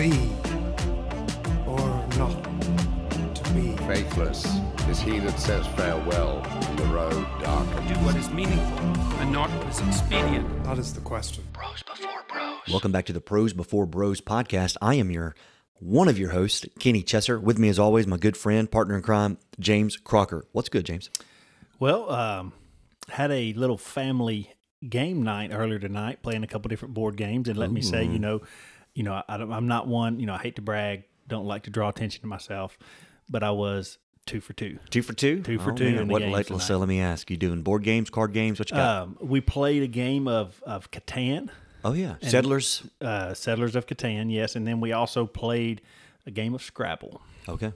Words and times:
be 0.00 0.30
or 1.66 1.78
not 2.16 2.32
to 3.34 3.52
be. 3.52 3.76
Faithless 3.84 4.46
is 4.88 4.98
he 4.98 5.18
that 5.18 5.38
says 5.38 5.66
farewell 5.76 6.40
when 6.40 6.76
the 6.76 6.84
road 6.84 7.26
darkens. 7.38 7.86
Do 7.86 7.94
what 8.06 8.16
is 8.16 8.30
meaningful 8.30 8.78
and 9.20 9.30
not 9.30 9.50
what 9.50 9.68
is 9.68 9.78
expedient. 9.86 10.64
That 10.64 10.78
is 10.78 10.94
the 10.94 11.02
question. 11.02 11.44
Bros 11.52 11.82
before 11.82 12.24
bros. 12.28 12.60
Welcome 12.70 12.92
back 12.92 13.04
to 13.06 13.12
the 13.12 13.20
Pros 13.20 13.52
Before 13.52 13.84
Bros 13.84 14.22
podcast. 14.22 14.78
I 14.80 14.94
am 14.94 15.10
your 15.10 15.34
one 15.80 16.08
of 16.08 16.18
your 16.18 16.30
hosts, 16.30 16.64
Kenny 16.78 17.02
Chesser. 17.02 17.38
With 17.38 17.58
me, 17.58 17.68
as 17.68 17.78
always, 17.78 18.06
my 18.06 18.16
good 18.16 18.38
friend, 18.38 18.70
partner 18.70 18.96
in 18.96 19.02
crime, 19.02 19.36
James 19.58 19.98
Crocker. 19.98 20.46
What's 20.52 20.70
good, 20.70 20.86
James? 20.86 21.10
Well, 21.78 22.10
um, 22.10 22.54
had 23.10 23.30
a 23.30 23.52
little 23.52 23.76
family 23.76 24.54
game 24.88 25.24
night 25.24 25.50
earlier 25.52 25.78
tonight, 25.78 26.22
playing 26.22 26.42
a 26.42 26.46
couple 26.46 26.70
different 26.70 26.94
board 26.94 27.18
games, 27.18 27.50
and 27.50 27.58
let 27.58 27.70
me 27.70 27.82
say, 27.82 28.02
you 28.02 28.18
know, 28.18 28.40
you 29.00 29.04
know, 29.04 29.14
I, 29.14 29.34
i'm 29.36 29.66
not 29.66 29.86
one. 29.88 30.20
You 30.20 30.26
know, 30.26 30.34
I 30.34 30.38
hate 30.38 30.56
to 30.56 30.62
brag, 30.62 31.04
don't 31.26 31.46
like 31.46 31.62
to 31.62 31.70
draw 31.70 31.88
attention 31.88 32.20
to 32.20 32.26
myself, 32.26 32.76
but 33.30 33.42
I 33.42 33.50
was 33.50 33.96
two 34.26 34.42
for 34.42 34.52
two. 34.52 34.78
Two 34.90 35.00
for 35.00 35.14
two. 35.14 35.40
Two 35.42 35.58
for 35.58 35.72
Oh, 35.72 35.74
two 35.74 35.90
man. 35.96 36.08
What? 36.08 36.18
games 36.20 36.32
Let, 36.34 36.46
tonight. 36.48 36.58
so 36.64 36.76
let 36.76 36.86
me 36.88 37.00
ask: 37.00 37.30
You 37.30 37.38
doing 37.38 37.62
board 37.62 37.82
games, 37.82 38.10
card 38.10 38.34
games? 38.34 38.58
What 38.58 38.70
you 38.70 38.76
got? 38.76 39.02
Um, 39.04 39.16
we 39.22 39.40
played 39.40 39.82
a 39.82 39.86
game 39.86 40.28
of 40.28 40.62
of 40.66 40.90
Catan, 40.90 41.48
oh 41.82 41.94
yeah, 41.94 42.16
Settlers. 42.20 42.82
uh, 43.00 43.32
Settlers 43.32 43.74
of 43.74 43.86
Catan, 43.86 44.30
yes, 44.30 44.54
and 44.54 44.66
then 44.66 44.80
we 44.80 44.92
also 44.92 45.24
played 45.24 45.80
a 46.26 46.30
game 46.30 46.52
of 46.54 46.60
Scrabble. 46.62 47.22
Okay, 47.48 47.72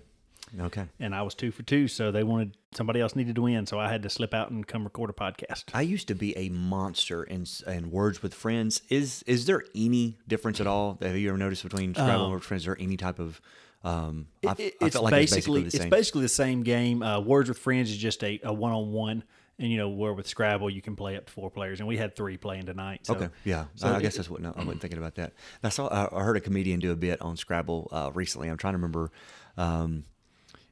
okay. 0.61 0.85
And 1.01 1.15
I 1.15 1.23
was 1.23 1.35
two 1.35 1.51
for 1.51 1.63
two, 1.63 1.89
so 1.89 2.11
they 2.13 2.23
wanted 2.23 2.57
somebody 2.75 3.01
else 3.01 3.17
needed 3.17 3.35
to 3.37 3.43
win, 3.43 3.67
so 3.67 3.79
I 3.79 3.89
had 3.91 4.03
to 4.05 4.11
slip 4.11 4.35
out 4.35 4.51
and 4.51 4.67
come 4.67 4.85
record 4.85 5.11
a 5.11 5.13
podcast. 5.13 5.65
I 5.73 5.83
used 5.83 6.09
to 6.09 6.15
be 6.15 6.37
a 6.37 6.49
monster 6.49 7.23
in 7.25 7.47
in 7.67 7.91
Words 7.91 8.23
with 8.23 8.35
Friends. 8.35 8.83
Is 8.89 9.23
is 9.27 9.47
there 9.47 9.63
any 9.75 10.19
difference 10.29 10.61
at 10.61 10.67
all? 10.67 10.99
Have 11.03 11.17
you 11.17 11.29
ever 11.29 11.39
noticed 11.39 11.63
between 11.63 11.95
Scrabble 11.95 12.25
and 12.25 12.33
Words 12.33 12.43
with 12.43 12.49
Friends? 12.49 12.63
Is 12.63 12.67
there 12.67 12.77
any 12.81 12.97
type 12.97 13.19
of 13.19 13.41
um, 13.83 14.29
I, 14.47 14.53
It- 14.59 14.75
I 14.81 14.87
it's 14.87 14.97
like 14.97 15.11
basically 15.11 15.13
it's 15.13 15.35
basically 15.35 15.63
the 15.65 15.71
same. 15.71 15.81
it's 15.83 15.91
basically 15.91 16.23
the 16.23 16.29
same 16.29 16.63
game. 16.63 17.03
Uh, 17.03 17.21
Words 17.21 17.49
with 17.49 17.59
Friends 17.59 17.91
is 17.91 17.99
just 17.99 18.23
a, 18.25 18.41
a 18.43 18.53
one-on-one, 18.53 19.25
and 19.59 19.71
you 19.71 19.77
know 19.77 19.91
where 19.91 20.15
with 20.15 20.27
Scrabble 20.27 20.71
you 20.71 20.81
can 20.81 20.97
play 20.97 21.17
up 21.17 21.27
to 21.27 21.33
four 21.33 21.51
players, 21.51 21.81
and 21.81 21.89
we 21.89 21.97
had 21.99 22.17
three 22.17 22.37
playing 22.39 22.65
tonight. 22.67 23.01
So, 23.03 23.15
Okay, 23.15 23.29
yeah, 23.45 23.67
so 23.75 23.89
I, 23.89 23.97
I 23.97 24.01
guess 24.01 24.17
that's 24.17 24.31
what. 24.31 24.41
No, 24.41 24.53
I 24.57 24.61
wasn't 24.61 24.81
thinking 24.81 24.99
about 24.99 25.17
that. 25.17 25.33
I 25.63 25.69
saw. 25.69 26.09
I 26.13 26.23
heard 26.23 26.37
a 26.37 26.41
comedian 26.41 26.81
do 26.81 26.93
a 26.93 26.97
bit 26.97 27.21
on 27.21 27.37
Scrabble 27.37 27.89
uh, 27.93 28.11
recently. 28.15 28.49
I'm 28.49 28.57
trying 28.57 28.73
to 28.73 28.79
remember 28.79 29.11
um, 29.59 30.05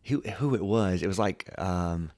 who 0.04 0.20
who 0.20 0.54
it 0.54 0.64
was. 0.64 1.02
It 1.02 1.08
was 1.08 1.18
like. 1.18 1.48
Um, 1.58 2.12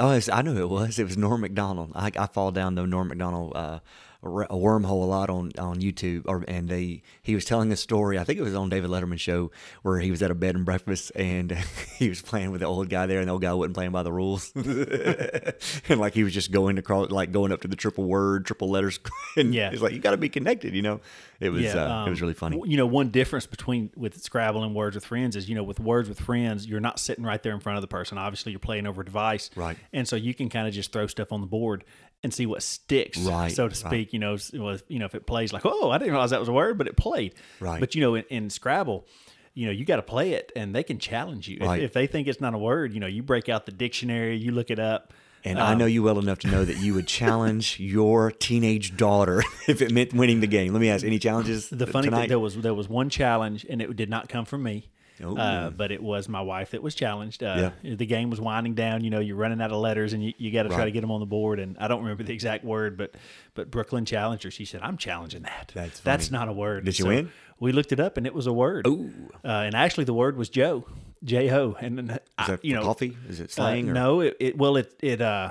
Oh, 0.00 0.12
it's, 0.12 0.28
I 0.28 0.42
knew 0.42 0.56
it 0.56 0.68
was. 0.68 1.00
It 1.00 1.04
was 1.04 1.16
Norm 1.16 1.40
Macdonald. 1.40 1.90
I, 1.92 2.12
I 2.16 2.28
fall 2.28 2.52
down 2.52 2.76
the 2.76 2.86
Norm 2.86 3.08
Macdonald 3.08 3.52
uh, 3.56 3.80
a 4.22 4.26
wormhole 4.56 5.02
a 5.02 5.06
lot 5.06 5.30
on, 5.30 5.52
on 5.58 5.80
YouTube. 5.80 6.22
Or 6.26 6.44
and 6.48 6.68
they 6.68 7.02
he 7.22 7.34
was 7.34 7.44
telling 7.44 7.70
a 7.72 7.76
story. 7.76 8.18
I 8.18 8.24
think 8.24 8.38
it 8.38 8.42
was 8.42 8.54
on 8.54 8.68
David 8.68 8.90
Letterman 8.90 9.18
show 9.20 9.50
where 9.82 10.00
he 10.00 10.10
was 10.10 10.22
at 10.22 10.30
a 10.30 10.34
bed 10.34 10.54
and 10.56 10.64
breakfast 10.64 11.12
and 11.14 11.52
he 11.96 12.08
was 12.08 12.20
playing 12.22 12.50
with 12.50 12.60
the 12.60 12.66
old 12.66 12.88
guy 12.88 13.06
there, 13.06 13.20
and 13.20 13.28
the 13.28 13.32
old 13.32 13.42
guy 13.42 13.52
wasn't 13.52 13.74
playing 13.74 13.92
by 13.92 14.02
the 14.02 14.12
rules. 14.12 14.52
and 14.56 16.00
like 16.00 16.14
he 16.14 16.24
was 16.24 16.34
just 16.34 16.50
going 16.52 16.78
across, 16.78 17.10
like 17.10 17.32
going 17.32 17.52
up 17.52 17.60
to 17.62 17.68
the 17.68 17.76
triple 17.76 18.04
word, 18.04 18.46
triple 18.46 18.68
letters. 18.70 18.98
And 19.36 19.54
Yeah. 19.54 19.70
it's 19.70 19.82
like 19.82 19.92
you 19.92 20.00
got 20.00 20.12
to 20.12 20.16
be 20.16 20.28
connected. 20.28 20.74
You 20.74 20.82
know, 20.82 21.00
it 21.38 21.50
was 21.50 21.64
uh, 21.64 21.68
it 21.68 21.76
um, 21.78 22.10
was 22.10 22.20
really 22.20 22.34
funny. 22.34 22.60
You 22.64 22.76
know, 22.76 22.86
one 22.86 23.10
difference 23.10 23.46
between 23.46 23.90
with 23.94 24.20
Scrabble 24.20 24.64
and 24.64 24.74
Words 24.74 24.96
with 24.96 25.04
Friends 25.04 25.36
is, 25.36 25.48
you 25.48 25.54
know, 25.54 25.62
with 25.62 25.78
Words 25.78 26.08
with 26.08 26.18
Friends, 26.20 26.66
you're 26.66 26.80
not 26.80 26.98
sitting 26.98 27.24
right 27.24 27.40
there 27.42 27.52
in 27.52 27.60
front 27.60 27.76
of 27.76 27.82
the 27.82 27.88
person. 27.88 28.18
Obviously, 28.18 28.52
you're 28.52 28.58
playing 28.58 28.86
over 28.86 29.02
a 29.02 29.04
device, 29.04 29.50
Right. 29.54 29.76
And 29.92 30.08
so 30.08 30.16
you 30.16 30.34
can 30.34 30.48
kind 30.48 30.66
of 30.66 30.74
just 30.74 30.92
throw 30.92 31.06
stuff 31.06 31.30
on 31.30 31.40
the 31.40 31.46
board 31.46 31.84
and 32.22 32.34
see 32.34 32.46
what 32.46 32.62
sticks, 32.62 33.18
Right, 33.18 33.52
so 33.52 33.68
to 33.68 33.74
speak. 33.74 34.12
You 34.12 34.18
know, 34.18 34.32
was 34.32 34.82
you 34.88 34.98
know 34.98 35.04
if 35.04 35.14
it 35.14 35.26
plays 35.26 35.52
like, 35.52 35.62
oh, 35.64 35.90
I 35.90 35.98
didn't 35.98 36.12
realize 36.12 36.30
that 36.30 36.40
was 36.40 36.48
a 36.48 36.52
word, 36.52 36.78
but 36.78 36.86
it 36.86 36.96
played, 36.96 37.34
Right. 37.60 37.80
But 37.80 37.94
you 37.94 38.00
know, 38.00 38.14
in, 38.14 38.24
in 38.28 38.50
Scrabble. 38.50 39.06
You 39.54 39.66
know, 39.66 39.72
you 39.72 39.84
got 39.84 39.96
to 39.96 40.02
play 40.02 40.34
it, 40.34 40.52
and 40.54 40.72
they 40.72 40.84
can 40.84 41.00
challenge 41.00 41.48
you. 41.48 41.56
If- 41.60 41.66
Right. 41.66 41.82
If, 41.82 41.92
they 41.92 42.06
think 42.06 42.28
it's 42.28 42.40
not 42.40 42.54
a 42.54 42.58
word, 42.58 42.94
you 42.94 43.00
know, 43.00 43.08
you 43.08 43.24
break 43.24 43.48
out 43.48 43.66
the 43.66 43.72
dictionary, 43.72 44.36
you 44.36 44.52
look 44.52 44.70
it 44.70 44.78
up. 44.78 45.12
And 45.44 45.58
I 45.58 45.72
um, 45.72 45.78
know 45.78 45.86
you 45.86 46.04
well 46.04 46.20
enough 46.20 46.38
to 46.40 46.48
know 46.48 46.64
that 46.64 46.78
you 46.78 46.94
would 46.94 47.08
challenge 47.08 47.80
your 47.80 48.30
teenage 48.30 48.96
daughter 48.96 49.42
if 49.68 49.82
it 49.82 49.90
meant 49.90 50.12
winning 50.12 50.38
the 50.38 50.46
game. 50.46 50.72
Let 50.72 50.80
me 50.80 50.88
ask: 50.88 51.04
any 51.04 51.18
challenges? 51.18 51.70
The 51.70 51.88
funny 51.88 52.06
tonight? 52.06 52.20
thing 52.20 52.28
there 52.28 52.38
was 52.38 52.56
there 52.56 52.74
was 52.74 52.88
one 52.88 53.10
challenge, 53.10 53.66
and 53.68 53.82
it 53.82 53.96
did 53.96 54.10
not 54.10 54.28
come 54.28 54.44
from 54.44 54.62
me. 54.62 54.90
Oh. 55.22 55.36
Uh, 55.36 55.70
but 55.70 55.90
it 55.90 56.02
was 56.02 56.28
my 56.28 56.40
wife 56.40 56.70
that 56.72 56.82
was 56.82 56.94
challenged. 56.94 57.42
Uh, 57.42 57.70
The 57.82 58.06
game 58.06 58.30
was 58.30 58.40
winding 58.40 58.74
down. 58.74 59.02
You 59.04 59.10
know, 59.10 59.20
you're 59.20 59.36
running 59.36 59.60
out 59.60 59.72
of 59.72 59.78
letters, 59.78 60.12
and 60.12 60.24
you, 60.24 60.32
you 60.38 60.50
got 60.50 60.64
to 60.64 60.68
try 60.68 60.84
to 60.84 60.90
get 60.90 61.00
them 61.00 61.10
on 61.10 61.20
the 61.20 61.26
board. 61.26 61.58
And 61.58 61.76
I 61.78 61.88
don't 61.88 62.00
remember 62.02 62.22
the 62.24 62.32
exact 62.32 62.64
word, 62.64 62.96
but 62.96 63.14
but 63.54 63.70
Brooklyn 63.70 64.04
challenged 64.04 64.44
her. 64.44 64.50
She 64.50 64.64
said, 64.64 64.80
"I'm 64.82 64.96
challenging 64.96 65.42
that. 65.42 65.72
That's 65.74 66.00
That's 66.00 66.30
not 66.30 66.48
a 66.48 66.52
word." 66.52 66.84
Did 66.84 66.98
you 66.98 67.04
So 67.04 67.08
win? 67.08 67.32
We 67.60 67.72
looked 67.72 67.92
it 67.92 67.98
up, 68.00 68.16
and 68.16 68.26
it 68.26 68.34
was 68.34 68.46
a 68.46 68.52
word. 68.52 68.86
Ooh. 68.86 69.10
Uh, 69.44 69.48
and 69.48 69.74
actually, 69.74 70.04
the 70.04 70.14
word 70.14 70.36
was 70.36 70.48
Joe, 70.48 70.86
J. 71.24 71.48
And 71.48 72.20
I, 72.38 72.58
you 72.62 72.74
know, 72.74 72.82
coffee? 72.82 73.16
Is 73.28 73.40
it 73.40 73.50
uh, 73.50 73.54
slang? 73.54 73.90
or? 73.90 73.92
no, 73.92 74.20
it, 74.20 74.36
it 74.38 74.58
well 74.58 74.76
it 74.76 74.94
it 75.02 75.20
uh 75.20 75.50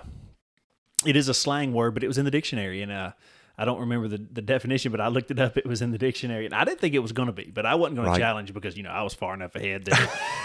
it 1.06 1.16
is 1.16 1.28
a 1.28 1.34
slang 1.34 1.74
word, 1.74 1.94
but 1.94 2.04
it 2.04 2.08
was 2.08 2.18
in 2.18 2.26
the 2.26 2.32
dictionary, 2.32 2.82
and 2.82 2.92
uh 2.92 3.12
I 3.58 3.66
don't 3.66 3.80
remember 3.80 4.08
the, 4.08 4.20
the 4.32 4.42
definition, 4.42 4.92
but 4.92 5.02
I 5.02 5.08
looked 5.08 5.32
it 5.32 5.40
up. 5.40 5.58
It 5.58 5.66
was 5.66 5.82
in 5.82 5.92
the 5.92 5.98
dictionary, 5.98 6.46
and 6.46 6.54
I 6.54 6.64
didn't 6.64 6.80
think 6.80 6.94
it 6.94 7.00
was 7.00 7.12
going 7.12 7.26
to 7.26 7.34
be, 7.34 7.46
but 7.46 7.66
I 7.66 7.74
wasn't 7.76 7.96
going 7.96 8.08
Right. 8.10 8.16
to 8.16 8.20
challenge 8.22 8.54
because 8.54 8.78
you 8.78 8.84
know 8.84 8.92
I 8.92 9.02
was 9.02 9.14
far 9.16 9.34
enough 9.34 9.56
ahead 9.56 9.86
that 9.86 10.00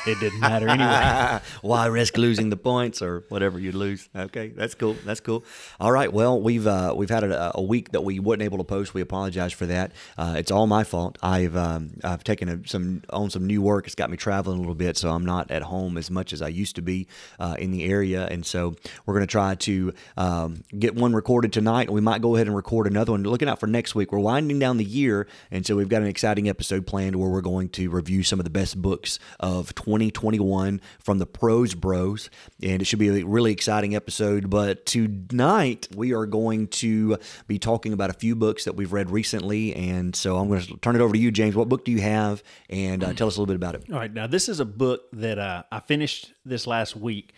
it, 0.07 0.11
it 0.13 0.21
didn't 0.21 0.41
matter 0.41 0.67
anyway. 0.69 1.41
Why 1.61 1.87
risk 1.87 2.17
losing 2.17 2.49
the 2.49 2.57
points 2.57 3.03
or 3.03 3.25
whatever 3.29 3.59
you 3.59 3.73
lose? 3.73 4.09
Okay, 4.17 4.49
that's 4.49 4.75
cool. 4.75 4.97
That's 5.05 5.21
cool. 5.21 5.45
All 5.79 5.93
right. 5.93 6.11
Well, 6.13 6.41
we've 6.41 6.67
uh, 6.67 6.95
we've 6.97 7.11
had 7.11 7.23
a, 7.25 7.53
a 7.55 7.63
week 7.63 7.91
that 7.93 8.03
we 8.03 8.19
weren't 8.19 8.41
able 8.43 8.57
to 8.59 8.65
post. 8.65 8.95
We 8.95 9.03
apologize 9.03 9.53
for 9.53 9.67
that. 9.67 9.93
Uh, 10.17 10.37
it's 10.39 10.51
all 10.51 10.67
my 10.67 10.83
fault. 10.83 11.19
I've 11.23 11.55
um, 11.57 11.91
I've 12.03 12.25
taken 12.25 12.49
a, 12.49 12.67
some 12.67 13.03
on 13.11 13.29
some 13.29 13.47
new 13.47 13.61
work. 13.61 13.85
It's 13.87 13.95
got 13.95 14.09
me 14.11 14.17
traveling 14.17 14.57
a 14.57 14.61
little 14.61 14.75
bit, 14.75 14.97
so 14.97 15.11
I'm 15.11 15.27
not 15.27 15.51
at 15.51 15.63
home 15.65 15.99
as 15.99 16.11
much 16.11 16.33
as 16.33 16.41
I 16.41 16.49
used 16.49 16.77
to 16.77 16.83
be 16.83 17.07
uh, 17.39 17.57
in 17.59 17.73
the 17.73 17.85
area. 17.85 18.27
And 18.27 18.47
so 18.47 18.75
we're 19.05 19.15
going 19.15 19.27
to 19.27 19.31
try 19.31 19.55
to 19.57 19.93
um, 20.17 20.65
get 20.79 20.95
one 20.95 21.13
recorded 21.13 21.53
tonight. 21.53 21.89
and 21.89 21.95
We 21.95 22.01
might 22.01 22.23
go 22.23 22.37
ahead 22.37 22.47
and 22.47 22.57
record 22.57 22.87
another 22.87 23.02
one. 23.09 23.23
Looking 23.23 23.49
out 23.49 23.61
for 23.61 23.67
next 23.67 23.95
week. 23.95 24.13
We're 24.13 24.19
winding 24.19 24.59
down 24.59 24.77
the 24.77 24.85
year, 24.85 25.27
and 25.51 25.67
so 25.67 25.77
we've 25.77 25.89
got 25.89 26.03
an 26.03 26.09
exciting 26.09 26.49
episode 26.49 26.87
planned 26.87 27.17
where 27.17 27.29
we're 27.29 27.41
going 27.41 27.69
to 27.71 27.91
review 27.91 28.23
some 28.23 28.39
of 28.41 28.45
the 28.45 28.51
best 28.51 28.81
books 28.81 29.19
of 29.41 29.75
2021 29.75 30.81
from 31.01 31.19
the 31.19 31.27
Pros 31.27 31.75
Bros, 31.75 32.31
and 32.63 32.83
it 32.83 32.85
should 32.87 32.99
be 32.99 33.09
a 33.09 33.25
really 33.25 33.53
exciting 33.53 33.95
episode. 33.95 34.51
But 34.51 34.87
tonight 34.87 35.89
we 35.95 36.13
are 36.15 36.27
going 36.27 36.69
to 36.69 37.19
be 37.47 37.59
talking 37.59 37.93
about 37.93 38.11
a 38.11 38.15
few 38.15 38.35
books 38.35 38.65
that 38.65 38.77
we've 38.77 38.93
read 38.93 39.11
recently, 39.11 39.75
and 39.75 40.15
so 40.15 40.37
I'm 40.39 40.49
going 40.49 40.63
to 40.63 40.77
turn 40.79 40.97
it 40.97 41.01
over 41.01 41.13
to 41.13 41.19
you, 41.19 41.31
James. 41.31 41.55
What 41.55 41.69
book 41.69 41.85
do 41.85 41.93
you 41.93 42.01
have, 42.01 42.43
and 42.69 43.03
uh, 43.03 43.13
tell 43.15 43.29
us 43.29 43.37
a 43.37 43.41
little 43.41 43.47
bit 43.47 43.57
about 43.57 43.75
it. 43.75 43.85
All 43.93 43.99
right, 43.99 44.13
now 44.13 44.27
this 44.27 44.49
is 44.49 44.61
a 44.61 44.65
book 44.65 45.03
that 45.13 45.39
uh, 45.39 45.65
I 45.71 45.81
finished 45.81 46.33
this 46.45 46.67
last 46.67 46.97
week, 46.97 47.33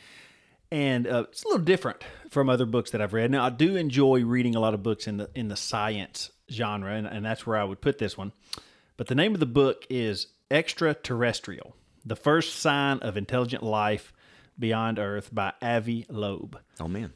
and 0.70 1.06
uh, 1.06 1.24
it's 1.28 1.44
a 1.44 1.48
little 1.48 1.64
different 1.64 2.02
from 2.34 2.50
other 2.50 2.66
books 2.66 2.90
that 2.90 3.00
I've 3.00 3.14
read. 3.14 3.30
Now 3.30 3.46
I 3.46 3.50
do 3.50 3.76
enjoy 3.76 4.24
reading 4.24 4.54
a 4.54 4.60
lot 4.60 4.74
of 4.74 4.82
books 4.82 5.06
in 5.06 5.16
the 5.16 5.30
in 5.34 5.48
the 5.48 5.56
science 5.56 6.30
genre, 6.50 6.92
and, 6.92 7.06
and 7.06 7.24
that's 7.24 7.46
where 7.46 7.56
I 7.56 7.64
would 7.64 7.80
put 7.80 7.98
this 7.98 8.18
one. 8.18 8.32
But 8.96 9.06
the 9.06 9.14
name 9.14 9.32
of 9.32 9.40
the 9.40 9.46
book 9.46 9.86
is 9.88 10.26
Extraterrestrial: 10.50 11.74
The 12.04 12.16
First 12.16 12.56
Sign 12.56 12.98
of 12.98 13.16
Intelligent 13.16 13.62
Life 13.62 14.12
Beyond 14.58 14.98
Earth 14.98 15.30
by 15.32 15.54
Avi 15.62 16.04
Loeb. 16.10 16.58
Oh 16.80 16.88
man, 16.88 17.12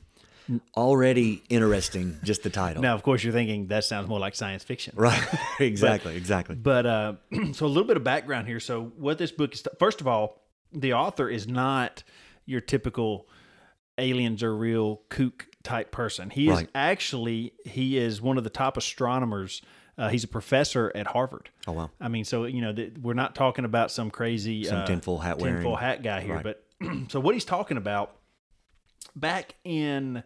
already 0.77 1.43
interesting. 1.49 2.19
Just 2.23 2.43
the 2.43 2.51
title, 2.51 2.83
Now, 2.83 2.95
of 2.95 3.03
course, 3.03 3.23
you're 3.23 3.33
thinking 3.33 3.67
that 3.67 3.85
sounds 3.85 4.09
more 4.09 4.19
like 4.19 4.35
science 4.35 4.65
fiction, 4.65 4.95
right? 4.97 5.23
exactly, 5.61 6.17
exactly. 6.17 6.55
But 6.55 6.87
uh, 6.87 7.13
so 7.53 7.67
a 7.67 7.69
little 7.69 7.85
bit 7.85 7.97
of 7.97 8.05
background 8.05 8.47
here. 8.47 8.61
So 8.61 8.93
what 8.97 9.19
this 9.19 9.33
book 9.33 9.53
is, 9.53 9.65
first 9.79 10.01
of 10.01 10.07
all, 10.07 10.43
the 10.73 10.95
author 10.95 11.29
is 11.29 11.47
not 11.47 12.03
your 12.47 12.61
typical 12.61 13.29
aliens 13.99 14.43
are 14.43 14.57
real 14.57 15.03
kook 15.11 15.47
type 15.63 15.91
person. 15.91 16.31
He 16.31 16.49
is 16.49 16.67
actually 16.75 17.53
he 17.65 17.99
is 17.99 18.23
one 18.23 18.39
of 18.39 18.45
the 18.45 18.51
top 18.51 18.77
astronomers. 18.77 19.61
Uh, 19.99 20.09
he's 20.09 20.23
a 20.23 20.29
professor 20.29 20.93
at 20.95 21.09
Harvard. 21.09 21.51
Oh, 21.67 21.73
wow. 21.73 21.91
I 22.01 22.07
mean, 22.09 22.25
so 22.25 22.45
you 22.45 22.61
know, 22.61 22.73
th- 22.73 22.93
we're 23.03 23.15
not 23.15 23.35
talking 23.35 23.65
about 23.65 23.91
some 23.91 24.11
crazy 24.11 24.63
Some 24.65 24.79
uh, 24.79 24.87
tinfoil 24.87 25.19
hat 25.19 25.39
wearing. 25.41 25.57
tinfoil 25.57 25.75
hat 25.77 26.03
guy 26.05 26.21
here, 26.21 26.37
Right. 26.37 26.45
but 26.45 26.65
so 27.09 27.19
what 27.19 27.35
he's 27.35 27.45
talking 27.45 27.77
about 27.77 28.15
back 29.17 29.57
in 29.65 30.23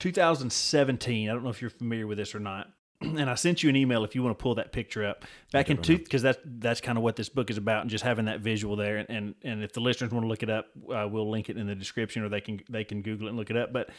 2017. 0.00 1.28
I 1.28 1.32
don't 1.32 1.42
know 1.44 1.50
if 1.50 1.60
you're 1.60 1.70
familiar 1.70 2.06
with 2.06 2.18
this 2.18 2.34
or 2.34 2.40
not. 2.40 2.70
And 3.18 3.30
I 3.30 3.34
sent 3.34 3.62
you 3.62 3.68
an 3.68 3.76
email 3.76 4.04
if 4.04 4.14
you 4.14 4.22
want 4.22 4.36
to 4.36 4.42
pull 4.42 4.54
that 4.56 4.72
picture 4.72 5.04
up 5.04 5.24
back 5.52 5.70
in 5.70 5.80
two 5.80 5.98
because 5.98 6.22
that's 6.22 6.38
that's 6.44 6.80
kind 6.80 6.98
of 6.98 7.04
what 7.04 7.16
this 7.16 7.28
book 7.28 7.50
is 7.50 7.56
about 7.56 7.82
and 7.82 7.90
just 7.90 8.04
having 8.04 8.26
that 8.26 8.40
visual 8.40 8.76
there 8.76 8.98
and 8.98 9.10
and, 9.10 9.34
and 9.42 9.62
if 9.62 9.72
the 9.72 9.80
listeners 9.80 10.10
want 10.10 10.24
to 10.24 10.28
look 10.28 10.42
it 10.42 10.50
up 10.50 10.66
uh, 10.94 11.06
we'll 11.08 11.30
link 11.30 11.48
it 11.48 11.56
in 11.56 11.66
the 11.66 11.74
description 11.74 12.22
or 12.22 12.28
they 12.28 12.40
can 12.40 12.60
they 12.68 12.84
can 12.84 13.02
Google 13.02 13.26
it 13.26 13.30
and 13.30 13.38
look 13.38 13.50
it 13.50 13.56
up 13.56 13.72
but 13.72 13.90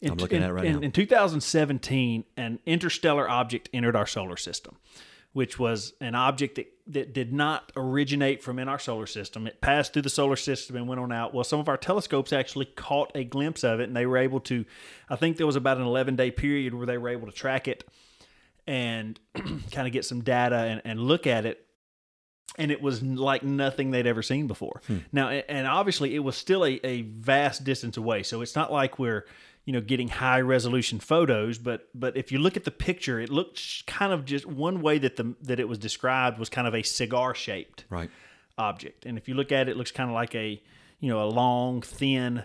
in, 0.00 0.12
I'm 0.12 0.18
looking 0.18 0.38
in, 0.38 0.42
at 0.42 0.50
it 0.50 0.52
right 0.52 0.64
in, 0.64 0.72
now. 0.74 0.80
in 0.80 0.92
2017 0.92 2.24
an 2.36 2.58
interstellar 2.66 3.28
object 3.28 3.68
entered 3.72 3.96
our 3.96 4.06
solar 4.06 4.36
system 4.36 4.76
which 5.34 5.58
was 5.58 5.94
an 6.00 6.14
object 6.14 6.54
that, 6.54 6.72
that 6.86 7.12
did 7.12 7.32
not 7.32 7.72
originate 7.76 8.40
from 8.40 8.60
in 8.60 8.68
our 8.68 8.78
solar 8.78 9.04
system. 9.04 9.48
It 9.48 9.60
passed 9.60 9.92
through 9.92 10.02
the 10.02 10.08
solar 10.08 10.36
system 10.36 10.76
and 10.76 10.88
went 10.88 11.00
on 11.00 11.10
out. 11.10 11.34
Well, 11.34 11.42
some 11.42 11.58
of 11.58 11.68
our 11.68 11.76
telescopes 11.76 12.32
actually 12.32 12.66
caught 12.66 13.10
a 13.16 13.24
glimpse 13.24 13.64
of 13.64 13.80
it, 13.80 13.88
and 13.88 13.96
they 13.96 14.06
were 14.06 14.16
able 14.16 14.38
to. 14.42 14.64
I 15.10 15.16
think 15.16 15.36
there 15.36 15.46
was 15.46 15.56
about 15.56 15.76
an 15.76 15.82
11 15.82 16.14
day 16.14 16.30
period 16.30 16.72
where 16.72 16.86
they 16.86 16.98
were 16.98 17.08
able 17.08 17.26
to 17.26 17.32
track 17.32 17.66
it 17.66 17.84
and 18.66 19.18
kind 19.72 19.86
of 19.86 19.92
get 19.92 20.04
some 20.04 20.22
data 20.22 20.56
and, 20.56 20.82
and 20.84 21.00
look 21.00 21.26
at 21.26 21.44
it. 21.46 21.66
and 22.58 22.70
it 22.70 22.80
was 22.80 23.02
like 23.02 23.42
nothing 23.42 23.90
they'd 23.90 24.06
ever 24.06 24.22
seen 24.22 24.46
before. 24.46 24.80
Hmm. 24.86 24.98
Now, 25.12 25.28
and 25.30 25.66
obviously, 25.66 26.14
it 26.14 26.20
was 26.20 26.36
still 26.36 26.64
a, 26.64 26.80
a 26.84 27.02
vast 27.02 27.64
distance 27.64 27.96
away, 27.96 28.22
so 28.22 28.40
it's 28.42 28.54
not 28.54 28.72
like 28.72 28.98
we're 28.98 29.24
you 29.66 29.72
know 29.72 29.80
getting 29.80 30.08
high 30.08 30.40
resolution 30.40 31.00
photos. 31.00 31.58
But 31.58 31.88
but 31.94 32.16
if 32.16 32.30
you 32.32 32.38
look 32.38 32.56
at 32.56 32.64
the 32.64 32.70
picture, 32.70 33.18
it 33.20 33.30
looked 33.30 33.86
kind 33.86 34.12
of 34.12 34.24
just 34.24 34.46
one 34.46 34.80
way 34.82 34.98
that 34.98 35.16
the 35.16 35.34
that 35.42 35.58
it 35.58 35.68
was 35.68 35.78
described 35.78 36.38
was 36.38 36.48
kind 36.48 36.66
of 36.68 36.74
a 36.74 36.82
cigar 36.82 37.34
shaped 37.34 37.84
Right. 37.90 38.10
object, 38.56 39.04
and 39.06 39.18
if 39.18 39.26
you 39.28 39.34
look 39.34 39.50
at 39.52 39.68
it, 39.68 39.72
it 39.72 39.76
looks 39.76 39.90
kind 39.90 40.08
of 40.10 40.14
like 40.14 40.34
a 40.34 40.62
you 41.00 41.08
know 41.10 41.22
a 41.22 41.28
long 41.28 41.82
thin 41.82 42.44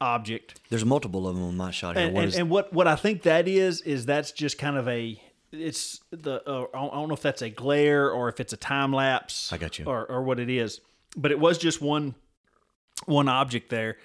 object. 0.00 0.60
There's 0.68 0.84
multiple 0.84 1.26
of 1.26 1.34
them 1.36 1.44
on 1.44 1.56
my 1.56 1.70
shot 1.70 1.96
here. 1.96 2.06
And, 2.06 2.14
What 2.14 2.20
and, 2.24 2.28
is- 2.28 2.38
and 2.38 2.50
what 2.50 2.72
what 2.72 2.86
I 2.86 2.96
think 2.96 3.22
that 3.22 3.48
is 3.48 3.80
is 3.82 4.06
that's 4.06 4.30
just 4.32 4.58
kind 4.58 4.76
of 4.76 4.86
a 4.88 5.20
it's 5.52 6.00
the 6.10 6.42
uh, 6.48 6.66
I 6.74 6.88
don't- 6.90 7.08
know 7.08 7.14
if 7.14 7.22
that's 7.22 7.42
a 7.42 7.50
glare 7.50 8.10
or 8.10 8.28
if 8.28 8.40
it's 8.40 8.52
a 8.52 8.56
time 8.56 8.92
lapse. 8.92 9.52
I 9.52 9.58
got 9.58 9.78
you. 9.78 9.84
Or 9.86 10.06
or 10.10 10.22
what 10.22 10.38
it 10.40 10.50
is, 10.50 10.80
but 11.16 11.30
it 11.30 11.38
was 11.38 11.58
just 11.58 11.80
one 11.80 12.14
one 13.06 13.28
object 13.28 13.70
there, 13.70 13.96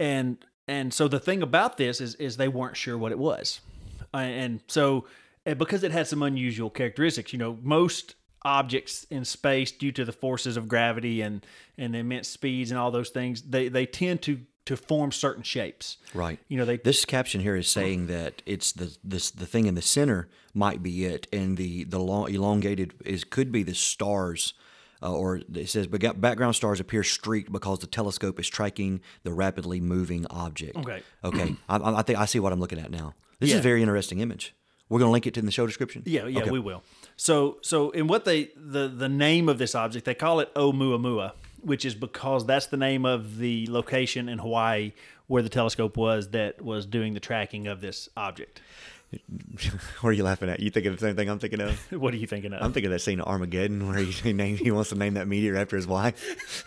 and 0.00 0.38
and 0.68 0.92
so 0.92 1.08
the 1.08 1.20
thing 1.20 1.42
about 1.42 1.76
this 1.76 2.00
is 2.00 2.14
is 2.16 2.36
they 2.36 2.48
weren't 2.48 2.76
sure 2.76 2.96
what 2.96 3.12
it 3.12 3.18
was, 3.18 3.60
and 4.12 4.60
so 4.68 5.06
and 5.44 5.58
because 5.58 5.82
it 5.82 5.92
had 5.92 6.06
some 6.06 6.22
unusual 6.22 6.70
characteristics, 6.70 7.32
you 7.32 7.38
know, 7.38 7.58
most 7.62 8.14
objects 8.44 9.04
in 9.10 9.24
space 9.24 9.70
due 9.70 9.92
to 9.92 10.04
the 10.04 10.12
forces 10.12 10.56
of 10.56 10.66
gravity 10.68 11.20
and 11.20 11.46
and 11.78 11.94
the 11.94 11.98
immense 11.98 12.28
speeds 12.28 12.70
and 12.72 12.78
all 12.80 12.90
those 12.90 13.10
things 13.10 13.42
they 13.42 13.68
they 13.68 13.86
tend 13.86 14.20
to 14.22 14.40
to 14.64 14.76
form 14.76 15.10
certain 15.12 15.42
shapes 15.42 15.98
Right. 16.14 16.38
you 16.48 16.56
know 16.56 16.64
they 16.64 16.76
This 16.76 17.04
caption 17.04 17.40
here 17.40 17.56
is 17.56 17.68
saying 17.68 18.06
that 18.06 18.42
it's 18.46 18.72
the 18.72 18.96
this 19.02 19.30
the 19.30 19.46
thing 19.46 19.66
in 19.66 19.74
the 19.74 19.82
center 19.82 20.28
might 20.54 20.82
be 20.82 21.04
it, 21.04 21.26
and 21.32 21.56
the 21.56 21.84
the 21.84 21.98
long, 21.98 22.32
elongated 22.32 22.92
is 23.04 23.24
could 23.24 23.50
be 23.50 23.62
the 23.62 23.74
stars, 23.74 24.54
uh, 25.02 25.12
or 25.12 25.40
it 25.54 25.68
says 25.68 25.86
"Baga- 25.86 26.14
background 26.14 26.54
stars 26.56 26.78
appear 26.78 27.02
streaked 27.02 27.50
because 27.50 27.78
the 27.80 27.86
telescope 27.86 28.38
is 28.38 28.48
tracking 28.48 29.00
the 29.24 29.32
rapidly 29.32 29.80
moving 29.80 30.26
object. 30.28 30.76
Okay. 30.76 31.02
Okay. 31.24 31.56
I, 31.68 31.76
I 32.00 32.02
think 32.02 32.18
I 32.18 32.26
see 32.26 32.38
what 32.38 32.52
I'm 32.52 32.60
looking 32.60 32.78
at 32.78 32.90
now. 32.90 33.14
This 33.40 33.50
is 33.52 33.58
a 33.58 33.62
very 33.62 33.80
interesting 33.82 34.20
image. 34.20 34.54
We're 34.88 34.98
going 34.98 35.08
to 35.08 35.12
link 35.12 35.26
it 35.26 35.38
in 35.38 35.46
the 35.46 35.52
show 35.52 35.66
description. 35.66 36.02
Yeah, 36.04 36.26
yeah, 36.26 36.40
Okay. 36.42 36.50
we 36.50 36.60
will. 36.60 36.82
So, 37.16 37.58
so 37.62 37.90
in 37.90 38.06
what 38.08 38.24
they 38.26 38.50
the 38.54 38.88
the 38.88 39.08
name 39.08 39.48
of 39.48 39.56
this 39.58 39.74
object, 39.74 40.04
they 40.04 40.14
call 40.14 40.38
it 40.40 40.54
Oumuamua, 40.54 41.32
which 41.62 41.84
is 41.84 41.94
because 41.94 42.46
that's 42.46 42.66
the 42.66 42.76
name 42.76 43.04
of 43.04 43.38
the 43.38 43.66
location 43.70 44.28
in 44.28 44.38
Hawaii 44.38 44.92
where 45.26 45.42
the 45.42 45.48
telescope 45.48 45.96
was 45.96 46.30
that 46.30 46.60
was 46.60 46.84
doing 46.84 47.14
the 47.14 47.20
tracking 47.20 47.66
of 47.66 47.80
this 47.80 48.08
object. 48.16 48.60
what 50.00 50.10
are 50.10 50.12
you 50.12 50.24
laughing 50.24 50.48
at? 50.48 50.60
You 50.60 50.70
think 50.70 50.86
of 50.86 50.94
the 50.94 51.06
same 51.06 51.16
thing 51.16 51.28
I'm 51.28 51.38
thinking 51.38 51.60
of? 51.60 51.78
What 51.98 52.14
are 52.14 52.16
you 52.16 52.26
thinking 52.26 52.52
of? 52.52 52.62
I'm 52.62 52.72
thinking 52.72 52.88
of 52.88 52.92
that 52.92 53.00
scene 53.00 53.20
of 53.20 53.26
Armageddon 53.26 53.88
where 53.88 53.98
he, 53.98 54.10
he, 54.10 54.32
named, 54.32 54.58
he 54.58 54.70
wants 54.70 54.90
to 54.90 54.96
name 54.96 55.14
that 55.14 55.28
meteor 55.28 55.56
after 55.56 55.76
his 55.76 55.86
wife. 55.86 56.64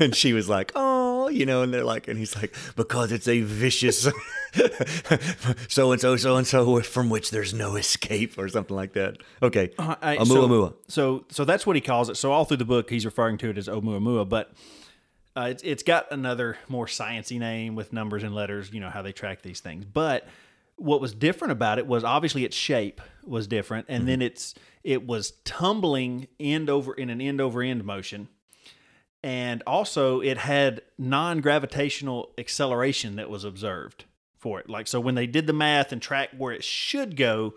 and 0.00 0.14
she 0.14 0.32
was 0.32 0.48
like, 0.48 0.72
oh, 0.74 0.99
you 1.30 1.46
know, 1.46 1.62
and 1.62 1.72
they're 1.72 1.84
like, 1.84 2.08
and 2.08 2.18
he's 2.18 2.36
like, 2.36 2.54
because 2.76 3.12
it's 3.12 3.28
a 3.28 3.40
vicious 3.42 4.02
so 5.68 5.92
and 5.92 6.00
so, 6.00 6.16
so 6.16 6.36
and 6.36 6.46
so, 6.46 6.80
from 6.82 7.10
which 7.10 7.30
there's 7.30 7.54
no 7.54 7.76
escape 7.76 8.38
or 8.38 8.48
something 8.48 8.76
like 8.76 8.92
that. 8.94 9.18
Okay. 9.42 9.70
Uh, 9.78 9.96
I- 10.02 10.16
Amu 10.16 10.26
so. 10.26 10.76
So, 10.88 11.24
so 11.30 11.44
that's 11.44 11.66
what 11.66 11.76
he 11.76 11.82
calls 11.82 12.08
it. 12.08 12.16
So 12.16 12.32
all 12.32 12.44
through 12.44 12.58
the 12.58 12.64
book, 12.64 12.90
he's 12.90 13.04
referring 13.04 13.38
to 13.38 13.50
it 13.50 13.58
as 13.58 13.68
Oumuamua, 13.68 14.28
but 14.28 14.52
uh, 15.36 15.48
it's 15.50 15.62
it's 15.62 15.82
got 15.82 16.10
another 16.10 16.56
more 16.68 16.86
sciency 16.86 17.38
name 17.38 17.74
with 17.74 17.92
numbers 17.92 18.22
and 18.22 18.34
letters. 18.34 18.72
You 18.72 18.80
know 18.80 18.90
how 18.90 19.02
they 19.02 19.12
track 19.12 19.42
these 19.42 19.60
things. 19.60 19.84
But 19.84 20.26
what 20.76 21.00
was 21.00 21.14
different 21.14 21.52
about 21.52 21.78
it 21.78 21.86
was 21.86 22.04
obviously 22.04 22.44
its 22.44 22.56
shape 22.56 23.00
was 23.24 23.46
different, 23.46 23.86
and 23.88 24.08
then 24.08 24.22
it's 24.22 24.54
it 24.82 25.06
was 25.06 25.32
tumbling 25.44 26.26
end 26.40 26.68
over 26.68 26.94
in 26.94 27.10
an 27.10 27.20
end 27.20 27.40
over 27.40 27.62
end 27.62 27.84
motion. 27.84 28.28
And 29.22 29.62
also, 29.66 30.20
it 30.20 30.38
had 30.38 30.82
non 30.98 31.40
gravitational 31.40 32.30
acceleration 32.38 33.16
that 33.16 33.28
was 33.28 33.44
observed 33.44 34.04
for 34.38 34.58
it. 34.60 34.68
Like, 34.70 34.86
so 34.86 34.98
when 35.00 35.14
they 35.14 35.26
did 35.26 35.46
the 35.46 35.52
math 35.52 35.92
and 35.92 36.00
tracked 36.00 36.34
where 36.34 36.52
it 36.54 36.64
should 36.64 37.16
go, 37.16 37.54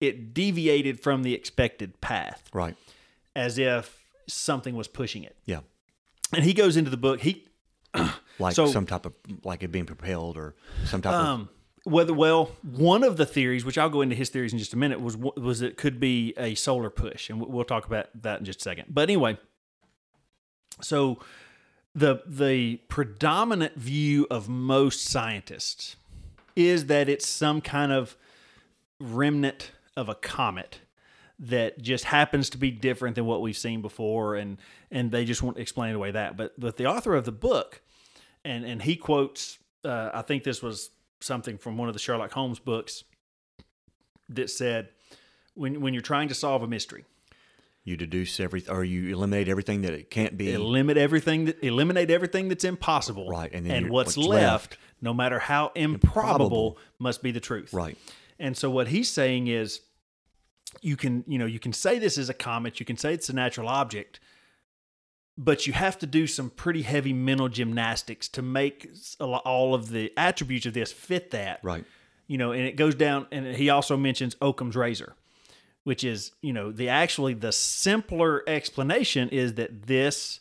it 0.00 0.34
deviated 0.34 1.00
from 1.00 1.22
the 1.22 1.32
expected 1.32 2.00
path 2.02 2.50
Right. 2.52 2.76
as 3.34 3.56
if 3.56 4.04
something 4.28 4.76
was 4.76 4.88
pushing 4.88 5.24
it. 5.24 5.36
Yeah. 5.46 5.60
And 6.34 6.44
he 6.44 6.52
goes 6.52 6.76
into 6.76 6.90
the 6.90 6.96
book. 6.98 7.20
He 7.20 7.46
Like 8.38 8.54
So- 8.54 8.66
some 8.66 8.84
type 8.86 9.06
of, 9.06 9.14
like 9.44 9.62
it 9.62 9.72
being 9.72 9.86
propelled 9.86 10.36
or 10.36 10.54
some 10.84 11.00
type 11.00 11.14
of. 11.14 11.24
um 11.24 11.48
whether 11.84 12.12
well 12.12 12.50
one 12.62 13.02
of 13.04 13.16
the 13.16 13.24
theories, 13.24 13.64
which 13.64 13.78
I'll 13.78 13.88
go 13.88 14.02
into 14.02 14.16
his 14.16 14.28
theories 14.28 14.52
in 14.52 14.58
just 14.58 14.74
a 14.74 14.76
minute, 14.76 15.00
was 15.00 15.16
was 15.16 15.62
it 15.62 15.76
could 15.78 15.98
be 16.00 16.34
a 16.36 16.54
solar 16.56 16.90
push, 16.90 17.30
and 17.30 17.40
we'll 17.40 17.64
talk 17.64 17.86
about 17.86 18.08
that 18.22 18.40
in 18.40 18.44
just 18.44 18.58
a 18.58 18.62
second. 18.62 18.86
But 18.90 19.02
anyway, 19.02 19.38
so 20.80 21.18
the 21.94 22.22
the 22.26 22.76
predominant 22.88 23.74
view 23.76 24.26
of 24.30 24.48
most 24.48 25.04
scientists 25.04 25.96
is 26.54 26.86
that 26.86 27.08
it's 27.08 27.26
some 27.26 27.60
kind 27.60 27.92
of 27.92 28.16
remnant 29.00 29.72
of 29.96 30.08
a 30.08 30.14
comet 30.14 30.80
that 31.38 31.80
just 31.82 32.04
happens 32.04 32.48
to 32.50 32.58
be 32.58 32.70
different 32.70 33.14
than 33.14 33.26
what 33.26 33.42
we've 33.42 33.56
seen 33.56 33.82
before 33.82 34.36
and 34.36 34.58
and 34.90 35.10
they 35.10 35.24
just 35.24 35.42
won't 35.42 35.58
explain 35.58 35.90
it 35.90 35.96
away 35.96 36.10
that. 36.10 36.36
But 36.36 36.58
but 36.58 36.76
the 36.76 36.86
author 36.86 37.14
of 37.14 37.24
the 37.24 37.32
book 37.32 37.82
and 38.44 38.64
and 38.64 38.82
he 38.82 38.96
quotes 38.96 39.58
uh, 39.84 40.10
I 40.12 40.22
think 40.22 40.44
this 40.44 40.62
was 40.62 40.90
something 41.20 41.58
from 41.58 41.78
one 41.78 41.88
of 41.88 41.94
the 41.94 42.00
Sherlock 42.00 42.32
Holmes 42.32 42.58
books 42.58 43.04
that 44.28 44.50
said 44.50 44.88
when 45.54 45.80
when 45.80 45.94
you're 45.94 46.02
trying 46.02 46.28
to 46.28 46.34
solve 46.34 46.62
a 46.62 46.66
mystery 46.66 47.04
you 47.86 47.96
deduce 47.96 48.38
everything, 48.40 48.74
or 48.74 48.82
you 48.84 49.14
eliminate 49.14 49.48
everything 49.48 49.80
that 49.82 49.92
it 49.94 50.10
can't 50.10 50.36
be. 50.36 50.52
eliminate 50.52 50.98
everything 51.00 51.44
that 51.46 51.62
eliminate 51.64 52.10
everything 52.10 52.48
that's 52.48 52.64
impossible 52.64 53.28
Right, 53.28 53.50
and 53.52 53.66
and, 53.66 53.88
what's, 53.90 54.16
what's 54.16 54.28
left, 54.28 54.42
left- 54.72 54.78
no 55.00 55.14
matter 55.14 55.38
how 55.38 55.70
improbable, 55.74 56.46
Improbable. 56.46 56.78
must 56.98 57.22
be 57.22 57.30
the 57.30 57.40
truth 57.40 57.72
right. 57.72 57.96
and 58.38 58.56
so 58.56 58.68
what 58.70 58.88
he's 58.88 59.08
saying 59.08 59.46
is 59.46 59.80
you 60.82 60.96
can 60.96 61.24
you 61.26 61.38
know 61.38 61.46
you 61.46 61.58
can 61.60 61.72
say 61.72 61.98
this 61.98 62.18
is 62.18 62.28
a 62.28 62.34
comet 62.34 62.80
you 62.80 62.84
can 62.86 62.96
say 62.98 63.14
it's 63.14 63.28
a 63.28 63.32
natural 63.32 63.68
object 63.68 64.18
but 65.38 65.66
you 65.66 65.72
have 65.74 65.98
to 65.98 66.06
do 66.06 66.26
some 66.26 66.48
pretty 66.50 66.82
heavy 66.82 67.12
mental 67.12 67.48
gymnastics 67.48 68.26
to 68.28 68.42
make 68.42 68.88
s- 68.90 69.16
a 69.20 69.26
lo- 69.26 69.42
all 69.44 69.74
of 69.74 69.90
the 69.90 70.12
attributes 70.16 70.66
of 70.66 70.74
this 70.74 70.92
fit 70.92 71.30
that 71.30 71.60
Right. 71.62 71.84
you 72.26 72.36
know 72.38 72.52
and 72.52 72.62
it 72.66 72.76
goes 72.76 72.94
down 72.94 73.26
and 73.30 73.46
he 73.54 73.70
also 73.70 73.96
mentions 73.96 74.34
occam's 74.40 74.74
razor 74.76 75.14
which 75.86 76.02
is 76.02 76.32
you 76.42 76.52
know 76.52 76.72
the 76.72 76.88
actually 76.88 77.32
the 77.32 77.52
simpler 77.52 78.42
explanation 78.48 79.28
is 79.28 79.54
that 79.54 79.82
this 79.86 80.40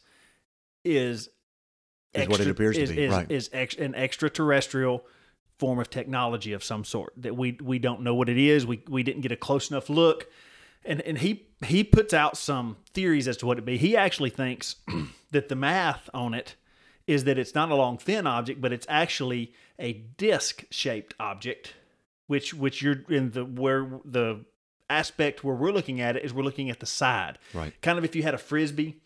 is 0.84 1.30
Is 2.16 2.28
what 2.28 2.40
it 2.40 2.48
appears 2.48 2.78
to 2.78 2.88
be, 2.88 3.04
is, 3.04 3.12
right. 3.12 3.30
is 3.30 3.52
ex, 3.54 3.76
an 3.76 3.94
extraterrestrial 3.94 5.06
form 5.60 5.78
of 5.78 5.88
technology 5.92 6.54
of 6.54 6.64
some 6.64 6.84
sort 6.84 7.14
that 7.18 7.36
we 7.38 7.60
we 7.62 7.78
don't 7.78 8.02
know 8.02 8.16
what 8.16 8.28
it 8.28 8.40
is. 8.40 8.66
We 8.66 8.82
we 8.90 9.04
didn't 9.04 9.22
get 9.22 9.32
a 9.32 9.36
close 9.36 9.70
enough 9.70 9.88
look. 9.88 10.26
And 10.84 11.00
and 11.02 11.20
he 11.20 11.48
he 11.64 11.84
puts 11.84 12.12
out 12.12 12.38
some 12.38 12.78
theories 12.96 13.28
as 13.28 13.38
to 13.38 13.46
what 13.46 13.60
it 13.60 13.66
be. 13.66 13.78
He 13.78 13.96
actually 13.96 14.32
thinks 14.32 14.78
that 15.30 15.48
the 15.48 15.56
math 15.56 16.10
on 16.12 16.34
it 16.34 16.56
is 17.06 17.26
that 17.26 17.38
it's 17.38 17.54
not 17.54 17.70
a 17.70 17.76
long 17.76 18.00
thin 18.00 18.26
object 18.26 18.60
but 18.60 18.74
it's 18.74 18.88
actually 18.90 19.54
a 19.78 19.94
disc 20.18 20.66
shaped 20.72 21.14
object 21.20 21.76
which 22.26 22.52
which 22.52 22.82
you're 22.82 23.04
in 23.10 23.30
the 23.30 23.46
where 23.46 23.88
the 24.04 24.44
aspect 24.90 25.44
where 25.44 25.56
we're 25.56 25.72
looking 25.72 26.00
at 26.02 26.16
it 26.16 26.24
is 26.24 26.34
we're 26.34 26.44
looking 26.44 26.70
at 26.70 26.80
the 26.80 26.86
side 26.86 27.38
Right. 27.54 27.74
kind 27.82 27.98
of 27.98 28.06
if 28.06 28.16
you 28.16 28.24
had 28.24 28.34
a 28.34 28.38
frisbee 28.38 28.98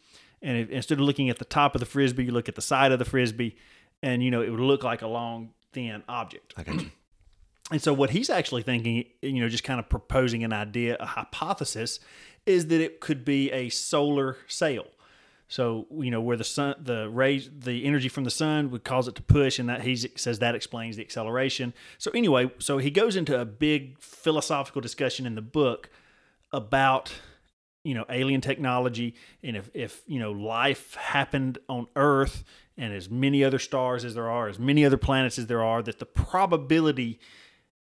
and 0.41 0.57
if, 0.57 0.69
instead 0.69 0.99
of 0.99 1.05
looking 1.05 1.29
at 1.29 1.37
the 1.39 1.45
top 1.45 1.75
of 1.75 1.79
the 1.79 1.85
frisbee 1.85 2.25
you 2.25 2.31
look 2.31 2.49
at 2.49 2.55
the 2.55 2.61
side 2.61 2.91
of 2.91 2.99
the 2.99 3.05
frisbee 3.05 3.55
and 4.03 4.23
you 4.23 4.31
know 4.31 4.41
it 4.41 4.49
would 4.49 4.59
look 4.59 4.83
like 4.83 5.01
a 5.01 5.07
long 5.07 5.51
thin 5.73 6.03
object 6.09 6.53
I 6.57 6.63
got 6.63 6.81
you. 6.81 6.91
and 7.71 7.81
so 7.81 7.93
what 7.93 8.09
he's 8.09 8.29
actually 8.29 8.63
thinking, 8.63 9.05
you 9.21 9.41
know, 9.41 9.47
just 9.49 9.63
kind 9.63 9.79
of 9.79 9.87
proposing 9.89 10.43
an 10.43 10.51
idea, 10.51 10.97
a 10.99 11.05
hypothesis, 11.05 11.99
is 12.47 12.65
that 12.67 12.81
it 12.81 12.99
could 12.99 13.23
be 13.23 13.51
a 13.51 13.69
solar 13.69 14.37
sail. 14.47 14.87
So 15.49 15.87
you 15.91 16.11
know 16.11 16.21
where 16.21 16.37
the 16.37 16.43
sun, 16.43 16.75
the 16.79 17.09
rays, 17.09 17.49
the 17.51 17.83
energy 17.83 18.07
from 18.07 18.23
the 18.23 18.31
sun 18.31 18.71
would 18.71 18.83
cause 18.83 19.07
it 19.07 19.15
to 19.15 19.21
push, 19.21 19.59
and 19.59 19.67
that 19.67 19.81
he 19.81 19.95
says 19.95 20.39
that 20.39 20.55
explains 20.55 20.95
the 20.95 21.03
acceleration. 21.03 21.73
So 21.97 22.11
anyway, 22.11 22.51
so 22.59 22.77
he 22.77 22.91
goes 22.91 23.15
into 23.15 23.39
a 23.39 23.45
big 23.45 23.99
philosophical 23.99 24.79
discussion 24.79 25.25
in 25.25 25.35
the 25.35 25.41
book 25.41 25.89
about 26.53 27.11
you 27.83 27.93
know 27.93 28.05
alien 28.09 28.41
technology 28.41 29.15
and 29.43 29.55
if 29.57 29.69
if 29.73 30.01
you 30.07 30.19
know 30.19 30.31
life 30.31 30.95
happened 30.95 31.57
on 31.67 31.87
earth 31.95 32.43
and 32.77 32.93
as 32.93 33.09
many 33.09 33.43
other 33.43 33.59
stars 33.59 34.03
as 34.03 34.15
there 34.15 34.29
are 34.29 34.49
as 34.49 34.59
many 34.59 34.83
other 34.83 34.97
planets 34.97 35.39
as 35.39 35.47
there 35.47 35.63
are 35.63 35.81
that 35.81 35.99
the 35.99 36.05
probability 36.05 37.19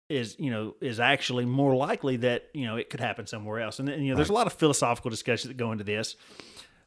is 0.09 0.35
you 0.39 0.51
know 0.51 0.75
is 0.81 0.99
actually 0.99 1.45
more 1.45 1.75
likely 1.75 2.17
that 2.17 2.49
you 2.53 2.65
know 2.65 2.75
it 2.75 2.89
could 2.89 2.99
happen 2.99 3.25
somewhere 3.25 3.59
else. 3.59 3.79
And, 3.79 3.89
and 3.89 4.05
you 4.05 4.11
know 4.11 4.15
there's 4.15 4.29
a 4.29 4.33
lot 4.33 4.47
of 4.47 4.53
philosophical 4.53 5.09
discussions 5.09 5.47
that 5.47 5.57
go 5.57 5.71
into 5.71 5.83
this. 5.83 6.15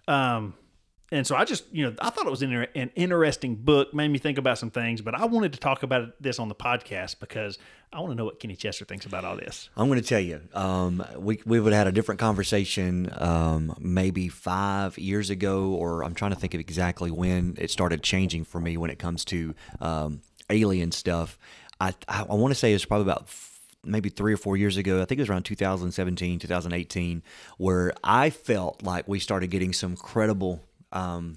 Um 0.09 0.55
and 1.13 1.27
so 1.27 1.37
I 1.37 1.45
just, 1.45 1.65
you 1.73 1.85
know, 1.85 1.95
I 2.01 2.11
thought 2.11 2.27
it 2.27 2.31
was 2.31 2.43
an, 2.43 2.67
interesting 2.97 3.55
book, 3.55 3.95
made 3.95 4.09
me 4.09 4.19
think 4.19 4.39
about 4.39 4.59
some 4.59 4.71
things, 4.71 5.01
but 5.01 5.15
I 5.15 5.27
wanted 5.27 5.53
to 5.53 5.61
talk 5.61 5.85
about 5.85 6.21
this 6.21 6.41
on 6.41 6.49
the 6.49 6.55
podcast 6.55 7.21
because 7.21 7.59
I 7.93 8.01
want 8.01 8.11
to 8.11 8.17
know 8.17 8.25
what 8.25 8.41
Kenny 8.41 8.57
Chester 8.57 8.85
thinks 8.85 9.07
about 9.07 9.25
all 9.25 9.37
this. 9.37 9.71
I'm 9.77 9.87
going 9.87 10.01
to 10.01 10.07
tell 10.07 10.21
you, 10.21 10.41
um, 10.53 11.05
we 11.17 11.41
we 11.47 11.61
would 11.61 11.73
have 11.73 11.87
had 11.87 11.87
a 11.87 11.93
different 11.93 12.21
conversation 12.21 13.09
um, 13.19 13.77
maybe 13.79 14.29
five 14.29 14.99
years 14.99 15.31
ago, 15.31 15.71
or 15.71 16.03
I'm 16.03 16.15
trying 16.15 16.33
to 16.33 16.37
think 16.37 16.55
of 16.55 16.61
exactly 16.61 17.13
when 17.13 17.55
it 17.59 17.71
started 17.71 18.03
changing 18.03 18.45
for 18.45 18.61
me 18.61 18.77
when 18.77 18.91
it 18.91 18.99
comes 18.99 19.25
to 19.27 19.55
um, 19.81 20.23
alien 20.51 20.91
stuff. 20.91 21.39
I 21.81 21.95
I, 22.09 22.23
I 22.29 22.35
want 22.35 22.51
to 22.51 22.59
say 22.59 22.73
it's 22.73 22.85
probably 22.85 23.05
about 23.05 23.29
maybe 23.85 24.09
three 24.09 24.35
or 24.35 24.37
four 24.37 24.57
years 24.57 24.77
ago. 24.77 25.01
I 25.01 25.05
think 25.05 25.21
it 25.21 25.23
was 25.23 25.31
around 25.31 25.45
2017, 25.45 26.41
2018, 26.41 27.23
where 27.59 27.93
I 28.03 28.31
felt 28.31 28.83
like 28.83 29.07
we 29.07 29.21
started 29.21 29.51
getting 29.51 29.73
some 29.73 29.97
credible 29.97 30.65
um, 30.97 31.37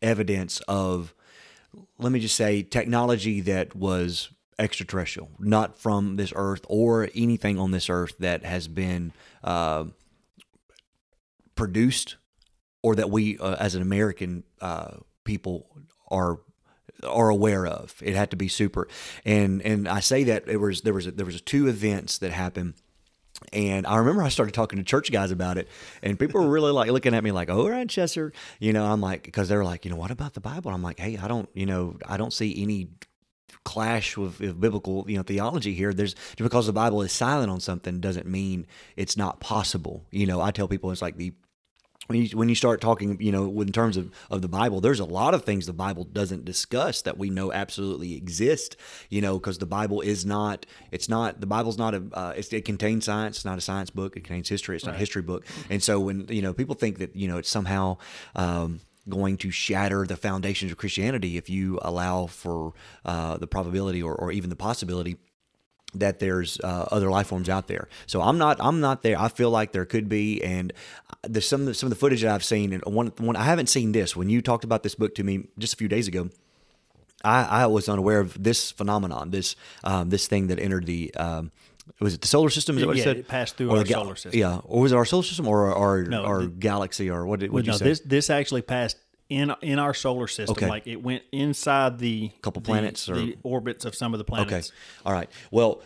evidence 0.00 0.60
of 0.68 1.14
let 1.98 2.12
me 2.12 2.20
just 2.20 2.36
say 2.36 2.62
technology 2.62 3.40
that 3.42 3.74
was 3.76 4.30
extraterrestrial, 4.58 5.30
not 5.38 5.78
from 5.78 6.16
this 6.16 6.32
earth 6.36 6.64
or 6.68 7.08
anything 7.14 7.58
on 7.58 7.70
this 7.70 7.88
earth 7.88 8.16
that 8.18 8.44
has 8.44 8.68
been 8.68 9.12
uh, 9.42 9.84
produced 11.54 12.16
or 12.82 12.94
that 12.94 13.10
we 13.10 13.38
uh, 13.38 13.56
as 13.56 13.74
an 13.74 13.82
American 13.82 14.44
uh, 14.60 14.96
people 15.24 15.66
are 16.08 16.38
are 17.06 17.30
aware 17.30 17.66
of. 17.66 17.94
It 18.02 18.14
had 18.14 18.30
to 18.30 18.36
be 18.36 18.48
super, 18.48 18.88
and 19.24 19.62
and 19.62 19.88
I 19.88 20.00
say 20.00 20.24
that 20.24 20.46
there 20.46 20.58
was 20.58 20.82
there 20.82 20.94
was 20.94 21.06
there 21.06 21.26
was 21.26 21.40
two 21.40 21.68
events 21.68 22.18
that 22.18 22.32
happened. 22.32 22.74
And 23.52 23.86
I 23.86 23.96
remember 23.96 24.22
I 24.22 24.28
started 24.28 24.54
talking 24.54 24.78
to 24.78 24.84
church 24.84 25.10
guys 25.10 25.30
about 25.30 25.58
it, 25.58 25.68
and 26.02 26.18
people 26.18 26.40
were 26.40 26.48
really 26.48 26.72
like 26.72 26.90
looking 26.90 27.14
at 27.14 27.24
me 27.24 27.32
like, 27.32 27.50
"Oh, 27.50 27.68
right, 27.68 27.88
Chester," 27.88 28.32
you 28.58 28.72
know. 28.72 28.84
I'm 28.84 29.00
like, 29.00 29.24
because 29.24 29.48
they're 29.48 29.64
like, 29.64 29.84
you 29.84 29.90
know, 29.90 29.96
what 29.96 30.10
about 30.10 30.34
the 30.34 30.40
Bible? 30.40 30.70
I'm 30.70 30.82
like, 30.82 31.00
hey, 31.00 31.16
I 31.16 31.26
don't, 31.26 31.48
you 31.54 31.66
know, 31.66 31.96
I 32.06 32.16
don't 32.16 32.32
see 32.32 32.62
any 32.62 32.88
clash 33.64 34.16
with, 34.16 34.40
with 34.40 34.60
biblical, 34.60 35.04
you 35.08 35.16
know, 35.16 35.22
theology 35.22 35.74
here. 35.74 35.92
There's 35.92 36.14
because 36.36 36.66
the 36.66 36.72
Bible 36.72 37.02
is 37.02 37.12
silent 37.12 37.50
on 37.50 37.60
something 37.60 38.00
doesn't 38.00 38.26
mean 38.26 38.66
it's 38.96 39.16
not 39.16 39.40
possible. 39.40 40.06
You 40.10 40.26
know, 40.26 40.40
I 40.40 40.50
tell 40.50 40.68
people 40.68 40.90
it's 40.90 41.02
like 41.02 41.16
the 41.16 41.32
when 42.10 42.24
you, 42.24 42.36
when 42.36 42.48
you 42.48 42.56
start 42.56 42.80
talking, 42.80 43.16
you 43.20 43.30
know, 43.30 43.60
in 43.60 43.70
terms 43.70 43.96
of, 43.96 44.10
of 44.32 44.42
the 44.42 44.48
Bible, 44.48 44.80
there's 44.80 44.98
a 44.98 45.04
lot 45.04 45.32
of 45.32 45.44
things 45.44 45.66
the 45.66 45.72
Bible 45.72 46.02
doesn't 46.02 46.44
discuss 46.44 47.02
that 47.02 47.16
we 47.16 47.30
know 47.30 47.52
absolutely 47.52 48.16
exist, 48.16 48.76
you 49.10 49.20
know, 49.20 49.38
because 49.38 49.58
the 49.58 49.66
Bible 49.66 50.00
is 50.00 50.26
not, 50.26 50.66
it's 50.90 51.08
not, 51.08 51.40
the 51.40 51.46
Bible's 51.46 51.78
not 51.78 51.94
a, 51.94 52.02
uh, 52.12 52.32
it's, 52.36 52.52
it 52.52 52.64
contains 52.64 53.04
science, 53.04 53.36
it's 53.36 53.44
not 53.44 53.58
a 53.58 53.60
science 53.60 53.90
book, 53.90 54.16
it 54.16 54.24
contains 54.24 54.48
history, 54.48 54.74
it's 54.74 54.84
not 54.84 54.96
a 54.96 54.98
history 54.98 55.22
book. 55.22 55.46
And 55.70 55.80
so 55.80 56.00
when, 56.00 56.26
you 56.28 56.42
know, 56.42 56.52
people 56.52 56.74
think 56.74 56.98
that, 56.98 57.14
you 57.14 57.28
know, 57.28 57.38
it's 57.38 57.48
somehow, 57.48 57.98
um, 58.34 58.80
going 59.08 59.36
to 59.36 59.50
shatter 59.50 60.04
the 60.04 60.16
foundations 60.16 60.72
of 60.72 60.78
Christianity 60.78 61.36
if 61.36 61.48
you 61.48 61.78
allow 61.82 62.26
for 62.26 62.74
uh, 63.04 63.38
the 63.38 63.46
probability 63.46 64.02
or, 64.02 64.14
or 64.14 64.32
even 64.32 64.50
the 64.50 64.56
possibility 64.56 65.16
that 65.94 66.18
there's 66.18 66.60
uh, 66.60 66.86
other 66.90 67.10
life 67.10 67.26
forms 67.28 67.48
out 67.48 67.66
there. 67.66 67.88
So 68.06 68.20
I'm 68.22 68.38
not 68.38 68.58
I'm 68.60 68.80
not 68.80 69.02
there. 69.02 69.18
I 69.18 69.28
feel 69.28 69.50
like 69.50 69.72
there 69.72 69.84
could 69.86 70.08
be, 70.08 70.42
and 70.42 70.72
there's 71.22 71.48
some 71.48 71.62
of 71.62 71.66
the, 71.66 71.74
some 71.74 71.86
of 71.88 71.90
the 71.90 71.96
footage 71.96 72.22
that 72.22 72.32
I've 72.34 72.44
seen, 72.44 72.72
and 72.72 72.82
one 72.84 73.08
one 73.18 73.36
I 73.36 73.44
haven't 73.44 73.68
seen 73.68 73.92
this. 73.92 74.14
When 74.16 74.28
you 74.28 74.40
talked 74.42 74.64
about 74.64 74.82
this 74.82 74.94
book 74.94 75.14
to 75.16 75.24
me 75.24 75.48
just 75.58 75.74
a 75.74 75.76
few 75.76 75.88
days 75.88 76.06
ago, 76.08 76.30
I, 77.24 77.44
I 77.62 77.66
was 77.66 77.88
unaware 77.88 78.20
of 78.20 78.42
this 78.42 78.70
phenomenon, 78.70 79.30
this 79.30 79.56
um, 79.84 80.10
this 80.10 80.26
thing 80.26 80.46
that 80.48 80.58
entered 80.58 80.86
the. 80.86 81.14
Um, 81.14 81.50
was 81.98 82.14
it 82.14 82.20
the 82.20 82.28
solar 82.28 82.50
system? 82.50 82.76
Is 82.76 82.82
that 82.82 82.86
what 82.86 82.96
Yeah, 82.96 83.02
you 83.02 83.10
said? 83.10 83.16
it 83.16 83.26
passed 83.28 83.56
through 83.56 83.70
Or 83.72 83.78
our 83.78 83.82
the 83.84 83.92
solar 83.92 84.14
system. 84.14 84.38
Yeah, 84.38 84.60
or 84.64 84.82
was 84.82 84.92
it 84.92 84.94
our 84.96 85.04
solar 85.04 85.24
system 85.24 85.48
or 85.48 85.74
our 85.74 86.04
No, 86.04 86.22
our 86.24 86.42
the- 86.42 86.48
galaxy 86.48 87.10
or 87.10 87.26
what 87.26 87.40
did, 87.40 87.50
what 87.50 87.64
did 87.64 87.66
no, 87.66 87.72
you 87.72 87.78
say? 87.78 87.84
this 87.84 88.00
this 88.00 88.30
actually 88.30 88.62
passed 88.62 88.96
in 89.30 89.54
in 89.62 89.78
our 89.78 89.94
solar 89.94 90.26
system. 90.28 90.52
Okay. 90.56 90.68
Like 90.68 90.86
it 90.86 91.02
went 91.02 91.22
inside 91.32 91.98
the 91.98 92.30
Couple 92.42 92.60
the- 92.60 92.66
planets 92.66 93.08
or- 93.08 93.14
the 93.14 93.38
orbits 93.42 93.84
of 93.86 93.94
some 93.94 94.12
of 94.12 94.18
the 94.18 94.24
planets. 94.24 94.52
okay, 94.52 94.66
all 95.06 95.12
right. 95.14 95.30
Well, 95.50 95.80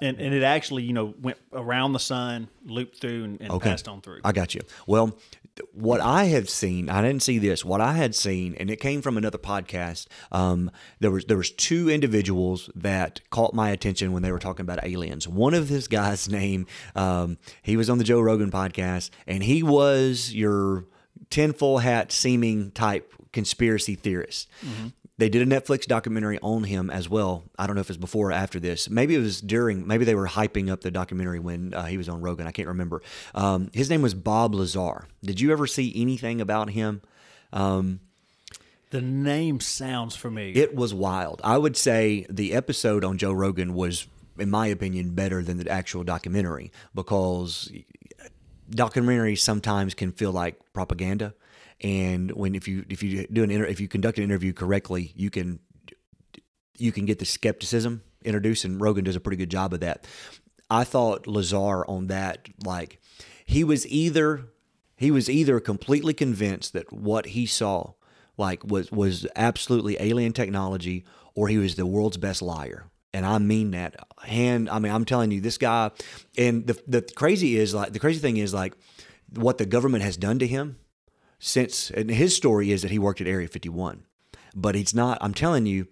and 0.00 0.20
and 0.20 0.32
it 0.32 0.42
actually 0.44 0.84
you 0.84 0.92
know 0.92 1.14
went 1.20 1.38
around 1.52 1.92
the 1.94 1.98
sun, 1.98 2.48
looped 2.64 2.98
through, 3.00 3.24
and, 3.24 3.40
and 3.40 3.50
Okay. 3.50 3.70
passed 3.70 3.88
on 3.88 4.00
through. 4.00 4.20
I 4.24 4.30
got 4.32 4.54
you. 4.54 4.60
Well, 4.86 5.16
what 5.72 6.00
I 6.00 6.24
have 6.26 6.48
seen, 6.48 6.88
I 6.88 7.02
didn't 7.02 7.22
see 7.22 7.38
this. 7.38 7.64
What 7.64 7.80
I 7.80 7.94
had 7.94 8.14
seen, 8.14 8.54
and 8.54 8.70
it 8.70 8.80
came 8.80 9.02
from 9.02 9.16
another 9.18 9.36
podcast. 9.38 10.06
Um, 10.30 10.70
there 11.00 11.10
was 11.10 11.24
there 11.24 11.36
was 11.36 11.50
two 11.50 11.90
individuals 11.90 12.70
that 12.74 13.20
caught 13.30 13.52
my 13.54 13.70
attention 13.70 14.12
when 14.12 14.22
they 14.22 14.30
were 14.32 14.38
talking 14.38 14.62
about 14.64 14.84
aliens. 14.84 15.26
One 15.26 15.54
of 15.54 15.68
this 15.68 15.88
guy's 15.88 16.28
name, 16.40 16.66
um, 16.94 17.38
he 17.62 17.76
was 17.76 17.90
on 17.90 17.98
the 17.98 18.04
Joe 18.04 18.20
Rogan 18.20 18.50
podcast, 18.50 19.10
and 19.26 19.42
he 19.42 19.62
was 19.62 20.32
your 20.34 20.84
tinfoil 21.30 21.78
hat 21.78 22.12
seeming 22.12 22.70
type 22.72 23.14
conspiracy 23.32 23.94
theorist. 23.94 24.48
They 25.18 25.28
did 25.28 25.42
a 25.42 25.60
Netflix 25.60 25.84
documentary 25.86 26.38
on 26.40 26.64
him 26.64 26.88
as 26.88 27.06
well. 27.06 27.44
I 27.58 27.66
don't 27.66 27.76
know 27.76 27.82
if 27.82 27.90
it's 27.90 27.98
before 27.98 28.30
or 28.30 28.32
after 28.32 28.58
this. 28.58 28.88
Maybe 28.88 29.14
it 29.14 29.18
was 29.18 29.42
during. 29.42 29.86
Maybe 29.86 30.06
they 30.06 30.14
were 30.14 30.26
hyping 30.26 30.70
up 30.70 30.80
the 30.80 30.90
documentary 30.90 31.38
when 31.38 31.74
uh, 31.74 31.84
he 31.84 31.98
was 31.98 32.08
on 32.08 32.22
Rogan. 32.22 32.46
I 32.46 32.52
can't 32.52 32.68
remember. 32.68 33.02
Um, 33.34 33.70
his 33.74 33.90
name 33.90 34.00
was 34.00 34.14
Bob 34.14 34.54
Lazar. 34.54 35.06
Did 35.22 35.38
you 35.38 35.52
ever 35.52 35.66
see 35.66 35.92
anything 35.94 36.40
about 36.40 36.70
him? 36.70 37.02
the 38.90 39.02
name 39.02 39.60
sounds 39.60 40.16
familiar. 40.16 40.54
It 40.56 40.74
was 40.74 40.94
wild. 40.94 41.40
I 41.44 41.58
would 41.58 41.76
say 41.76 42.26
the 42.30 42.54
episode 42.54 43.04
on 43.04 43.18
Joe 43.18 43.32
Rogan 43.32 43.74
was, 43.74 44.06
in 44.38 44.50
my 44.50 44.68
opinion, 44.68 45.10
better 45.14 45.42
than 45.42 45.58
the 45.58 45.68
actual 45.70 46.02
documentary 46.02 46.72
because 46.94 47.70
documentaries 48.70 49.38
sometimes 49.38 49.94
can 49.94 50.12
feel 50.12 50.32
like 50.32 50.58
propaganda. 50.72 51.34
And 51.80 52.30
when 52.32 52.54
if 52.54 52.68
you 52.68 52.84
if 52.88 53.02
you 53.02 53.26
do 53.26 53.42
an 53.42 53.50
inter, 53.50 53.64
if 53.64 53.80
you 53.80 53.88
conduct 53.88 54.18
an 54.18 54.24
interview 54.24 54.52
correctly, 54.52 55.12
you 55.16 55.30
can 55.30 55.60
you 56.76 56.92
can 56.92 57.06
get 57.06 57.18
the 57.18 57.24
skepticism 57.24 58.02
introduced, 58.24 58.64
and 58.64 58.80
Rogan 58.80 59.04
does 59.04 59.16
a 59.16 59.20
pretty 59.20 59.36
good 59.36 59.50
job 59.50 59.72
of 59.72 59.80
that. 59.80 60.06
I 60.70 60.84
thought 60.84 61.26
Lazar 61.26 61.84
on 61.86 62.08
that, 62.08 62.48
like 62.64 63.00
he 63.44 63.64
was 63.64 63.86
either 63.88 64.46
he 64.96 65.10
was 65.10 65.30
either 65.30 65.58
completely 65.60 66.12
convinced 66.12 66.72
that 66.74 66.92
what 66.92 67.26
he 67.26 67.46
saw 67.46 67.92
like 68.36 68.64
was 68.64 68.92
was 68.92 69.26
absolutely 69.34 69.96
alien 70.00 70.32
technology, 70.32 71.04
or 71.34 71.48
he 71.48 71.58
was 71.58 71.76
the 71.76 71.86
world's 71.86 72.18
best 72.18 72.42
liar. 72.42 72.90
And 73.12 73.26
I 73.26 73.38
mean 73.38 73.72
that. 73.72 73.96
Hand, 74.22 74.70
I 74.70 74.78
mean, 74.78 74.92
I'm 74.92 75.04
telling 75.04 75.30
you, 75.30 75.40
this 75.40 75.58
guy. 75.58 75.90
And 76.38 76.66
the 76.66 76.80
the 76.86 77.02
crazy 77.02 77.56
is 77.56 77.74
like 77.74 77.92
the 77.92 77.98
crazy 77.98 78.20
thing 78.20 78.36
is 78.36 78.54
like 78.54 78.74
what 79.34 79.58
the 79.58 79.66
government 79.66 80.04
has 80.04 80.16
done 80.16 80.38
to 80.38 80.46
him 80.46 80.78
since. 81.38 81.90
And 81.90 82.10
his 82.10 82.36
story 82.36 82.70
is 82.70 82.82
that 82.82 82.90
he 82.90 82.98
worked 82.98 83.20
at 83.20 83.26
Area 83.26 83.48
51 83.48 84.04
but 84.54 84.74
he's 84.74 84.94
not 84.94 85.18
i'm 85.20 85.34
telling 85.34 85.66
you 85.66 85.86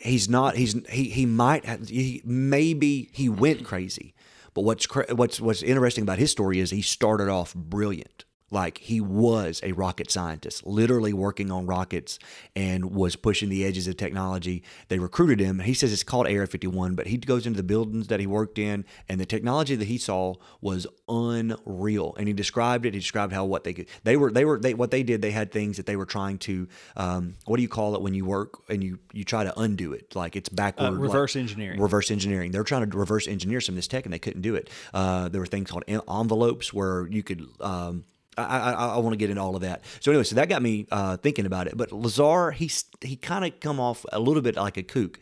he's 0.00 0.28
not 0.28 0.56
he's 0.56 0.74
he 0.88 1.04
he 1.10 1.26
might 1.26 1.64
have 1.64 1.88
he 1.88 2.22
maybe 2.24 3.10
he 3.12 3.28
went 3.28 3.64
crazy 3.64 4.14
but 4.54 4.62
what's 4.62 4.86
what's 5.10 5.40
what's 5.40 5.62
interesting 5.62 6.02
about 6.02 6.18
his 6.18 6.30
story 6.30 6.58
is 6.58 6.70
he 6.70 6.82
started 6.82 7.28
off 7.28 7.54
brilliant 7.54 8.24
like 8.50 8.78
he 8.78 9.00
was 9.00 9.60
a 9.62 9.72
rocket 9.72 10.10
scientist 10.10 10.66
literally 10.66 11.12
working 11.12 11.50
on 11.50 11.66
rockets 11.66 12.18
and 12.56 12.92
was 12.94 13.14
pushing 13.16 13.48
the 13.48 13.64
edges 13.64 13.86
of 13.86 13.96
technology. 13.96 14.62
They 14.88 14.98
recruited 14.98 15.40
him. 15.40 15.58
He 15.60 15.74
says 15.74 15.92
it's 15.92 16.02
called 16.02 16.26
area 16.26 16.46
51 16.46 16.94
but 16.94 17.06
he 17.08 17.18
goes 17.18 17.46
into 17.46 17.58
the 17.58 17.62
buildings 17.62 18.06
that 18.08 18.20
he 18.20 18.26
worked 18.26 18.58
in 18.58 18.84
and 19.08 19.20
the 19.20 19.26
technology 19.26 19.74
that 19.76 19.84
he 19.86 19.98
saw 19.98 20.34
was 20.60 20.86
unreal. 21.08 22.14
And 22.18 22.26
he 22.28 22.34
described 22.34 22.86
it. 22.86 22.94
He 22.94 23.00
described 23.00 23.32
how 23.32 23.44
what 23.44 23.64
they 23.64 23.72
could 23.74 23.86
they 24.04 24.16
were 24.16 24.30
they 24.30 24.44
were 24.44 24.58
they 24.58 24.74
what 24.74 24.90
they 24.90 25.02
did 25.02 25.22
they 25.22 25.30
had 25.30 25.52
things 25.52 25.76
that 25.76 25.86
they 25.86 25.96
were 25.96 26.06
trying 26.06 26.38
to 26.38 26.68
um, 26.96 27.34
what 27.46 27.56
do 27.56 27.62
you 27.62 27.68
call 27.68 27.94
it 27.94 28.02
when 28.02 28.14
you 28.14 28.24
work 28.24 28.54
and 28.68 28.82
you 28.82 28.98
you 29.12 29.24
try 29.24 29.44
to 29.44 29.58
undo 29.58 29.92
it? 29.92 30.14
Like 30.16 30.36
it's 30.36 30.48
backward 30.48 30.86
Uh, 30.86 30.90
like- 30.92 31.00
reverse 31.00 31.36
engineering. 31.36 31.80
reverse 31.80 32.10
engineering. 32.10 32.50
They're 32.52 32.64
trying 32.64 32.88
to 32.90 32.96
reverse 32.96 33.28
engineer 33.28 33.60
some 33.60 33.74
of 33.74 33.76
this 33.76 33.88
tech 33.88 34.04
and 34.04 34.12
they 34.12 34.18
couldn't 34.18 34.42
do 34.42 34.54
it. 34.54 34.70
Uh, 34.94 35.28
there 35.28 35.40
were 35.40 35.46
things 35.46 35.70
called 35.70 35.84
envelopes 35.88 36.72
where 36.72 37.06
you 37.08 37.22
could 37.22 37.46
um, 37.60 38.04
I, 38.42 38.72
I, 38.72 38.86
I 38.94 38.98
want 38.98 39.12
to 39.12 39.16
get 39.16 39.30
into 39.30 39.42
all 39.42 39.54
of 39.56 39.62
that. 39.62 39.82
So 40.00 40.10
anyway, 40.10 40.24
so 40.24 40.34
that 40.36 40.48
got 40.48 40.62
me 40.62 40.86
uh, 40.90 41.16
thinking 41.16 41.46
about 41.46 41.66
it. 41.66 41.76
But 41.76 41.92
Lazar, 41.92 42.52
he's 42.52 42.84
he 43.00 43.16
kind 43.16 43.44
of 43.44 43.60
come 43.60 43.80
off 43.80 44.04
a 44.12 44.20
little 44.20 44.42
bit 44.42 44.56
like 44.56 44.76
a 44.76 44.82
kook. 44.82 45.18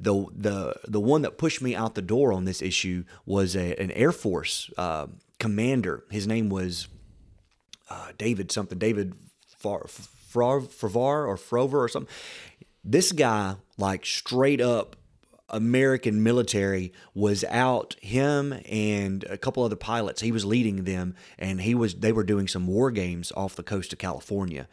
The 0.00 0.26
the 0.34 0.74
the 0.86 1.00
one 1.00 1.22
that 1.22 1.38
pushed 1.38 1.60
me 1.60 1.74
out 1.74 1.94
the 1.94 2.02
door 2.02 2.32
on 2.32 2.44
this 2.44 2.62
issue 2.62 3.04
was 3.26 3.56
a, 3.56 3.74
an 3.80 3.90
Air 3.92 4.12
Force 4.12 4.70
uh, 4.78 5.06
commander. 5.38 6.04
His 6.10 6.26
name 6.26 6.48
was 6.48 6.88
uh, 7.90 8.12
David 8.16 8.52
something. 8.52 8.78
David 8.78 9.14
Far, 9.58 9.86
Far, 9.88 11.26
or 11.26 11.36
Frover 11.36 11.78
or 11.78 11.88
something. 11.88 12.12
This 12.84 13.12
guy, 13.12 13.56
like 13.76 14.06
straight 14.06 14.60
up 14.60 14.96
American 15.50 16.22
military, 16.22 16.92
was 17.14 17.44
out. 17.44 17.96
Him 18.00 18.60
and 18.68 19.24
a 19.24 19.38
couple 19.38 19.62
other 19.62 19.76
pilots. 19.76 20.20
He 20.20 20.32
was 20.32 20.44
leading 20.44 20.84
them, 20.84 21.14
and 21.38 21.60
he 21.60 21.74
was. 21.74 21.94
They 21.94 22.12
were 22.12 22.24
doing 22.24 22.48
some 22.48 22.66
war 22.66 22.90
games 22.90 23.32
off 23.36 23.56
the 23.56 23.62
coast 23.62 23.92
of 23.92 23.98
California. 23.98 24.68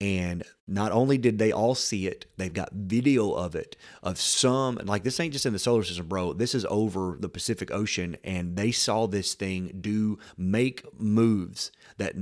And 0.00 0.44
not 0.68 0.92
only 0.92 1.18
did 1.18 1.38
they 1.38 1.50
all 1.50 1.74
see 1.74 2.06
it, 2.06 2.26
they've 2.36 2.52
got 2.52 2.72
video 2.72 3.32
of 3.32 3.56
it 3.56 3.76
of 4.00 4.20
some 4.20 4.76
like 4.84 5.02
this 5.02 5.18
ain't 5.18 5.32
just 5.32 5.46
in 5.46 5.52
the 5.52 5.58
solar 5.58 5.82
system, 5.82 6.06
bro. 6.06 6.32
This 6.32 6.54
is 6.54 6.64
over 6.70 7.16
the 7.18 7.28
Pacific 7.28 7.72
Ocean, 7.72 8.16
and 8.22 8.54
they 8.54 8.70
saw 8.70 9.06
this 9.06 9.34
thing 9.34 9.78
do 9.80 10.18
make 10.36 10.84
moves 11.00 11.72
that 11.98 12.14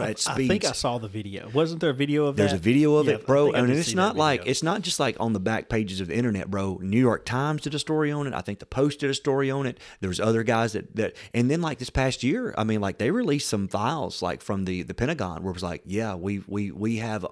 I 0.00 0.46
think 0.46 0.64
I 0.64 0.72
saw 0.72 0.98
the 0.98 1.08
video. 1.08 1.48
Wasn't 1.50 1.80
there 1.80 1.90
a 1.90 1.94
video 1.94 2.26
of 2.26 2.36
There's 2.36 2.52
that? 2.52 2.56
There's 2.56 2.60
a 2.60 2.62
video 2.62 2.96
of 2.96 3.06
Yeah, 3.06 3.14
it, 3.14 3.26
bro. 3.26 3.52
I 3.52 3.58
and 3.58 3.68
did 3.68 3.78
it's 3.78 3.94
not 3.94 4.16
like 4.16 4.46
it's 4.46 4.62
not 4.62 4.82
just 4.82 5.00
like 5.00 5.16
on 5.18 5.32
the 5.32 5.40
back 5.40 5.68
pages 5.68 6.00
of 6.00 6.08
the 6.08 6.14
internet, 6.14 6.50
bro. 6.50 6.78
New 6.82 7.00
York 7.00 7.24
Times 7.24 7.62
did 7.62 7.74
a 7.74 7.78
story 7.78 8.12
on 8.12 8.26
it. 8.26 8.34
I 8.34 8.42
think 8.42 8.58
the 8.58 8.66
Post 8.66 9.00
did 9.00 9.10
a 9.10 9.14
story 9.14 9.50
on 9.50 9.66
it. 9.66 9.80
There's 10.00 10.20
other 10.20 10.42
guys 10.42 10.72
that 10.72 10.94
that 10.96 11.16
and 11.32 11.50
then 11.50 11.62
like 11.62 11.78
this 11.78 11.90
past 11.90 12.22
year, 12.22 12.54
I 12.56 12.64
mean, 12.64 12.80
like 12.80 12.98
they 12.98 13.10
released 13.10 13.48
some 13.48 13.66
files 13.66 14.22
like 14.22 14.42
from 14.42 14.66
the 14.66 14.82
the 14.82 14.94
Pentagon 14.94 15.42
where 15.42 15.50
it 15.50 15.54
was 15.54 15.62
like, 15.62 15.82
yeah, 15.86 16.14
we 16.14 16.42
we 16.46 16.70
we 16.70 16.96
have 16.96 17.26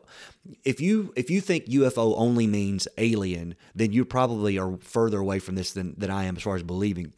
if 0.64 0.80
you 0.80 1.12
if 1.14 1.30
you 1.30 1.40
think 1.40 1.66
UFO 1.66 2.14
only 2.16 2.46
means 2.46 2.88
alien, 2.96 3.54
then 3.74 3.92
you 3.92 4.04
probably 4.04 4.58
are 4.58 4.78
further 4.78 5.18
away 5.18 5.38
from 5.38 5.56
this 5.56 5.72
than, 5.72 5.94
than 5.98 6.10
I 6.10 6.24
am 6.24 6.36
as 6.36 6.42
far 6.42 6.56
as 6.56 6.62
believing. 6.62 7.12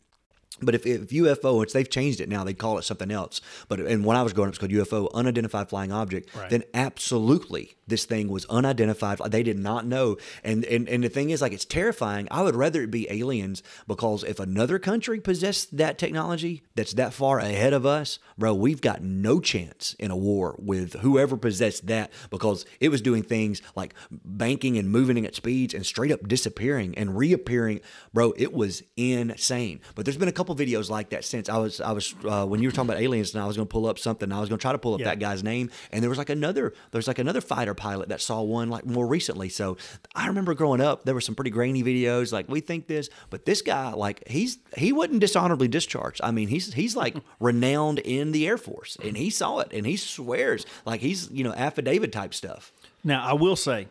But 0.61 0.75
if, 0.75 0.87
if 0.87 1.09
UFO, 1.09 1.59
which 1.59 1.73
they've 1.73 1.89
changed 1.89 2.21
it 2.21 2.29
now, 2.29 2.45
they 2.45 2.55
call 2.55 2.79
it 2.79 2.83
something 2.83 3.11
else. 3.11 3.41
But 3.69 3.81
and 3.81 4.05
when 4.05 4.17
I 4.17 4.23
was 4.23 4.33
growing 4.33 4.49
up, 4.49 4.53
it's 4.53 4.59
called 4.59 4.73
UFO, 4.73 5.13
unidentified 5.15 5.69
flying 5.69 5.93
object. 5.93 6.35
Right. 6.35 6.51
Then 6.51 6.65
absolutely, 6.75 7.77
this 7.87 8.05
thing 8.05 8.29
was 8.29 8.45
unidentified. 8.47 9.19
They 9.31 9.43
did 9.43 9.59
not 9.59 9.87
know. 9.87 10.17
And, 10.45 10.65
and 10.65 10.89
and 10.89 11.05
the 11.05 11.09
thing 11.09 11.31
is, 11.31 11.41
like, 11.41 11.53
it's 11.53 11.65
terrifying. 11.65 12.29
I 12.31 12.43
would 12.43 12.57
rather 12.57 12.83
it 12.83 12.91
be 12.91 13.11
aliens 13.11 13.63
because 13.87 14.25
if 14.25 14.41
another 14.41 14.79
country 14.79 15.21
possessed 15.21 15.77
that 15.77 15.99
technology 15.99 16.63
that's 16.75 16.95
that 16.95 17.13
far 17.13 17.39
ahead 17.39 17.73
of 17.73 17.87
us, 17.87 18.19
bro, 18.37 18.55
we've 18.55 18.81
got 18.81 19.03
no 19.03 19.41
chance 19.41 19.95
in 19.99 20.11
a 20.11 20.17
war 20.17 20.55
with 20.59 20.95
whoever 20.95 21.37
possessed 21.37 21.87
that 21.87 22.11
because 22.31 22.65
it 22.81 22.89
was 22.89 23.01
doing 23.01 23.23
things 23.23 23.63
like 23.75 23.95
banking 24.11 24.77
and 24.79 24.91
moving 24.91 25.25
at 25.27 25.35
speeds 25.35 25.75
and 25.75 25.87
straight 25.87 26.13
up 26.13 26.27
disappearing 26.29 26.97
and 26.97 27.17
reappearing, 27.17 27.81
bro. 28.13 28.33
It 28.37 28.53
was 28.53 28.83
insane. 28.97 29.81
But 29.95 30.05
there's 30.05 30.17
been 30.17 30.29
a 30.29 30.33
couple 30.33 30.48
videos 30.55 30.91
like 30.91 31.11
that 31.11 31.25
since 31.25 31.49
I 31.49 31.57
was 31.59 31.81
I 31.81 31.93
was 31.93 32.15
uh, 32.25 32.45
when 32.47 32.61
you 32.63 32.69
were 32.69 32.73
talking 32.73 32.91
about 32.91 33.01
aliens 33.03 33.35
and 33.35 33.43
I 33.43 33.47
was 33.47 33.57
going 33.57 33.67
to 33.69 33.73
pull 33.73 33.87
up 33.87 33.99
something. 33.99 34.31
I 34.33 34.41
was 34.41 34.49
going 34.49 34.59
to 34.59 34.63
try 34.63 34.73
to 34.73 34.79
pull 34.79 34.95
up 34.95 35.01
Yeah. 35.01 35.07
that 35.07 35.19
guy's 35.19 35.43
name, 35.45 35.71
and 35.93 36.03
there 36.03 36.09
was 36.09 36.19
like 36.19 36.31
another 36.31 36.73
there's 36.91 37.07
like 37.09 37.19
another 37.19 37.41
fighter 37.41 37.75
pilot 37.75 38.09
that 38.11 38.21
saw 38.21 38.43
one 38.43 38.69
like 38.71 38.87
more 38.87 39.07
recently. 39.07 39.49
So 39.49 39.77
I 40.15 40.27
remember 40.27 40.55
growing 40.55 40.81
up, 40.81 41.05
there 41.05 41.15
were 41.15 41.21
some 41.21 41.35
pretty 41.35 41.51
grainy 41.51 41.83
videos 41.83 42.33
like 42.33 42.49
we 42.49 42.61
think 42.61 42.87
this, 42.87 43.09
but 43.31 43.45
this 43.47 43.63
guy 43.63 43.93
like 43.93 44.27
he's 44.29 44.59
he 44.77 44.93
wasn't 44.93 45.21
dishonorably 45.21 45.69
discharged. 45.69 46.21
I 46.23 46.31
mean 46.31 46.49
he's 46.49 46.75
he's 46.75 46.97
like 46.97 47.17
renowned 47.41 47.99
in 48.01 48.33
the 48.33 48.47
Air 48.47 48.59
Force, 48.59 48.97
and 49.03 49.17
he 49.17 49.31
saw 49.31 49.59
it, 49.61 49.69
and 49.73 49.87
he 49.87 49.97
swears 49.97 50.67
like 50.85 51.01
he's 51.01 51.31
you 51.31 51.45
know 51.45 51.53
affidavit 51.53 52.13
type 52.13 52.35
stuff. 52.35 52.73
Now, 53.05 53.25
I 53.25 53.33
will 53.35 53.57
say 53.57 53.89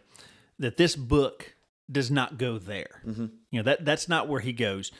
that 0.60 0.78
this 0.78 0.96
book 0.96 1.56
does 1.90 2.12
not 2.12 2.38
go 2.38 2.58
there. 2.58 3.02
Mm-hmm. 3.08 3.26
You 3.52 3.60
know 3.60 3.64
that 3.64 3.86
that's 3.86 4.10
not 4.10 4.28
where 4.28 4.42
he 4.42 4.52
goes. 4.52 4.92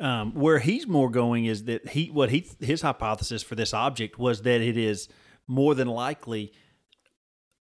Um, 0.00 0.32
where 0.34 0.58
he's 0.58 0.88
more 0.88 1.08
going 1.08 1.44
is 1.44 1.64
that 1.64 1.88
he 1.90 2.06
what 2.10 2.30
he 2.30 2.44
his 2.60 2.82
hypothesis 2.82 3.42
for 3.44 3.54
this 3.54 3.72
object 3.72 4.18
was 4.18 4.42
that 4.42 4.60
it 4.60 4.76
is 4.76 5.08
more 5.46 5.74
than 5.76 5.86
likely 5.86 6.52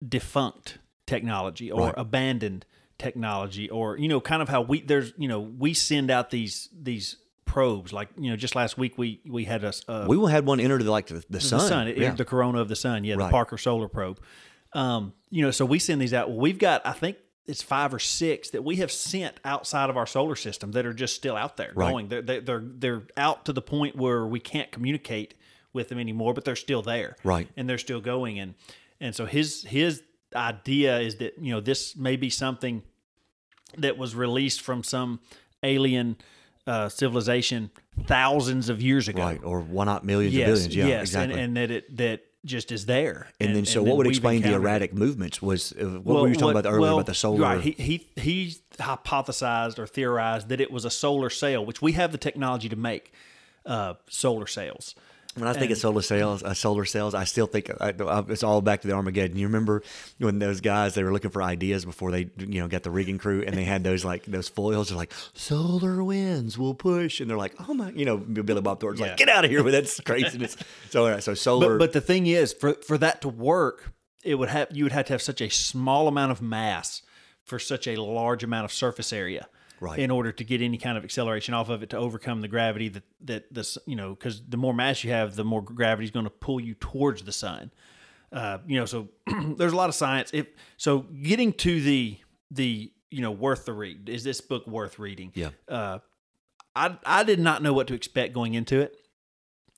defunct 0.07 0.79
technology 1.05 1.71
or 1.71 1.87
Right. 1.87 1.93
abandoned 1.97 2.65
technology 2.97 3.69
or 3.69 3.97
you 3.97 4.07
know 4.07 4.21
kind 4.21 4.41
of 4.41 4.49
how 4.49 4.61
we 4.61 4.81
there's 4.81 5.11
you 5.17 5.27
know 5.27 5.39
we 5.39 5.73
send 5.73 6.09
out 6.11 6.29
these 6.29 6.69
these 6.79 7.17
probes 7.45 7.91
like 7.91 8.07
you 8.17 8.29
know 8.29 8.35
just 8.37 8.55
last 8.55 8.77
week 8.77 8.97
we 8.97 9.19
we 9.27 9.43
had 9.43 9.63
a, 9.63 9.73
We 10.07 10.15
will 10.15 10.27
had 10.27 10.45
one 10.45 10.59
enter 10.59 10.77
the 10.81 10.89
like 10.91 11.07
the, 11.07 11.23
the 11.29 11.41
sun. 11.41 11.59
the 11.59 11.67
sun, 11.67 11.87
yeah. 11.97 12.11
the 12.11 12.23
corona 12.25 12.59
of 12.61 12.69
the 12.69 12.75
sun, 12.75 13.03
yeah, 13.03 13.15
Right. 13.15 13.25
the 13.25 13.31
Parker 13.31 13.57
Solar 13.57 13.87
Probe. 13.89 14.19
Um, 14.73 15.13
you 15.29 15.43
know, 15.43 15.51
so 15.51 15.65
we 15.65 15.79
send 15.79 15.99
these 16.01 16.13
out. 16.13 16.29
Well, 16.29 16.39
we've 16.39 16.57
got, 16.59 16.85
I 16.85 16.93
think 16.93 17.17
it's 17.51 17.61
five 17.61 17.93
or 17.93 17.99
six 17.99 18.49
that 18.51 18.63
we 18.63 18.77
have 18.77 18.91
sent 18.91 19.35
outside 19.43 19.89
of 19.89 19.97
our 19.97 20.07
solar 20.07 20.35
system 20.37 20.71
that 20.71 20.85
are 20.85 20.93
just 20.93 21.15
still 21.15 21.35
out 21.35 21.57
there 21.57 21.71
Right. 21.75 21.91
going. 21.91 22.07
They're, 22.07 22.21
they're 22.21 22.41
they're 22.41 22.63
they're 22.65 23.03
out 23.17 23.45
to 23.45 23.53
the 23.53 23.61
point 23.61 23.95
where 23.95 24.25
we 24.25 24.39
can't 24.39 24.71
communicate 24.71 25.33
with 25.73 25.89
them 25.89 25.99
anymore, 25.99 26.33
but 26.33 26.45
they're 26.45 26.55
still 26.55 26.81
there, 26.81 27.15
Right. 27.23 27.47
And 27.57 27.69
they're 27.69 27.77
still 27.77 28.01
going. 28.01 28.39
And 28.39 28.55
and 28.99 29.13
so 29.13 29.25
his 29.25 29.63
his 29.63 30.01
idea 30.35 30.99
is 30.99 31.17
that 31.17 31.37
you 31.39 31.51
know 31.51 31.59
this 31.59 31.95
may 31.95 32.15
be 32.15 32.29
something 32.29 32.83
that 33.77 33.97
was 33.97 34.15
released 34.15 34.61
from 34.61 34.83
some 34.83 35.19
alien 35.63 36.15
uh, 36.67 36.87
civilization 36.89 37.69
thousands 38.05 38.69
of 38.69 38.81
years 38.81 39.07
ago, 39.07 39.21
right, 39.21 39.43
or 39.43 39.59
why 39.61 39.83
not 39.83 40.05
millions 40.05 40.33
yes, 40.33 40.47
of 40.47 40.53
billions. 40.53 40.75
Yeah, 40.75 40.87
yes, 40.87 41.01
exactly. 41.01 41.33
and, 41.39 41.57
and 41.57 41.57
that 41.57 41.71
it 41.71 41.97
that 41.97 42.21
just 42.45 42.71
is 42.71 42.85
there. 42.87 43.27
And, 43.39 43.55
then, 43.55 43.65
so 43.65 43.83
what 43.83 43.97
would 43.97 44.07
explain 44.07 44.41
the 44.41 44.49
it. 44.49 44.55
erratic 44.55 44.93
movements 44.93 45.41
was 45.41 45.71
uh, 45.73 45.85
what 45.85 46.05
Well, 46.05 46.21
were 46.23 46.29
you 46.29 46.33
talking 46.35 46.53
what- 46.55 46.59
about 46.61 46.69
earlier 46.69 46.81
well, 46.81 46.95
about 46.95 47.05
the 47.05 47.13
solar? 47.13 47.41
Right, 47.41 47.61
he 47.61 47.71
he 47.71 48.07
he 48.15 48.55
hypothesized 48.77 49.77
or 49.79 49.87
theorized 49.87 50.49
that 50.49 50.59
it 50.61 50.71
was 50.71 50.85
a 50.85 50.89
solar 50.89 51.29
sail, 51.29 51.65
which 51.65 51.81
we 51.81 51.91
have 51.93 52.11
the 52.11 52.17
technology 52.17 52.69
to 52.69 52.75
make 52.75 53.13
uh, 53.65 53.93
solar 54.09 54.47
sails. 54.47 54.95
When 55.35 55.47
I 55.47 55.53
think 55.53 55.71
of 55.71 55.77
solar 55.77 56.01
cells, 56.01 56.43
uh, 56.43 56.53
solar 56.53 56.83
cells, 56.85 57.13
I 57.15 57.23
still 57.23 57.47
think 57.47 57.69
I, 57.79 57.93
I, 57.99 58.23
it's 58.27 58.43
all 58.43 58.61
back 58.61 58.81
to 58.81 58.87
the 58.87 58.93
Armageddon. 58.93 59.37
You 59.37 59.47
remember 59.47 59.81
when 60.17 60.39
those 60.39 60.59
guys 60.61 60.93
they 60.93 61.03
were 61.03 61.13
looking 61.13 61.31
for 61.31 61.41
ideas 61.41 61.85
before 61.85 62.11
they 62.11 62.29
you 62.37 62.59
know 62.61 62.67
got 62.67 62.83
the 62.83 62.91
rigging 62.91 63.17
crew 63.17 63.41
and 63.45 63.55
they 63.55 63.63
had 63.63 63.83
those 63.83 64.03
like 64.03 64.25
those 64.25 64.49
foils. 64.49 64.89
They're 64.89 64.97
like 64.97 65.13
solar 65.33 66.03
winds 66.03 66.57
will 66.57 66.73
push, 66.75 67.19
and 67.21 67.29
they're 67.29 67.37
like, 67.37 67.53
oh 67.67 67.73
my, 67.73 67.91
you 67.91 68.05
know, 68.05 68.17
Billy 68.17 68.61
Bob 68.61 68.79
Thornton's 68.79 69.01
Yeah. 69.01 69.07
like, 69.07 69.17
get 69.17 69.29
out 69.29 69.45
of 69.45 69.51
here 69.51 69.63
with 69.63 69.73
that 69.73 70.03
craziness. 70.05 70.57
so 70.89 71.07
right, 71.09 71.23
so 71.23 71.33
solar. 71.33 71.77
But 71.77 71.87
but 71.87 71.93
the 71.93 72.01
thing 72.01 72.27
is, 72.27 72.53
for 72.53 72.73
for 72.73 72.97
that 72.97 73.21
to 73.21 73.29
work, 73.29 73.93
it 74.23 74.35
would 74.35 74.49
have 74.49 74.67
you 74.71 74.83
would 74.83 74.91
have 74.93 75.05
to 75.05 75.13
have 75.13 75.21
such 75.21 75.41
a 75.41 75.49
small 75.49 76.07
amount 76.07 76.31
of 76.31 76.41
mass 76.41 77.01
for 77.43 77.57
such 77.57 77.87
a 77.87 77.95
large 77.95 78.43
amount 78.43 78.65
of 78.65 78.71
surface 78.73 79.11
area. 79.11 79.47
Right. 79.81 79.97
In 79.97 80.11
order 80.11 80.31
to 80.31 80.43
get 80.43 80.61
any 80.61 80.77
kind 80.77 80.95
of 80.95 81.03
acceleration 81.03 81.55
off 81.55 81.69
of 81.69 81.81
it 81.81 81.89
to 81.89 81.97
overcome 81.97 82.41
the 82.41 82.47
gravity 82.47 82.87
that 82.89 83.03
that 83.21 83.51
this 83.51 83.79
you 83.87 83.95
know 83.95 84.11
because 84.11 84.39
the 84.47 84.55
more 84.55 84.75
mass 84.75 85.03
you 85.03 85.09
have, 85.09 85.35
the 85.35 85.43
more 85.43 85.63
gravity 85.63 86.05
is 86.05 86.11
going 86.11 86.25
to 86.25 86.29
pull 86.29 86.59
you 86.59 86.75
towards 86.75 87.23
the 87.23 87.31
sun. 87.31 87.71
Uh, 88.31 88.59
you 88.67 88.79
know, 88.79 88.85
so 88.85 89.09
there's 89.57 89.73
a 89.73 89.75
lot 89.75 89.89
of 89.89 89.95
science. 89.95 90.29
If 90.33 90.45
so, 90.77 90.99
getting 90.99 91.51
to 91.53 91.81
the 91.81 92.19
the 92.51 92.93
you 93.09 93.21
know 93.23 93.31
worth 93.31 93.65
the 93.65 93.73
read 93.73 94.07
is 94.07 94.23
this 94.23 94.39
book 94.39 94.67
worth 94.67 94.99
reading? 94.99 95.31
yeah, 95.33 95.49
uh, 95.67 95.97
I 96.75 96.97
I 97.03 97.23
did 97.23 97.39
not 97.39 97.63
know 97.63 97.73
what 97.73 97.87
to 97.87 97.95
expect 97.95 98.35
going 98.35 98.53
into 98.53 98.81
it. 98.81 98.95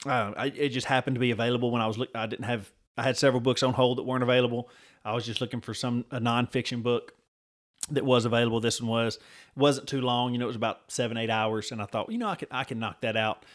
Uh, 0.05 0.33
I, 0.35 0.45
it 0.47 0.69
just 0.69 0.87
happened 0.87 1.15
to 1.15 1.21
be 1.21 1.31
available 1.31 1.71
when 1.71 1.81
I 1.81 1.87
was 1.87 1.97
look. 1.97 2.09
I 2.13 2.25
didn't 2.25 2.45
have. 2.45 2.69
I 2.97 3.03
had 3.03 3.17
several 3.17 3.39
books 3.39 3.63
on 3.63 3.73
hold 3.73 3.99
that 3.99 4.03
weren't 4.03 4.21
available. 4.21 4.69
I 5.05 5.13
was 5.15 5.25
just 5.25 5.39
looking 5.39 5.61
for 5.61 5.73
some 5.73 6.03
a 6.11 6.19
nonfiction 6.19 6.83
book 6.83 7.13
that 7.91 8.05
was 8.05 8.25
available. 8.25 8.59
This 8.59 8.81
one 8.81 8.89
was 8.89 9.15
it 9.15 9.21
wasn't 9.55 9.87
too 9.87 10.01
long. 10.01 10.33
You 10.33 10.39
know, 10.39 10.45
it 10.45 10.47
was 10.47 10.55
about 10.55 10.91
seven 10.91 11.17
eight 11.17 11.29
hours, 11.29 11.71
and 11.71 11.81
I 11.81 11.85
thought, 11.85 12.11
you 12.11 12.17
know, 12.17 12.27
I 12.27 12.35
can 12.35 12.47
I 12.51 12.63
can 12.63 12.79
knock 12.79 13.01
that 13.01 13.17
out 13.17 13.45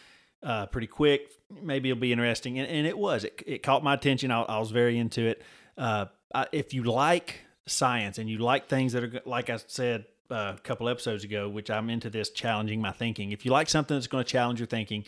uh, 0.43 0.65
pretty 0.67 0.87
quick. 0.87 1.31
Maybe 1.61 1.89
it'll 1.89 1.99
be 1.99 2.11
interesting, 2.11 2.59
and, 2.59 2.69
and 2.69 2.87
it 2.87 2.97
was. 2.97 3.23
It, 3.23 3.41
it 3.45 3.63
caught 3.63 3.83
my 3.83 3.93
attention. 3.93 4.31
I, 4.31 4.41
I 4.43 4.59
was 4.59 4.71
very 4.71 4.97
into 4.97 5.21
it. 5.27 5.41
Uh, 5.77 6.05
I, 6.33 6.47
if 6.51 6.73
you 6.73 6.83
like 6.83 7.41
science 7.65 8.17
and 8.17 8.29
you 8.29 8.39
like 8.39 8.67
things 8.67 8.93
that 8.93 9.03
are 9.03 9.21
like 9.25 9.49
I 9.49 9.59
said 9.67 10.05
uh, 10.31 10.53
a 10.55 10.61
couple 10.61 10.89
episodes 10.89 11.23
ago, 11.23 11.49
which 11.49 11.69
I'm 11.69 11.89
into 11.89 12.09
this 12.09 12.29
challenging 12.29 12.81
my 12.81 12.91
thinking. 12.91 13.31
If 13.31 13.45
you 13.45 13.51
like 13.51 13.69
something 13.69 13.95
that's 13.95 14.07
going 14.07 14.23
to 14.23 14.29
challenge 14.29 14.59
your 14.59 14.67
thinking, 14.67 15.05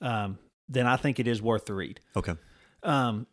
um, 0.00 0.38
then 0.68 0.86
I 0.86 0.96
think 0.96 1.20
it 1.20 1.28
is 1.28 1.42
worth 1.42 1.66
the 1.66 1.74
read. 1.74 2.00
okay. 2.16 2.34
Um, 2.84 3.26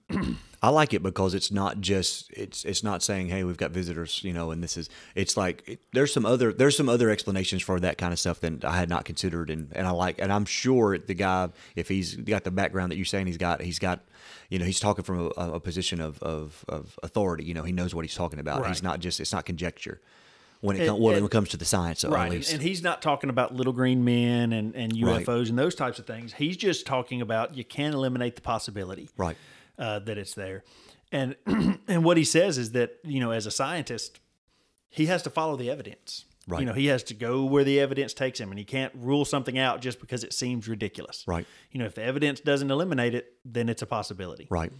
I 0.64 0.70
like 0.70 0.94
it 0.94 1.02
because 1.02 1.34
it's 1.34 1.52
not 1.52 1.82
just 1.82 2.32
it's 2.32 2.66
it's 2.66 2.84
not 2.84 3.02
saying 3.02 3.30
hey 3.30 3.44
we've 3.44 3.58
got 3.58 3.72
visitors 3.72 4.24
you 4.24 4.32
know 4.32 4.52
and 4.52 4.62
this 4.62 4.78
is 4.78 4.90
it's 5.16 5.36
like 5.36 5.64
it, 5.68 5.80
there's 5.92 6.14
some 6.14 6.26
other 6.26 6.54
there's 6.54 6.78
some 6.78 6.88
other 6.88 7.10
explanations 7.10 7.64
for 7.64 7.80
that 7.80 7.98
kind 7.98 8.14
of 8.14 8.20
stuff 8.20 8.40
that 8.42 8.64
I 8.64 8.78
had 8.78 8.88
not 8.88 9.04
considered 9.04 9.50
and 9.50 9.72
and 9.76 9.88
I 9.88 9.92
like 9.92 10.20
and 10.20 10.32
I'm 10.32 10.46
sure 10.46 10.98
the 11.00 11.16
guy 11.16 11.50
if 11.76 11.88
he's 11.88 12.16
got 12.16 12.44
the 12.44 12.52
background 12.52 12.92
that 12.92 12.98
you're 12.98 13.06
saying 13.06 13.26
he's 13.26 13.38
got 13.38 13.62
he's 13.62 13.80
got 13.80 14.02
you 14.50 14.60
know 14.60 14.66
he's 14.66 14.80
talking 14.80 15.04
from 15.04 15.32
a, 15.36 15.54
a 15.54 15.60
position 15.60 16.00
of, 16.00 16.22
of 16.22 16.64
of 16.70 17.00
authority 17.02 17.44
you 17.44 17.56
know 17.56 17.64
he 17.64 17.72
knows 17.72 17.96
what 17.96 18.06
he's 18.06 18.16
talking 18.16 18.40
about. 18.40 18.68
He's 18.68 18.84
not 18.84 19.00
just 19.00 19.20
it's 19.20 19.34
not 19.34 19.46
conjecture 19.46 20.00
when 20.62 20.78
it 20.78 20.88
com- 20.88 21.00
well, 21.00 21.14
when 21.14 21.24
it 21.24 21.32
comes 21.32 21.50
to 21.50 21.58
the 21.58 21.66
science 21.66 22.04
at 22.04 22.12
right. 22.12 22.26
And, 22.26 22.34
least 22.36 22.54
and 22.54 22.62
he's 22.62 22.82
not 22.82 23.02
talking 23.02 23.30
about 23.30 23.54
little 23.54 23.74
green 23.74 24.04
men 24.04 24.54
and, 24.54 24.76
and 24.76 24.94
Right. 25.02 25.26
UFOs 25.26 25.50
and 25.50 25.60
those 25.60 25.76
types 25.76 26.00
of 26.00 26.06
things. 26.08 26.34
He's 26.34 26.58
just 26.58 26.86
talking 26.86 27.22
about 27.22 27.56
you 27.56 27.66
can't 27.66 27.94
eliminate 27.94 28.36
the 28.36 28.42
possibility. 28.42 29.10
right 29.18 29.36
uh, 29.82 30.00
that 30.00 30.18
it's 30.18 30.36
there. 30.36 30.64
And 31.12 31.36
and 31.88 32.06
what 32.06 32.16
he 32.16 32.24
says 32.24 32.58
is 32.58 32.72
that 32.72 33.00
you 33.04 33.20
know, 33.20 33.32
as 33.32 33.46
a 33.46 33.52
scientist, 33.52 34.20
he 34.90 35.08
has 35.08 35.24
to 35.24 35.30
follow 35.30 35.58
the 35.58 35.70
evidence. 35.70 36.26
Right. 36.48 36.62
You 36.62 36.66
know, 36.66 36.74
he 36.74 36.88
has 36.88 37.04
to 37.04 37.14
go 37.14 37.46
where 37.46 37.64
the 37.64 37.80
evidence 37.80 38.14
takes 38.14 38.40
him, 38.40 38.50
and 38.50 38.58
he 38.58 38.66
can't 38.66 38.92
rule 38.96 39.26
something 39.26 39.60
out 39.60 39.80
just 39.82 40.00
because 40.00 40.24
it 40.24 40.34
seems 40.34 40.68
ridiculous. 40.68 41.24
Right. 41.28 41.46
You 41.72 41.80
know, 41.80 41.86
if 41.86 41.96
the 41.96 42.04
evidence 42.04 42.40
doesn't 42.40 42.72
eliminate 42.72 43.14
it, 43.14 43.34
then 43.46 43.70
it's 43.70 43.82
a 43.82 43.86
possibility. 43.86 44.48
Right. 44.50 44.72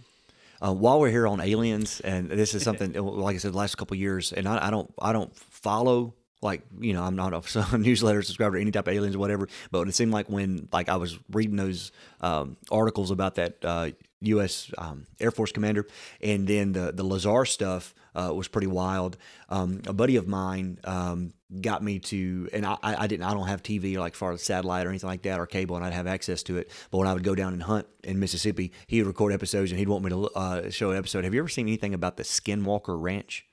Uh, 0.64 0.72
while 0.72 1.00
we're 1.00 1.10
here 1.10 1.26
on 1.26 1.40
aliens, 1.40 2.00
and 2.00 2.30
this 2.30 2.54
is 2.54 2.62
something, 2.62 2.92
like 2.92 3.34
I 3.34 3.38
said, 3.38 3.52
the 3.52 3.58
last 3.58 3.76
couple 3.76 3.96
years, 3.96 4.32
and 4.32 4.46
I, 4.46 4.68
I 4.68 4.70
don't, 4.70 4.92
I 5.00 5.12
don't 5.12 5.34
follow. 5.34 6.14
Like 6.40 6.62
you 6.80 6.92
know, 6.92 7.02
I'm 7.02 7.16
not 7.16 7.32
a 7.72 7.78
newsletter 7.78 8.22
subscriber 8.22 8.56
to 8.56 8.60
any 8.60 8.70
type 8.70 8.88
of 8.88 8.94
aliens 8.94 9.16
or 9.16 9.20
whatever. 9.20 9.48
But 9.70 9.88
it 9.88 9.94
seemed 9.94 10.12
like 10.12 10.28
when 10.28 10.68
like 10.72 10.88
I 10.88 10.96
was 10.96 11.18
reading 11.30 11.56
those 11.56 11.92
um, 12.20 12.56
articles 12.70 13.10
about 13.10 13.36
that 13.36 13.64
uh, 13.64 13.90
U.S. 14.22 14.70
Um, 14.78 15.06
Air 15.20 15.30
Force 15.30 15.52
commander, 15.52 15.86
and 16.20 16.46
then 16.46 16.72
the 16.72 16.92
the 16.92 17.04
Lazar 17.04 17.44
stuff 17.44 17.94
uh, 18.14 18.32
was 18.34 18.48
pretty 18.48 18.66
wild. 18.66 19.16
Um, 19.48 19.82
a 19.86 19.92
buddy 19.92 20.16
of 20.16 20.28
mine 20.28 20.78
um, 20.84 21.32
got 21.60 21.82
me 21.82 21.98
to, 21.98 22.48
and 22.52 22.66
I, 22.66 22.76
I 22.82 23.06
didn't, 23.06 23.24
I 23.24 23.32
don't 23.32 23.48
have 23.48 23.62
TV 23.62 23.96
like 23.96 24.14
far 24.14 24.36
satellite 24.36 24.86
or 24.86 24.90
anything 24.90 25.08
like 25.08 25.22
that 25.22 25.38
or 25.38 25.46
cable, 25.46 25.76
and 25.76 25.84
I'd 25.84 25.92
have 25.92 26.06
access 26.06 26.42
to 26.44 26.58
it. 26.58 26.70
But 26.90 26.98
when 26.98 27.08
I 27.08 27.14
would 27.14 27.24
go 27.24 27.34
down 27.34 27.52
and 27.52 27.62
hunt 27.62 27.86
in 28.04 28.18
Mississippi, 28.18 28.72
he 28.86 28.98
would 28.98 29.06
record 29.06 29.32
episodes 29.32 29.70
and 29.70 29.78
he'd 29.78 29.88
want 29.88 30.04
me 30.04 30.10
to 30.10 30.28
uh, 30.30 30.70
show 30.70 30.90
an 30.90 30.98
episode. 30.98 31.24
Have 31.24 31.34
you 31.34 31.40
ever 31.40 31.48
seen 31.48 31.66
anything 31.66 31.94
about 31.94 32.16
the 32.16 32.22
Skinwalker 32.22 33.00
Ranch? 33.00 33.46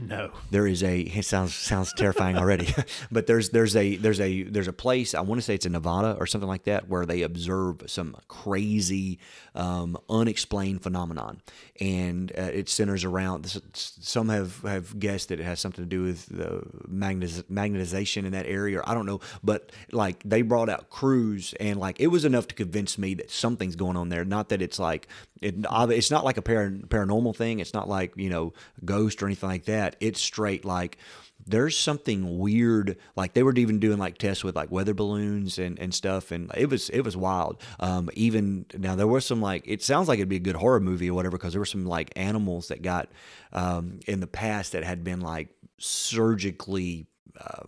No. 0.00 0.30
there 0.52 0.68
is 0.68 0.84
a 0.84 1.00
it 1.00 1.24
sounds 1.24 1.54
sounds 1.54 1.92
terrifying 1.92 2.36
already 2.36 2.72
but 3.10 3.26
there's 3.26 3.50
there's 3.50 3.74
a 3.74 3.96
there's 3.96 4.20
a 4.20 4.44
there's 4.44 4.68
a 4.68 4.72
place 4.72 5.12
i 5.12 5.20
want 5.20 5.38
to 5.40 5.42
say 5.42 5.56
it's 5.56 5.66
in 5.66 5.72
nevada 5.72 6.16
or 6.20 6.26
something 6.26 6.46
like 6.48 6.64
that 6.64 6.88
where 6.88 7.04
they 7.04 7.22
observe 7.22 7.82
some 7.86 8.16
crazy 8.28 9.18
um, 9.56 9.98
unexplained 10.08 10.84
phenomenon 10.84 11.42
and 11.80 12.30
uh, 12.38 12.42
it 12.42 12.68
centers 12.68 13.02
around 13.02 13.60
some 13.74 14.28
have 14.28 14.62
have 14.62 15.00
guessed 15.00 15.30
that 15.30 15.40
it 15.40 15.44
has 15.44 15.58
something 15.58 15.84
to 15.84 15.88
do 15.88 16.04
with 16.04 16.26
the 16.26 16.62
magnetiz- 16.88 17.42
magnetization 17.50 18.24
in 18.24 18.30
that 18.30 18.46
area 18.46 18.80
i 18.86 18.94
don't 18.94 19.06
know 19.06 19.20
but 19.42 19.72
like 19.90 20.22
they 20.24 20.42
brought 20.42 20.68
out 20.68 20.90
crews 20.90 21.54
and 21.58 21.80
like 21.80 21.98
it 21.98 22.06
was 22.06 22.24
enough 22.24 22.46
to 22.46 22.54
convince 22.54 22.98
me 22.98 23.14
that 23.14 23.32
something's 23.32 23.74
going 23.74 23.96
on 23.96 24.10
there 24.10 24.24
not 24.24 24.48
that 24.50 24.62
it's 24.62 24.78
like 24.78 25.08
it, 25.40 25.54
it's 25.70 26.10
not 26.10 26.24
like 26.24 26.36
a 26.36 26.42
par- 26.42 26.70
paranormal 26.86 27.34
thing 27.34 27.58
it's 27.58 27.74
not 27.74 27.88
like 27.88 28.12
you 28.16 28.30
know 28.30 28.52
ghost 28.84 29.22
or 29.22 29.26
anything 29.26 29.48
like 29.48 29.64
that 29.64 29.87
it's 30.00 30.20
straight 30.20 30.64
like 30.64 30.98
there's 31.46 31.76
something 31.78 32.38
weird 32.38 32.96
like 33.16 33.32
they 33.32 33.42
were 33.42 33.54
even 33.54 33.78
doing 33.78 33.98
like 33.98 34.18
tests 34.18 34.44
with 34.44 34.54
like 34.54 34.70
weather 34.70 34.92
balloons 34.92 35.58
and, 35.58 35.78
and 35.78 35.94
stuff 35.94 36.30
and 36.30 36.50
it 36.56 36.68
was 36.68 36.90
it 36.90 37.00
was 37.00 37.16
wild. 37.16 37.62
Um, 37.80 38.10
even 38.12 38.66
now 38.76 38.94
there 38.94 39.06
was 39.06 39.24
some 39.24 39.40
like 39.40 39.62
it 39.66 39.82
sounds 39.82 40.08
like 40.08 40.18
it'd 40.18 40.28
be 40.28 40.36
a 40.36 40.40
good 40.40 40.56
horror 40.56 40.80
movie 40.80 41.10
or 41.10 41.14
whatever 41.14 41.38
because 41.38 41.54
there 41.54 41.60
were 41.60 41.66
some 41.66 41.86
like 41.86 42.12
animals 42.16 42.68
that 42.68 42.82
got 42.82 43.08
um, 43.52 44.00
in 44.06 44.20
the 44.20 44.26
past 44.26 44.72
that 44.72 44.84
had 44.84 45.02
been 45.02 45.20
like 45.20 45.48
surgically 45.78 47.06
uh, 47.40 47.64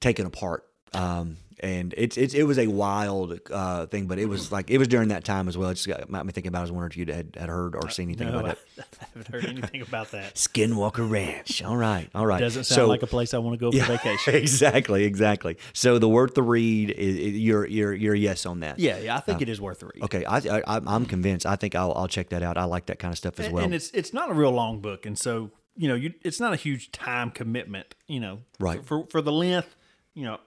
taken 0.00 0.26
apart 0.26 0.64
um, 0.94 1.36
and 1.60 1.94
it's 1.96 2.16
it's 2.16 2.34
it 2.34 2.42
was 2.42 2.58
a 2.58 2.66
wild 2.66 3.38
uh, 3.52 3.86
thing, 3.86 4.06
but 4.06 4.18
it 4.18 4.26
was 4.26 4.50
like 4.50 4.68
it 4.68 4.78
was 4.78 4.88
during 4.88 5.08
that 5.08 5.24
time 5.24 5.46
as 5.46 5.56
well. 5.56 5.70
It 5.70 5.74
just 5.74 5.86
got 5.86 6.10
me 6.10 6.32
thinking 6.32 6.48
about. 6.48 6.58
it. 6.58 6.60
I 6.60 6.62
was 6.62 6.72
wondering 6.72 6.90
if 6.90 6.96
you 6.96 7.14
had, 7.14 7.36
had 7.38 7.48
heard 7.48 7.76
or 7.76 7.88
seen 7.88 8.08
anything 8.08 8.32
No, 8.32 8.40
about 8.40 8.48
I, 8.48 8.50
it. 8.52 8.58
I 9.00 9.04
haven't 9.14 9.28
heard 9.32 9.44
anything 9.44 9.80
about 9.82 10.10
that. 10.10 10.34
Skinwalker 10.34 11.08
Ranch. 11.08 11.62
All 11.62 11.76
right, 11.76 12.08
all 12.16 12.26
right. 12.26 12.40
Doesn't 12.40 12.64
sound 12.64 12.76
So- 12.76 12.88
like 12.88 13.02
a 13.04 13.06
place 13.06 13.32
I 13.32 13.38
want 13.38 13.54
to 13.54 13.58
go 13.58 13.70
for 13.70 13.84
vacation. 13.92 14.34
exactly, 14.34 15.04
exactly. 15.04 15.56
So 15.72 15.98
the 16.00 16.08
worth 16.08 16.34
the 16.34 16.42
read. 16.42 16.90
Is, 16.90 17.16
you're 17.38 17.64
you're 17.66 18.14
a 18.14 18.18
yes 18.18 18.44
on 18.44 18.60
that. 18.60 18.80
Yeah, 18.80 18.98
yeah, 18.98 19.16
I 19.16 19.20
think 19.20 19.40
it 19.40 19.48
is 19.48 19.60
worth 19.60 19.80
the 19.80 19.86
read. 19.86 20.02
Okay, 20.02 20.24
I, 20.24 20.38
I 20.38 20.62
I'm- 20.66 20.88
I'm 20.88 21.06
convinced. 21.06 21.46
I 21.46 21.54
think 21.56 21.76
I'll 21.76 21.92
I'll 21.94 22.08
check 22.08 22.30
that 22.30 22.42
out. 22.42 22.58
I 22.58 22.64
like 22.64 22.86
that 22.86 22.98
kind 22.98 23.12
of 23.12 23.18
stuff 23.18 23.38
as 23.38 23.46
And- 23.46 23.54
well. 23.54 23.64
And 23.64 23.72
it's 23.72 23.90
it's 23.92 24.12
not 24.12 24.30
a 24.30 24.34
real 24.34 24.50
long 24.52 24.80
book, 24.80 25.06
and 25.06 25.16
so 25.16 25.52
you 25.76 25.86
know, 25.86 25.94
you 25.94 26.12
it's 26.22 26.40
not 26.40 26.52
a 26.52 26.56
huge 26.56 26.90
time 26.90 27.30
commitment. 27.30 27.94
You 28.08 28.18
know, 28.18 28.40
Right. 28.58 28.84
For 28.84 29.06
for 29.06 29.22
the 29.22 29.32
length, 29.32 29.76
you 30.14 30.24
know, 30.24 30.38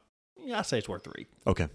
yeah, 0.45 0.59
I 0.59 0.61
say 0.61 0.77
it's 0.77 0.89
worth 0.89 1.03
the 1.03 1.11
read. 1.17 1.27
okay. 1.47 1.67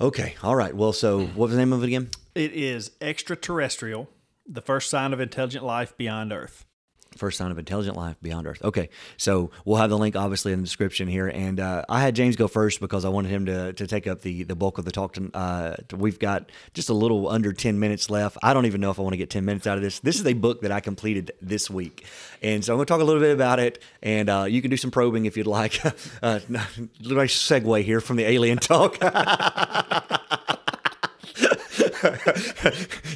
Okay. 0.00 0.34
All 0.42 0.56
right. 0.56 0.74
Well, 0.74 0.92
so 0.92 1.20
what 1.20 1.36
was 1.36 1.52
the 1.52 1.56
name 1.58 1.72
of 1.72 1.82
it 1.84 1.86
again? 1.86 2.10
It 2.34 2.52
is 2.52 2.90
extraterrestrial, 3.00 4.10
the 4.44 4.60
first 4.60 4.90
sign 4.90 5.12
of 5.12 5.20
intelligent 5.20 5.64
life 5.64 5.96
beyond 5.96 6.32
Earth. 6.32 6.66
First 7.16 7.38
sign 7.38 7.50
of 7.50 7.58
intelligent 7.58 7.96
life 7.96 8.16
beyond 8.22 8.46
Earth. 8.46 8.62
Okay, 8.62 8.88
so 9.16 9.50
we'll 9.64 9.78
have 9.78 9.90
the 9.90 9.98
link 9.98 10.16
obviously 10.16 10.52
in 10.52 10.60
the 10.60 10.64
description 10.64 11.08
here, 11.08 11.28
and 11.28 11.60
uh, 11.60 11.84
I 11.88 12.00
had 12.00 12.14
James 12.14 12.36
go 12.36 12.48
first 12.48 12.80
because 12.80 13.04
I 13.04 13.08
wanted 13.08 13.30
him 13.30 13.46
to, 13.46 13.72
to 13.72 13.86
take 13.86 14.06
up 14.06 14.22
the, 14.22 14.42
the 14.44 14.56
bulk 14.56 14.78
of 14.78 14.84
the 14.84 14.90
talk. 14.90 15.14
To, 15.14 15.30
uh, 15.34 15.76
we've 15.96 16.18
got 16.18 16.50
just 16.72 16.88
a 16.88 16.94
little 16.94 17.28
under 17.28 17.52
ten 17.52 17.78
minutes 17.78 18.10
left. 18.10 18.36
I 18.42 18.54
don't 18.54 18.66
even 18.66 18.80
know 18.80 18.90
if 18.90 18.98
I 18.98 19.02
want 19.02 19.12
to 19.12 19.18
get 19.18 19.30
ten 19.30 19.44
minutes 19.44 19.66
out 19.66 19.76
of 19.76 19.82
this. 19.82 20.00
This 20.00 20.18
is 20.18 20.26
a 20.26 20.34
book 20.34 20.62
that 20.62 20.72
I 20.72 20.80
completed 20.80 21.32
this 21.40 21.70
week, 21.70 22.04
and 22.42 22.64
so 22.64 22.72
I'm 22.72 22.78
going 22.78 22.86
to 22.86 22.92
talk 22.92 23.00
a 23.00 23.04
little 23.04 23.22
bit 23.22 23.32
about 23.32 23.58
it, 23.58 23.82
and 24.02 24.28
uh, 24.28 24.44
you 24.48 24.60
can 24.60 24.70
do 24.70 24.76
some 24.76 24.90
probing 24.90 25.26
if 25.26 25.36
you'd 25.36 25.46
like. 25.46 25.84
uh, 26.22 26.40
nice 26.48 27.36
segue 27.36 27.84
here 27.84 28.00
from 28.00 28.16
the 28.16 28.24
alien 28.24 28.58
talk. 28.58 28.98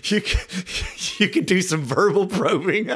you 0.05 0.21
can, 0.21 0.41
you 1.19 1.29
can 1.29 1.45
do 1.45 1.61
some 1.61 1.83
verbal 1.83 2.27
probing 2.27 2.91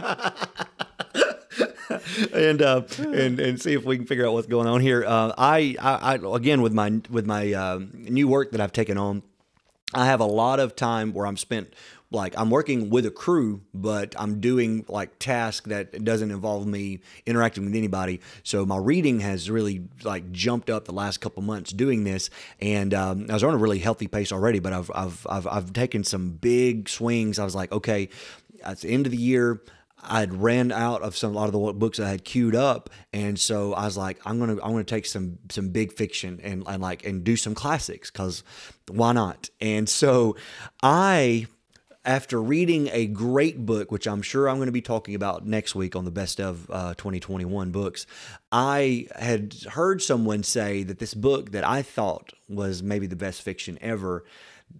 and 2.32 2.62
uh, 2.62 2.82
and 2.98 3.40
and 3.40 3.60
see 3.60 3.74
if 3.74 3.84
we 3.84 3.96
can 3.96 4.06
figure 4.06 4.26
out 4.26 4.32
what's 4.32 4.46
going 4.46 4.66
on 4.66 4.80
here. 4.80 5.04
Uh, 5.06 5.32
I, 5.36 5.76
I, 5.80 6.14
I 6.14 6.36
again 6.36 6.62
with 6.62 6.72
my 6.72 7.00
with 7.10 7.26
my 7.26 7.52
um 7.52 7.90
new 7.92 8.28
work 8.28 8.52
that 8.52 8.60
I've 8.60 8.72
taken 8.72 8.98
on, 8.98 9.22
I 9.94 10.06
have 10.06 10.20
a 10.20 10.26
lot 10.26 10.60
of 10.60 10.76
time 10.76 11.12
where 11.12 11.26
I'm 11.26 11.36
spent 11.36 11.74
like 12.12 12.38
I'm 12.38 12.50
working 12.50 12.90
with 12.90 13.06
a 13.06 13.10
crew, 13.10 13.62
but 13.72 14.14
I'm 14.18 14.40
doing 14.40 14.84
like 14.88 15.18
tasks 15.18 15.66
that 15.68 16.04
doesn't 16.04 16.30
involve 16.30 16.66
me 16.66 17.00
interacting 17.24 17.64
with 17.64 17.74
anybody. 17.74 18.20
So 18.42 18.66
my 18.66 18.76
reading 18.76 19.20
has 19.20 19.50
really 19.50 19.88
like 20.04 20.30
jumped 20.30 20.68
up 20.68 20.84
the 20.84 20.92
last 20.92 21.20
couple 21.20 21.42
months 21.42 21.72
doing 21.72 22.04
this, 22.04 22.28
and 22.60 22.92
um, 22.92 23.26
I 23.30 23.34
was 23.34 23.42
on 23.42 23.54
a 23.54 23.58
really 23.58 23.78
healthy 23.78 24.08
pace 24.08 24.30
already. 24.30 24.58
But 24.58 24.72
I've 24.72 24.90
I've 24.94 25.26
I've, 25.28 25.46
I've 25.46 25.72
taken 25.72 26.04
some 26.04 26.30
big 26.32 26.88
swings. 26.88 27.38
I 27.38 27.44
was 27.44 27.54
like, 27.54 27.72
okay, 27.72 28.10
at 28.62 28.80
the 28.80 28.88
end 28.88 29.06
of 29.06 29.12
the 29.12 29.18
year. 29.18 29.60
I'd 30.02 30.34
ran 30.34 30.72
out 30.72 31.02
of 31.02 31.16
some 31.16 31.32
a 31.32 31.34
lot 31.34 31.46
of 31.46 31.52
the 31.52 31.72
books 31.74 32.00
I 32.00 32.08
had 32.08 32.24
queued 32.24 32.56
up, 32.56 32.90
and 33.12 33.38
so 33.38 33.72
I 33.72 33.84
was 33.84 33.96
like, 33.96 34.18
I'm 34.24 34.38
gonna 34.38 34.54
I'm 34.62 34.72
gonna 34.72 34.84
take 34.84 35.06
some 35.06 35.38
some 35.50 35.68
big 35.68 35.92
fiction 35.92 36.40
and, 36.42 36.64
and 36.66 36.82
like 36.82 37.06
and 37.06 37.22
do 37.22 37.36
some 37.36 37.54
classics 37.54 38.10
because 38.10 38.42
why 38.90 39.12
not? 39.12 39.48
And 39.60 39.88
so 39.88 40.36
I 40.82 41.46
after 42.04 42.42
reading 42.42 42.88
a 42.92 43.06
great 43.06 43.64
book, 43.64 43.92
which 43.92 44.08
I'm 44.08 44.22
sure 44.22 44.48
I'm 44.48 44.56
going 44.56 44.66
to 44.66 44.72
be 44.72 44.82
talking 44.82 45.14
about 45.14 45.46
next 45.46 45.74
week 45.74 45.94
on 45.94 46.04
the 46.04 46.10
best 46.10 46.40
of 46.40 46.68
uh, 46.70 46.94
2021 46.94 47.70
books, 47.70 48.06
I 48.50 49.06
had 49.14 49.54
heard 49.70 50.02
someone 50.02 50.42
say 50.42 50.82
that 50.82 50.98
this 50.98 51.14
book 51.14 51.52
that 51.52 51.64
I 51.64 51.82
thought 51.82 52.32
was 52.48 52.82
maybe 52.82 53.06
the 53.06 53.16
best 53.16 53.42
fiction 53.42 53.78
ever, 53.80 54.24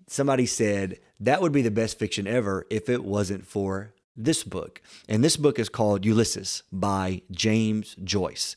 somebody 0.08 0.46
said 0.46 0.98
that 1.20 1.40
would 1.40 1.52
be 1.52 1.62
the 1.62 1.70
best 1.70 1.98
fiction 1.98 2.26
ever 2.26 2.66
if 2.70 2.88
it 2.88 3.04
wasn't 3.04 3.46
for 3.46 3.92
this 4.16 4.44
book. 4.44 4.81
And 5.09 5.22
this 5.22 5.37
book 5.37 5.59
is 5.59 5.68
called 5.68 6.05
Ulysses 6.05 6.62
by 6.72 7.22
James 7.31 7.96
Joyce. 8.03 8.57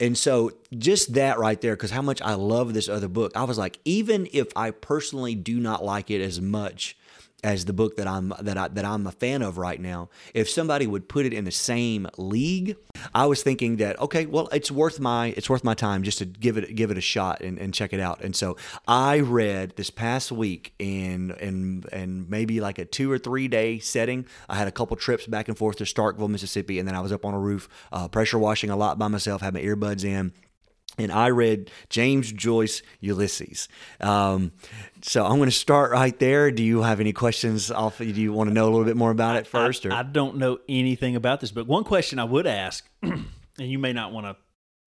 And 0.00 0.16
so, 0.16 0.52
just 0.76 1.14
that 1.14 1.38
right 1.38 1.60
there, 1.60 1.76
because 1.76 1.90
how 1.90 2.02
much 2.02 2.20
I 2.22 2.34
love 2.34 2.74
this 2.74 2.88
other 2.88 3.08
book, 3.08 3.32
I 3.34 3.44
was 3.44 3.58
like, 3.58 3.78
even 3.84 4.28
if 4.32 4.48
I 4.56 4.70
personally 4.70 5.34
do 5.34 5.58
not 5.60 5.84
like 5.84 6.10
it 6.10 6.20
as 6.20 6.40
much 6.40 6.96
as 7.44 7.66
the 7.66 7.72
book 7.72 7.96
that 7.96 8.06
I'm 8.06 8.32
that 8.40 8.56
I 8.56 8.68
that 8.68 8.84
I'm 8.84 9.06
a 9.06 9.12
fan 9.12 9.42
of 9.42 9.58
right 9.58 9.80
now. 9.80 10.08
If 10.34 10.48
somebody 10.48 10.86
would 10.86 11.08
put 11.08 11.26
it 11.26 11.32
in 11.32 11.44
the 11.44 11.50
same 11.50 12.08
league, 12.16 12.76
I 13.14 13.26
was 13.26 13.42
thinking 13.42 13.76
that 13.76 14.00
okay, 14.00 14.26
well, 14.26 14.48
it's 14.52 14.70
worth 14.70 14.98
my 14.98 15.28
it's 15.36 15.50
worth 15.50 15.62
my 15.62 15.74
time 15.74 16.02
just 16.02 16.18
to 16.18 16.24
give 16.24 16.56
it 16.56 16.74
give 16.74 16.90
it 16.90 16.98
a 16.98 17.02
shot 17.02 17.42
and, 17.42 17.58
and 17.58 17.74
check 17.74 17.92
it 17.92 18.00
out. 18.00 18.22
And 18.22 18.34
so 18.34 18.56
I 18.88 19.20
read 19.20 19.76
this 19.76 19.90
past 19.90 20.32
week 20.32 20.74
in 20.78 21.30
in 21.32 21.84
and 21.92 22.28
maybe 22.28 22.60
like 22.60 22.78
a 22.78 22.84
two 22.84 23.10
or 23.12 23.18
three 23.18 23.48
day 23.48 23.78
setting. 23.78 24.26
I 24.48 24.56
had 24.56 24.68
a 24.68 24.72
couple 24.72 24.96
trips 24.96 25.26
back 25.26 25.48
and 25.48 25.56
forth 25.56 25.76
to 25.76 25.84
Starkville, 25.84 26.28
Mississippi, 26.28 26.78
and 26.78 26.88
then 26.88 26.94
I 26.94 27.00
was 27.00 27.12
up 27.12 27.24
on 27.24 27.34
a 27.34 27.38
roof, 27.38 27.68
uh, 27.92 28.08
pressure 28.08 28.38
washing 28.38 28.70
a 28.70 28.76
lot 28.76 28.98
by 28.98 29.08
myself, 29.08 29.42
had 29.42 29.54
my 29.54 29.60
earbuds 29.60 30.04
in 30.04 30.32
and 30.98 31.12
I 31.12 31.28
read 31.30 31.70
James 31.90 32.32
Joyce 32.32 32.82
Ulysses. 33.00 33.68
Um, 34.00 34.52
so 35.02 35.24
I'm 35.24 35.36
going 35.36 35.48
to 35.48 35.54
start 35.54 35.92
right 35.92 36.18
there. 36.18 36.50
Do 36.50 36.62
you 36.62 36.82
have 36.82 37.00
any 37.00 37.12
questions? 37.12 37.70
Off? 37.70 37.98
Do 37.98 38.04
you 38.04 38.32
want 38.32 38.48
to 38.50 38.54
know 38.54 38.64
a 38.64 38.70
little 38.70 38.84
bit 38.84 38.96
more 38.96 39.10
about 39.10 39.36
it 39.36 39.46
first? 39.46 39.84
I, 39.86 39.90
or? 39.90 39.92
I 39.92 40.02
don't 40.02 40.36
know 40.36 40.58
anything 40.68 41.16
about 41.16 41.40
this 41.40 41.50
but 41.52 41.66
One 41.66 41.84
question 41.84 42.18
I 42.18 42.24
would 42.24 42.46
ask, 42.46 42.88
and 43.02 43.26
you 43.58 43.78
may 43.78 43.92
not 43.92 44.12
want 44.12 44.26
to 44.26 44.36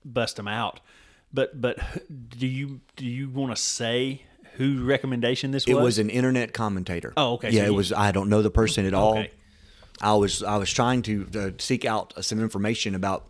bust 0.04 0.36
them 0.38 0.48
out, 0.48 0.80
but 1.34 1.60
but 1.60 1.78
do 2.38 2.48
you 2.48 2.82
do 2.96 3.06
you 3.06 3.30
want 3.30 3.56
to 3.56 3.62
say 3.62 4.24
who 4.56 4.84
recommendation 4.84 5.52
this 5.52 5.66
was? 5.66 5.72
it 5.72 5.76
was? 5.76 5.84
was 5.84 6.00
an 6.00 6.10
internet 6.10 6.54
commentator. 6.54 7.14
Oh, 7.16 7.34
okay. 7.34 7.52
Yeah, 7.52 7.62
So 7.62 7.66
it 7.66 7.70
you- 7.70 7.74
was. 7.76 7.94
I 7.94 8.12
don't 8.12 8.30
know 8.30 8.42
the 8.42 8.52
person 8.52 8.86
at 8.86 8.94
all. 8.94 9.14
Okay. 9.20 9.32
I 10.02 10.14
was 10.16 10.42
I 10.44 10.58
was 10.58 10.72
trying 10.72 11.02
to 11.04 11.28
uh, 11.36 11.50
seek 11.60 11.86
out 11.86 12.14
some 12.24 12.40
information 12.40 12.96
about. 12.96 13.29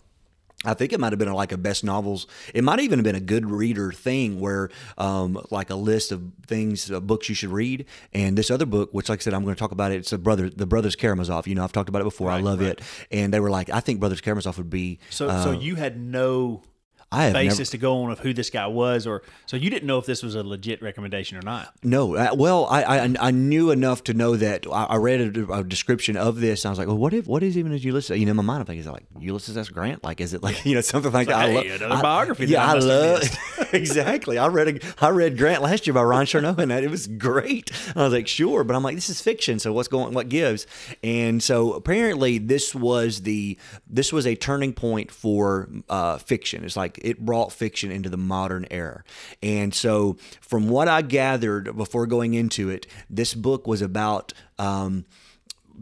I 0.66 0.74
think 0.74 0.92
it 0.92 1.00
might 1.00 1.14
have 1.14 1.20
been 1.20 1.32
like 1.32 1.54
a 1.54 1.58
best 1.58 1.84
novels. 1.86 2.28
It 2.54 2.66
might 2.66 2.82
even 2.82 3.00
have 3.00 3.04
been 3.06 3.16
a 3.16 3.22
good 3.22 3.50
reader 3.50 3.94
thing 3.94 4.42
where, 4.42 4.70
um, 4.98 5.42
like 5.52 5.70
a 5.70 5.76
list 5.76 6.12
of 6.12 6.22
things, 6.46 6.92
uh, 6.92 7.00
books 7.00 7.30
you 7.30 7.36
should 7.36 7.52
read. 7.52 7.86
And 8.14 8.38
this 8.38 8.52
other 8.52 8.66
book, 8.66 8.90
which, 8.92 9.08
like 9.08 9.20
I 9.20 9.24
said, 9.24 9.34
I'm 9.34 9.44
going 9.44 9.56
to 9.56 9.60
talk 9.60 9.72
about 9.72 9.94
it. 9.94 9.96
It's 9.96 10.12
a 10.12 10.18
brother, 10.18 10.50
the 10.50 10.66
Brothers 10.66 10.98
Karamazov. 10.98 11.48
You 11.48 11.56
know, 11.56 11.64
I've 11.64 11.72
talked 11.72 11.88
about 11.88 12.02
it 12.02 12.06
before. 12.06 12.30
I 12.30 12.42
love 12.42 12.60
right. 12.60 12.72
it. 12.72 12.82
And 13.10 13.34
they 13.34 13.40
were 13.40 13.50
like, 13.50 13.70
I 13.70 13.80
think 13.80 14.02
Brothers 14.02 14.20
Karamazov 14.20 14.58
would 14.58 14.70
be. 14.70 15.00
So 15.10 15.30
uh, 15.30 15.44
so 15.44 15.52
you 15.52 15.76
had 15.76 15.98
no 15.98 16.64
I 17.12 17.26
have 17.26 17.34
never- 17.34 17.46
basis 17.50 17.70
to 17.72 17.78
go 17.78 18.04
on 18.04 18.12
of 18.12 18.20
who 18.20 18.34
this 18.34 18.50
guy 18.50 18.68
was, 18.68 19.08
or 19.08 19.24
so 19.46 19.58
you 19.58 19.70
didn't 19.70 19.88
know 19.88 19.98
if 19.98 20.06
this 20.06 20.22
was 20.22 20.36
a 20.36 20.44
legit 20.44 20.82
recommendation 20.82 21.38
or 21.38 21.42
not. 21.42 21.74
No, 21.84 22.16
uh, 22.16 22.30
well, 22.36 22.68
I, 22.70 22.84
I 22.84 23.16
I 23.20 23.32
knew 23.32 23.72
enough 23.72 24.04
to 24.06 24.14
know 24.14 24.36
that 24.36 24.66
I, 24.72 24.86
I 24.86 24.96
read 24.98 25.38
a, 25.38 25.52
a 25.54 25.64
description 25.64 26.18
of 26.18 26.40
this. 26.40 26.64
And 26.64 26.70
I 26.70 26.72
was 26.72 26.80
like, 26.80 26.88
well, 26.88 26.98
what 26.98 27.14
if 27.14 27.28
what 27.28 27.42
is 27.44 27.58
even 27.58 27.72
as 27.72 27.84
Ulysses? 27.84 28.20
You 28.20 28.26
know, 28.26 28.32
in 28.32 28.38
my 28.38 28.44
mind, 28.44 28.62
I'm 28.62 28.66
thinking, 28.66 28.82
is 28.82 28.88
it 28.88 28.92
like 28.92 29.06
Ulysses 29.20 29.58
S. 29.58 29.70
Grant? 29.70 30.04
Like, 30.04 30.22
is 30.22 30.34
it 30.34 30.44
like 30.44 30.66
you 30.66 30.76
know 30.76 30.82
something 30.82 31.12
like, 31.12 31.28
that? 31.28 31.36
I 31.38 31.52
hey, 31.52 31.70
another 31.70 32.02
biography 32.02 32.46
that 32.46 32.52
Yeah, 32.52 32.68
I 32.68 32.76
I 32.76 32.80
love 32.80 33.38
exactly. 33.74 34.38
I 34.38 34.48
read 34.48 34.68
a, 34.68 35.06
I 35.06 35.10
read 35.10 35.38
Grant 35.38 35.62
last 35.62 35.88
year 35.88 35.94
by 35.94 36.04
Ron 36.04 36.26
Chernow, 36.26 36.58
and 36.58 36.72
that 36.72 36.84
it 36.84 36.90
was 36.92 37.08
great. 37.08 37.72
I 37.96 38.04
was 38.04 38.14
like, 38.14 38.28
sure, 38.28 38.64
but 38.64 38.76
I'm 38.76 38.84
like, 38.84 38.96
this 38.96 39.10
is 39.10 39.22
fiction, 39.22 39.60
so 39.60 39.74
what's 39.74 39.88
going? 39.88 40.14
What 40.14 40.30
gives? 40.30 40.68
And 41.04 41.42
so 41.42 41.74
apparently, 41.74 42.38
this 42.38 42.76
was 42.76 43.22
the 43.22 43.58
this 43.88 44.14
was 44.14 44.28
a 44.28 44.36
turning 44.36 44.74
point 44.74 45.12
for 45.12 45.70
uh, 45.90 46.18
fiction. 46.18 46.64
It's 46.64 46.78
like 46.78 46.99
it 47.02 47.20
brought 47.20 47.52
fiction 47.52 47.92
into 47.92 48.10
the 48.10 48.18
modern 48.18 48.66
era. 48.72 49.04
And 49.42 49.74
so, 49.74 50.18
from 50.42 50.70
what 50.70 50.88
I 50.88 51.02
gathered 51.02 51.76
before 51.76 52.08
going 52.08 52.34
into 52.34 52.70
it, 52.70 52.88
this 53.10 53.34
book 53.34 53.68
was 53.68 53.82
about 53.82 54.34
um, 54.58 55.06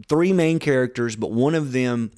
three 0.08 0.32
main 0.32 0.58
characters, 0.58 1.16
but 1.16 1.30
one 1.32 1.54
of 1.54 1.72
them 1.72 2.10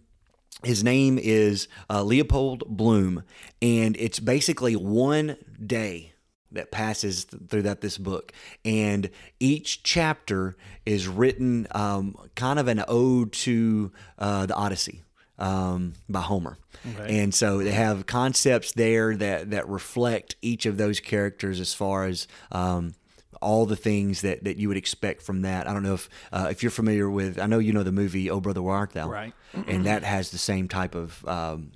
his 0.62 0.84
name 0.84 1.18
is 1.18 1.68
uh, 1.88 2.02
Leopold 2.02 2.64
Bloom, 2.66 3.22
and 3.62 3.96
it's 3.98 4.20
basically 4.20 4.76
one 4.76 5.36
day 5.64 6.12
that 6.52 6.70
passes 6.70 7.24
th- 7.24 7.44
through 7.48 7.62
that 7.62 7.80
this 7.80 7.96
book, 7.96 8.32
and 8.64 9.08
each 9.38 9.82
chapter 9.82 10.56
is 10.84 11.08
written 11.08 11.66
um, 11.70 12.14
kind 12.34 12.58
of 12.58 12.68
an 12.68 12.84
ode 12.88 13.32
to 13.32 13.90
uh, 14.18 14.46
the 14.46 14.54
Odyssey 14.54 15.02
um, 15.40 15.94
by 16.08 16.20
Homer, 16.20 16.58
and 17.06 17.34
so 17.34 17.58
they 17.58 17.72
have 17.72 18.06
concepts 18.06 18.72
there 18.72 19.16
that 19.16 19.50
that 19.50 19.68
reflect 19.68 20.36
each 20.42 20.66
of 20.66 20.76
those 20.76 21.00
characters 21.00 21.60
as 21.60 21.74
far 21.74 22.06
as. 22.06 22.28
Um, 22.52 22.94
all 23.42 23.64
the 23.64 23.76
things 23.76 24.20
that, 24.20 24.44
that 24.44 24.58
you 24.58 24.68
would 24.68 24.76
expect 24.76 25.22
from 25.22 25.40
that. 25.42 25.66
I 25.66 25.72
don't 25.72 25.82
know 25.82 25.94
if 25.94 26.10
uh, 26.30 26.48
if 26.50 26.62
you're 26.62 26.68
familiar 26.70 27.08
with. 27.08 27.38
I 27.38 27.46
know 27.46 27.58
you 27.58 27.72
know 27.72 27.82
the 27.82 27.90
movie 27.90 28.28
Oh 28.28 28.38
Brother 28.38 28.60
Where 28.60 28.76
Art 28.76 28.92
Thou, 28.92 29.08
Right. 29.08 29.32
And 29.66 29.86
that 29.86 30.04
has 30.04 30.30
the 30.30 30.36
same 30.36 30.68
type 30.68 30.94
of 30.94 31.26
um, 31.26 31.72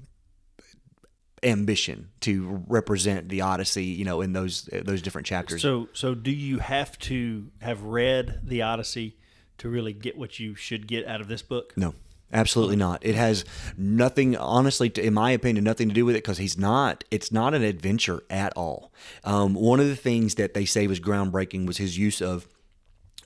ambition 1.42 2.11
to 2.20 2.64
represent 2.66 3.29
the 3.29 3.40
Odyssey. 3.42 3.85
You 3.85 4.05
know, 4.05 4.20
in 4.20 4.33
those 4.33 4.68
those 4.72 5.03
different 5.03 5.27
chapters. 5.27 5.62
So, 5.62 5.88
so 5.92 6.14
do 6.14 6.31
you 6.31 6.59
have 6.59 6.98
to 7.00 7.50
have 7.61 7.83
read 7.83 8.40
the 8.42 8.62
Odyssey 8.62 9.16
to 9.59 9.68
really 9.68 9.92
get 9.92 10.18
what 10.18 10.38
you 10.38 10.55
should 10.55 10.87
get 10.87 11.07
out 11.07 11.20
of 11.20 11.29
this 11.29 11.42
book? 11.42 11.72
No, 11.77 11.94
absolutely 12.35 12.77
not. 12.77 13.05
It 13.07 13.14
has 13.14 13.44
nothing, 13.77 14.37
honestly, 14.37 14.92
in 14.97 15.14
my 15.14 15.31
opinion, 15.31 15.64
nothing 15.64 15.88
to 15.88 15.94
do 15.94 16.05
with 16.05 16.16
it 16.16 16.18
because 16.18 16.38
he's 16.38 16.59
not. 16.59 17.05
It's 17.11 17.33
not 17.33 17.55
an 17.55 17.62
adventure 17.62 18.23
at 18.29 18.53
all. 18.57 18.92
Um, 19.23 19.55
one 19.55 19.81
of 19.81 19.87
the 19.87 19.97
things 19.97 20.35
that 20.35 20.53
they 20.53 20.64
say 20.64 20.87
was 20.87 21.01
groundbreaking 21.01 21.66
was 21.66 21.79
his 21.79 21.97
use 21.97 22.20
of 22.20 22.47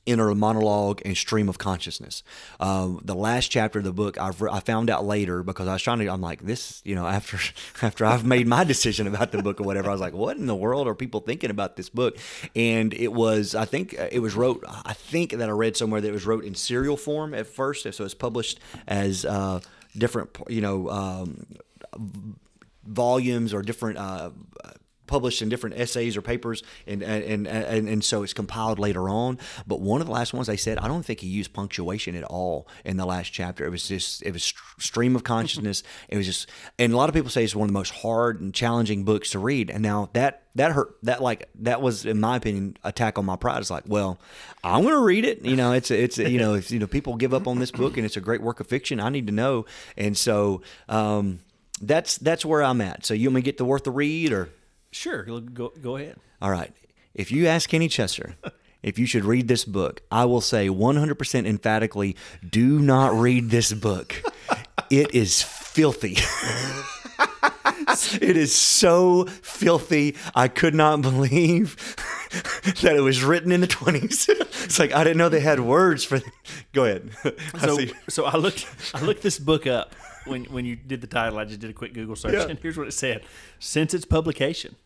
inner 0.09 0.35
monologue 0.35 1.03
and 1.05 1.17
stream 1.17 1.49
of 1.49 1.59
consciousness. 1.59 2.23
Um, 2.59 3.01
the 3.05 3.15
last 3.15 3.49
chapter 3.49 3.79
of 3.79 3.85
the 3.85 3.93
book, 3.93 4.19
I've, 4.19 4.43
I 4.43 4.61
found 4.61 4.89
out 4.89 5.05
later 5.05 5.43
because 5.43 5.69
I 5.69 5.75
was 5.75 5.83
trying 5.83 5.99
to. 5.99 6.09
I'm 6.09 6.23
like 6.23 6.43
this, 6.43 6.81
you 6.85 6.95
know, 6.95 7.07
after 7.19 7.39
after 7.83 8.05
I've 8.05 8.25
made 8.25 8.47
my 8.47 8.65
decision 8.65 9.07
about 9.07 9.33
the 9.33 9.43
book 9.43 9.61
or 9.61 9.65
whatever, 9.65 9.91
I 9.91 9.93
was 9.93 10.01
like, 10.01 10.15
what 10.15 10.37
in 10.37 10.47
the 10.47 10.57
world 10.57 10.89
are 10.89 10.95
people 10.95 11.21
thinking 11.21 11.51
about 11.51 11.77
this 11.77 11.91
book? 11.91 12.17
And 12.57 12.95
it 12.95 13.13
was, 13.13 13.55
I 13.55 13.67
think 13.67 13.99
uh, 13.99 14.09
it 14.11 14.21
was 14.21 14.35
wrote. 14.35 14.65
I 14.67 14.95
think 14.95 15.33
that 15.33 15.49
I 15.49 15.53
read 15.53 15.77
somewhere 15.77 16.01
that 16.01 16.09
it 16.09 16.13
was 16.13 16.27
wrote 16.27 16.45
in 16.45 16.55
serial 16.55 16.97
form 16.97 17.35
at 17.35 17.47
first, 17.47 17.93
so 17.93 18.05
it's 18.05 18.15
published 18.15 18.59
as 18.87 19.25
uh, 19.25 19.61
different, 19.97 20.37
you 20.49 20.61
know. 20.61 20.89
Um, 20.91 21.47
volumes 22.85 23.53
or 23.53 23.61
different 23.61 23.99
uh, 23.99 24.31
published 25.09 25.43
in 25.43 25.49
different 25.49 25.79
essays 25.79 26.17
or 26.17 26.23
papers 26.23 26.63
and, 26.87 27.03
and 27.03 27.47
and 27.47 27.89
and 27.89 28.05
so 28.05 28.23
it's 28.23 28.33
compiled 28.33 28.79
later 28.79 29.09
on. 29.09 29.39
But 29.67 29.81
one 29.81 30.01
of 30.01 30.07
the 30.07 30.13
last 30.13 30.33
ones 30.33 30.47
they 30.47 30.57
said 30.57 30.79
i 30.79 30.89
don't 30.89 31.03
think 31.03 31.21
he 31.21 31.29
used 31.29 31.53
punctuation 31.53 32.15
at 32.15 32.25
all 32.25 32.69
in 32.85 32.97
the 32.97 33.07
last 33.07 33.33
chapter. 33.33 33.65
It 33.65 33.71
was 33.71 33.89
just 33.89 34.23
it 34.23 34.33
was 34.33 34.55
stream 34.79 35.17
of 35.17 35.25
consciousness. 35.25 35.83
It 36.09 36.17
was 36.17 36.27
just 36.27 36.49
and 36.79 36.93
a 36.93 36.97
lot 36.97 37.09
of 37.09 37.15
people 37.15 37.31
say 37.31 37.45
it's 37.45 37.55
one 37.55 37.65
of 37.65 37.69
the 37.69 37.79
most 37.79 37.93
hard 37.93 38.41
and 38.41 38.55
challenging 38.55 39.05
books 39.05 39.31
to 39.31 39.39
read. 39.39 39.71
And 39.71 39.83
now 39.83 40.11
that 40.13 40.45
that 40.55 40.73
hurt 40.73 40.97
that 41.03 41.23
like 41.23 41.49
that 41.57 41.81
was 41.81 42.05
in 42.05 42.21
my 42.21 42.37
opinion 42.37 42.77
attack 42.85 43.19
on 43.19 43.25
my 43.25 43.37
pride. 43.37 43.59
It's 43.59 43.71
like 43.71 43.85
well 43.87 44.19
i'm 44.65 44.83
gonna 44.85 45.01
read 45.01 45.25
it. 45.25 45.45
You 45.45 45.57
know 45.57 45.73
it's 45.73 45.91
it's 45.91 46.19
you 46.19 46.39
know 46.39 46.55
if 46.55 46.71
you 46.71 46.79
know 46.79 46.87
people 46.87 47.17
give 47.17 47.35
up 47.35 47.47
on 47.47 47.59
this 47.59 47.71
book 47.71 47.97
and 47.97 48.05
it's 48.07 48.17
a 48.17 48.21
great 48.21 48.43
work 48.43 48.61
of 48.61 48.67
fiction. 48.67 49.01
I 49.01 49.09
need 49.09 49.27
to 49.27 49.33
know. 49.33 49.67
And 49.97 50.17
so 50.17 50.63
um 50.89 51.41
that's 51.81 52.19
that's 52.19 52.45
where 52.45 52.63
i'm 52.63 52.81
at. 52.81 53.05
So 53.05 53.15
you 53.15 53.29
want 53.29 53.37
me 53.37 53.41
to 53.43 53.45
get 53.45 53.59
the 53.59 53.65
worth 53.65 53.85
the 53.85 53.91
read 53.91 54.33
or 54.33 54.51
Sure, 54.91 55.23
go 55.25 55.41
go, 55.41 55.97
ahead. 55.97 56.17
all 56.41 56.51
right. 56.51 56.73
If 57.15 57.33
you 57.33 57.47
ask 57.47 57.69
Kenny 57.69 57.89
Chesser 57.89 58.35
if 58.83 58.99
you 58.99 59.07
should 59.07 59.25
read 59.25 59.49
this 59.49 59.65
book, 59.65 60.03
I 60.11 60.25
will 60.25 60.41
say 60.41 60.69
100% 60.69 61.47
emphatically 61.47 62.17
do 62.49 62.79
not 62.79 63.13
read 63.15 63.51
this 63.51 63.73
book. 63.73 64.23
It 64.91 65.15
is 65.15 65.43
filthy. 65.43 66.17
it 68.21 68.37
is 68.37 68.55
so 68.55 69.25
filthy. 69.25 70.17
I 70.35 70.49
could 70.49 70.75
not 70.75 71.03
believe 71.03 71.77
that 72.83 72.95
it 72.97 73.01
was 73.01 73.23
written 73.23 73.53
in 73.53 73.61
the 73.61 73.67
20s. 73.67 74.29
It's 74.65 74.79
like 74.79 74.93
I 74.93 75.05
didn't 75.05 75.19
know 75.19 75.29
they 75.29 75.41
had 75.41 75.61
words 75.61 76.05
for 76.05 76.21
Go 76.73 76.85
ahead. 76.85 77.11
I 77.55 77.59
So, 77.67 77.77
see. 77.77 77.93
so 78.09 78.25
I 78.27 78.37
looked 78.37 78.67
I 78.95 79.03
looked 79.03 79.23
this 79.23 79.39
book 79.39 79.67
up 79.67 79.95
when 80.29 80.45
when 80.47 80.65
you 80.65 80.77
did 80.77 81.01
the 81.01 81.07
title. 81.07 81.39
I 81.39 81.45
just 81.45 81.61
did 81.61 81.71
a 81.71 81.75
quick 81.75 81.95
Google 81.95 82.17
search, 82.17 82.35
Yeah. 82.35 82.47
and 82.49 82.59
here's 82.59 82.77
what 82.77 82.87
it 82.89 82.93
said: 82.93 83.25
Since 83.59 83.95
its 83.95 84.05
publication, 84.05 84.77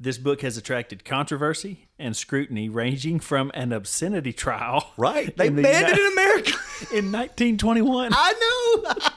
this 0.00 0.18
book 0.18 0.42
has 0.42 0.56
attracted 0.56 1.04
controversy 1.04 1.88
and 1.98 2.16
scrutiny, 2.16 2.68
ranging 2.68 3.18
from 3.20 3.50
an 3.54 3.72
obscenity 3.72 4.32
trial, 4.32 4.92
Right. 4.96 5.36
They 5.36 5.48
in 5.48 5.56
the 5.56 5.62
banned 5.62 5.88
it 5.88 5.98
in 5.98 6.12
America. 6.12 6.50
in 6.92 7.10
1921. 7.12 8.12
I 8.12 8.32
know. 8.32 9.07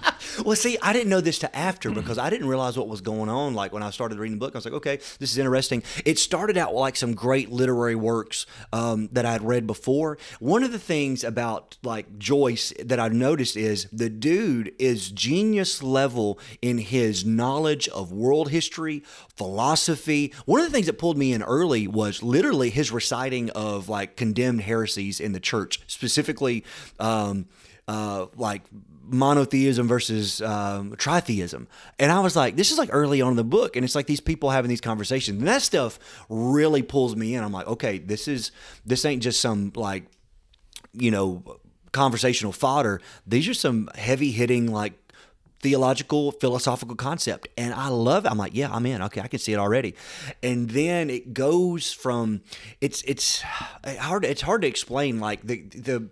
Well, 0.46 0.56
see, 0.56 0.78
I 0.82 0.94
didn't 0.94 1.10
know 1.10 1.22
this 1.22 1.40
to 1.40 1.56
after 1.56 1.92
because 1.92 2.18
I 2.18 2.30
didn't 2.30 2.48
realize 2.48 2.78
what 2.78 2.88
was 2.88 3.02
going 3.02 3.30
on. 3.30 3.54
Like 3.54 3.74
when 3.74 3.84
I 3.84 3.90
started 3.90 4.18
reading 4.18 4.38
the 4.38 4.46
book, 4.46 4.56
I 4.56 4.58
was 4.58 4.66
like, 4.66 4.74
okay, 4.76 4.98
this 5.20 5.32
is 5.32 5.38
interesting. 5.38 5.84
It 6.06 6.20
started 6.20 6.58
out 6.58 6.74
like 6.74 6.96
some 6.96 7.14
great 7.14 7.52
literary 7.52 7.96
works 7.96 8.46
um, 8.74 9.10
that 9.12 9.26
I 9.26 9.32
had 9.32 9.42
read 9.42 9.68
before. 9.68 10.18
One 10.40 10.64
of 10.64 10.72
the 10.72 10.80
things 10.80 11.24
about 11.24 11.78
like 11.84 12.18
Joyce 12.18 12.74
that 12.84 13.00
I 13.00 13.08
noticed 13.10 13.58
is 13.58 13.88
the 13.92 14.10
dude 14.10 14.74
is 14.80 15.12
genius 15.12 15.84
level 15.84 16.40
in 16.62 16.78
his 16.78 17.26
knowledge 17.26 17.88
of 17.90 18.12
world 18.12 18.52
history, 18.52 19.04
philosophy. 19.36 20.34
One 20.46 20.60
of 20.60 20.66
the 20.66 20.72
things 20.72 20.88
that 20.88 20.98
pulled 20.98 21.18
me 21.18 21.34
in 21.34 21.44
early 21.44 21.88
was 21.88 22.24
literally 22.24 22.70
his 22.70 22.92
reciting 22.92 23.50
of 23.52 23.90
like 23.90 24.16
condemned 24.16 24.62
heresies 24.62 25.20
in 25.20 25.32
the 25.32 25.40
church, 25.40 25.82
specifically. 25.88 26.64
Um, 27.00 27.48
uh, 27.88 28.28
like 28.38 28.62
monotheism 29.12 29.88
versus 29.88 30.42
um, 30.42 30.92
tritheism. 30.96 31.68
And 32.00 32.12
I 32.12 32.20
was 32.20 32.36
like, 32.36 32.56
this 32.56 32.72
is 32.72 32.78
like 32.78 32.90
early 32.92 33.22
on 33.22 33.32
in 33.32 33.36
the 33.36 33.44
book. 33.44 33.76
And 33.76 33.84
it's 33.84 33.96
like 33.96 34.08
these 34.08 34.22
people 34.22 34.50
having 34.50 34.70
these 34.70 34.82
conversations. 34.82 35.40
And 35.40 35.48
that 35.48 35.62
stuff 35.62 36.00
really 36.30 36.82
pulls 36.82 37.16
me 37.16 37.36
in. 37.36 37.44
I'm 37.44 37.52
like, 37.52 37.68
okay, 37.68 37.98
this 37.98 38.28
is, 38.28 38.52
this 38.86 39.06
ain't 39.06 39.24
just 39.24 39.42
some 39.42 39.72
like, 39.76 40.06
you 40.94 41.12
know, 41.12 41.60
conversational 41.92 42.52
fodder. 42.52 43.02
These 43.28 43.48
are 43.50 43.54
some 43.54 43.90
heavy 43.96 44.32
hitting, 44.32 44.72
like, 44.72 44.94
theological 45.62 46.32
philosophical 46.32 46.96
concept 46.96 47.48
and 47.56 47.72
i 47.76 47.88
love 47.88 48.26
it 48.26 48.32
i'm 48.32 48.38
like 48.38 48.56
yeah 48.56 48.68
i'm 48.72 48.84
in 48.86 49.00
okay 49.02 49.22
i 49.22 49.28
can 49.28 49.38
see 49.38 49.54
it 49.54 49.60
already 49.60 49.94
and 50.42 50.72
then 50.72 51.08
it 51.10 51.36
goes 51.36 51.94
from 51.94 52.42
it's 52.82 53.04
it's 53.04 53.42
hard 54.00 54.26
it's 54.26 54.42
hard 54.42 54.64
to 54.64 54.68
explain 54.68 55.20
like 55.20 55.42
the 55.44 55.62
the 55.62 56.10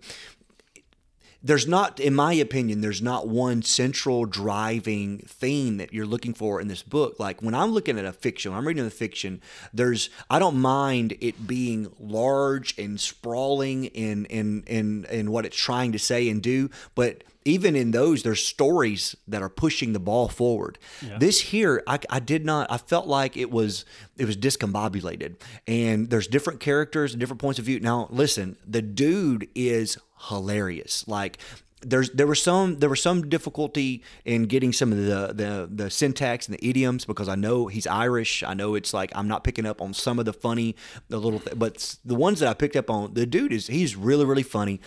there's 1.42 1.66
not 1.66 1.98
in 1.98 2.14
my 2.14 2.32
opinion 2.34 2.80
there's 2.80 3.02
not 3.02 3.28
one 3.28 3.62
central 3.62 4.24
driving 4.24 5.18
theme 5.26 5.78
that 5.78 5.92
you're 5.92 6.06
looking 6.06 6.34
for 6.34 6.60
in 6.60 6.68
this 6.68 6.82
book. 6.82 7.18
Like 7.18 7.42
when 7.42 7.54
i'm 7.54 7.70
looking 7.70 7.98
at 7.98 8.04
a 8.04 8.12
fiction 8.12 8.52
i'm 8.52 8.66
reading 8.66 8.86
a 8.86 8.90
fiction 8.90 9.40
there's 9.72 10.10
i 10.28 10.38
don't 10.38 10.56
mind 10.56 11.16
it 11.20 11.46
being 11.46 11.90
large 11.98 12.78
and 12.78 13.00
sprawling 13.00 13.86
in 13.86 14.24
in 14.26 14.62
in 14.66 15.06
in 15.10 15.30
what 15.30 15.46
it's 15.46 15.56
trying 15.56 15.92
to 15.92 15.98
say 15.98 16.28
and 16.28 16.42
do 16.42 16.70
but 16.94 17.24
even 17.44 17.74
in 17.74 17.90
those 17.90 18.22
there's 18.22 18.44
stories 18.44 19.16
that 19.26 19.42
are 19.42 19.48
pushing 19.48 19.92
the 19.92 20.00
ball 20.00 20.28
forward. 20.28 20.78
This 21.18 21.40
here 21.40 21.82
I, 21.86 21.98
I 22.08 22.20
did 22.20 22.44
not 22.44 22.70
i 22.70 22.76
felt 22.78 23.06
like 23.06 23.36
it 23.36 23.50
was 23.50 23.84
it 24.16 24.26
was 24.26 24.36
discombobulated. 24.36 25.36
And 25.66 26.10
there's 26.10 26.26
different 26.26 26.60
characters 26.60 27.12
and 27.12 27.20
different 27.20 27.40
points 27.40 27.58
of 27.58 27.64
view. 27.64 27.80
Now 27.80 28.08
listen 28.10 28.56
the 28.66 28.82
dude 28.82 29.48
is 29.54 29.98
hilarious. 30.28 31.06
Like 31.08 31.38
there's 31.82 32.10
there 32.10 32.26
was 32.26 32.42
some 32.42 32.78
there 32.78 32.88
was 32.88 33.02
some 33.02 33.28
difficulty 33.28 34.02
in 34.24 34.44
getting 34.44 34.72
some 34.72 34.92
of 34.92 34.98
the, 34.98 35.32
the 35.32 35.68
the 35.70 35.90
syntax 35.90 36.46
and 36.46 36.56
the 36.56 36.68
idioms 36.68 37.04
because 37.04 37.28
I 37.28 37.34
know 37.34 37.66
he's 37.68 37.86
Irish. 37.86 38.42
I 38.42 38.54
know 38.54 38.74
it's 38.74 38.92
like 38.92 39.10
I'm 39.14 39.28
not 39.28 39.44
picking 39.44 39.66
up 39.66 39.80
on 39.80 39.94
some 39.94 40.18
of 40.18 40.24
the 40.24 40.32
funny 40.32 40.76
the 41.08 41.18
little 41.18 41.40
th- 41.40 41.58
but 41.58 41.96
the 42.04 42.14
ones 42.14 42.40
that 42.40 42.48
I 42.48 42.54
picked 42.54 42.76
up 42.76 42.90
on 42.90 43.14
the 43.14 43.26
dude 43.26 43.52
is 43.52 43.66
he's 43.68 43.96
really 43.96 44.24
really 44.24 44.42
funny. 44.42 44.80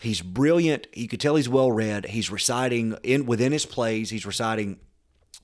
He's 0.00 0.20
brilliant. 0.20 0.86
You 0.94 1.08
could 1.08 1.20
tell 1.20 1.36
he's 1.36 1.48
well 1.48 1.72
read. 1.72 2.06
He's 2.06 2.30
reciting 2.30 2.96
in 3.02 3.26
within 3.26 3.52
his 3.52 3.66
plays. 3.66 4.10
He's 4.10 4.26
reciting 4.26 4.78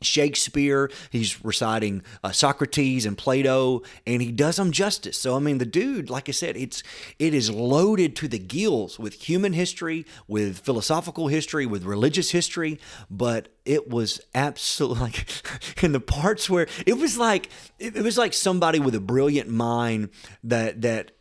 Shakespeare, 0.00 0.90
he's 1.10 1.44
reciting 1.44 2.02
uh, 2.22 2.32
Socrates 2.32 3.06
and 3.06 3.16
Plato, 3.16 3.82
and 4.06 4.22
he 4.22 4.32
does 4.32 4.56
them 4.56 4.72
justice. 4.72 5.18
So 5.18 5.36
I 5.36 5.38
mean, 5.38 5.58
the 5.58 5.66
dude, 5.66 6.10
like 6.10 6.28
I 6.28 6.32
said, 6.32 6.56
it's 6.56 6.82
it 7.18 7.34
is 7.34 7.50
loaded 7.50 8.16
to 8.16 8.28
the 8.28 8.38
gills 8.38 8.98
with 8.98 9.14
human 9.14 9.52
history, 9.52 10.06
with 10.26 10.58
philosophical 10.58 11.28
history, 11.28 11.66
with 11.66 11.84
religious 11.84 12.30
history. 12.30 12.78
But 13.10 13.48
it 13.64 13.88
was 13.88 14.20
absolutely 14.34 15.00
like 15.02 15.82
in 15.82 15.92
the 15.92 16.00
parts 16.00 16.48
where 16.48 16.66
it 16.86 16.94
was 16.94 17.18
like 17.18 17.48
it, 17.78 17.96
it 17.96 18.02
was 18.02 18.18
like 18.18 18.34
somebody 18.34 18.78
with 18.78 18.94
a 18.94 19.00
brilliant 19.00 19.48
mind 19.48 20.10
that 20.44 20.82
that 20.82 21.12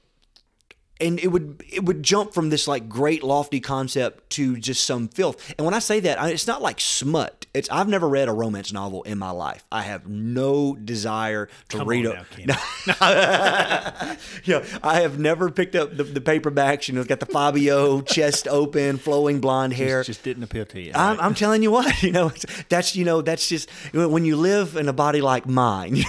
and 1.02 1.20
it 1.20 1.28
would 1.28 1.64
it 1.70 1.84
would 1.84 2.04
jump 2.04 2.34
from 2.34 2.50
this 2.50 2.68
like 2.68 2.88
great 2.88 3.24
lofty 3.24 3.60
concept 3.60 4.30
to 4.32 4.56
just 4.58 4.86
some 4.86 5.08
filth. 5.08 5.54
And 5.58 5.66
when 5.66 5.74
I 5.74 5.80
say 5.80 6.00
that, 6.02 6.22
I, 6.22 6.30
it's 6.30 6.48
not 6.48 6.62
like 6.62 6.80
smut. 6.80 7.46
It's 7.54 7.70
I've 7.70 7.88
never 7.90 8.08
read 8.08 8.30
a 8.30 8.32
romance 8.34 8.72
novel 8.72 9.04
in 9.04 9.18
my 9.18 9.32
life. 9.32 9.64
I 9.72 9.82
have 9.82 10.08
no 10.08 10.76
desire 10.76 11.50
to 11.70 11.78
Come 11.80 11.88
read 11.88 12.06
on 12.06 12.14
a. 12.14 12.16
now, 12.16 12.24
Kenny. 12.30 12.54
yeah, 14.46 14.64
I 14.84 15.02
have 15.02 15.20
never 15.20 15.50
picked 15.52 15.76
up 15.76 15.98
the, 15.98 16.04
the 16.04 16.22
paperbacks. 16.22 16.88
You 16.88 16.94
know, 16.94 17.02
it's 17.02 17.10
got 17.10 17.20
the 17.20 17.26
Fabio 17.26 18.02
chest 18.04 18.48
open, 18.48 18.98
flowing 18.98 19.42
blonde 19.42 19.74
hair. 19.74 20.02
It 20.02 20.06
just 20.06 20.24
didn't 20.24 20.44
appeal 20.44 20.66
to 20.68 20.80
you. 20.80 20.92
I'm, 20.96 21.20
I'm 21.20 21.34
telling 21.34 21.62
you 21.64 21.72
what, 21.72 22.02
you 22.04 22.12
know, 22.12 22.28
it's- 22.28 22.64
that's 22.70 22.96
you 22.96 23.04
know, 23.06 23.22
that's 23.22 23.50
just 23.50 23.70
when 23.94 24.24
you 24.24 24.36
live 24.38 24.76
in 24.78 24.88
a 24.88 24.94
body 24.94 25.22
like 25.22 25.46
mine. 25.48 26.04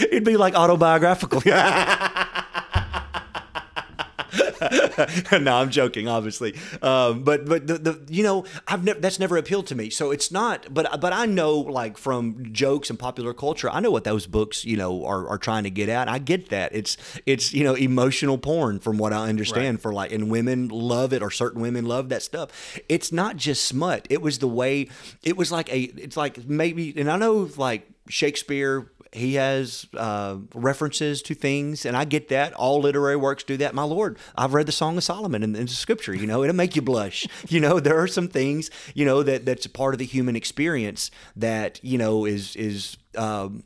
It'd 0.00 0.24
be 0.24 0.36
like 0.36 0.54
autobiographical. 0.54 1.42
no, 5.40 5.56
I'm 5.56 5.70
joking, 5.70 6.08
obviously. 6.08 6.54
Um, 6.82 7.22
but 7.24 7.46
but 7.46 7.66
the, 7.66 7.78
the 7.78 8.00
you 8.08 8.22
know 8.22 8.44
I've 8.68 8.84
never 8.84 9.00
that's 9.00 9.18
never 9.18 9.36
appealed 9.36 9.66
to 9.68 9.74
me. 9.74 9.90
So 9.90 10.10
it's 10.10 10.30
not. 10.30 10.72
But 10.72 11.00
but 11.00 11.12
I 11.12 11.26
know 11.26 11.58
like 11.58 11.98
from 11.98 12.52
jokes 12.52 12.90
and 12.90 12.98
popular 12.98 13.32
culture, 13.34 13.70
I 13.70 13.80
know 13.80 13.90
what 13.90 14.04
those 14.04 14.26
books 14.26 14.64
you 14.64 14.76
know 14.76 15.04
are, 15.04 15.28
are 15.28 15.38
trying 15.38 15.64
to 15.64 15.70
get 15.70 15.88
at. 15.88 16.08
I 16.08 16.18
get 16.18 16.50
that. 16.50 16.74
It's 16.74 16.96
it's 17.26 17.52
you 17.52 17.64
know 17.64 17.74
emotional 17.74 18.38
porn 18.38 18.78
from 18.80 18.98
what 18.98 19.12
I 19.12 19.28
understand 19.28 19.60
Right. 19.78 19.80
for 19.82 19.92
like 19.92 20.12
and 20.12 20.30
women 20.30 20.68
love 20.68 21.12
it 21.12 21.22
or 21.22 21.30
certain 21.30 21.60
women 21.60 21.84
love 21.86 22.08
that 22.10 22.22
stuff. 22.22 22.78
It's 22.88 23.12
not 23.12 23.36
just 23.36 23.64
smut. 23.64 24.06
It 24.10 24.22
was 24.22 24.38
the 24.38 24.48
way. 24.48 24.88
It 25.22 25.36
was 25.36 25.50
like 25.50 25.68
a. 25.72 25.80
It's 25.80 26.16
like 26.16 26.46
maybe 26.48 26.94
and 26.96 27.10
I 27.10 27.16
know 27.16 27.48
like 27.56 27.88
Shakespeare 28.08 28.90
he 29.12 29.34
has 29.34 29.86
uh, 29.96 30.36
references 30.54 31.20
to 31.22 31.34
things, 31.34 31.84
and 31.84 31.96
I 31.96 32.04
get 32.04 32.28
that. 32.28 32.52
All 32.54 32.80
literary 32.80 33.16
works 33.16 33.42
do 33.42 33.56
that. 33.56 33.74
My 33.74 33.82
Lord, 33.82 34.18
I've 34.36 34.54
read 34.54 34.66
the 34.66 34.72
Song 34.72 34.96
of 34.96 35.04
Solomon 35.04 35.42
in, 35.42 35.56
in 35.56 35.66
Scripture. 35.66 36.14
You 36.14 36.26
know, 36.26 36.44
it'll 36.44 36.54
make 36.54 36.76
you 36.76 36.82
blush. 36.82 37.26
You 37.48 37.58
know, 37.58 37.80
there 37.80 38.00
are 38.00 38.06
some 38.06 38.28
things 38.28 38.70
you 38.94 39.04
know 39.04 39.24
that 39.24 39.44
that's 39.44 39.66
a 39.66 39.70
part 39.70 39.92
of 39.92 39.98
the 39.98 40.04
human 40.04 40.36
experience 40.36 41.10
that 41.34 41.80
you 41.82 41.98
know 41.98 42.24
is 42.24 42.54
is. 42.54 42.96
Um, 43.16 43.64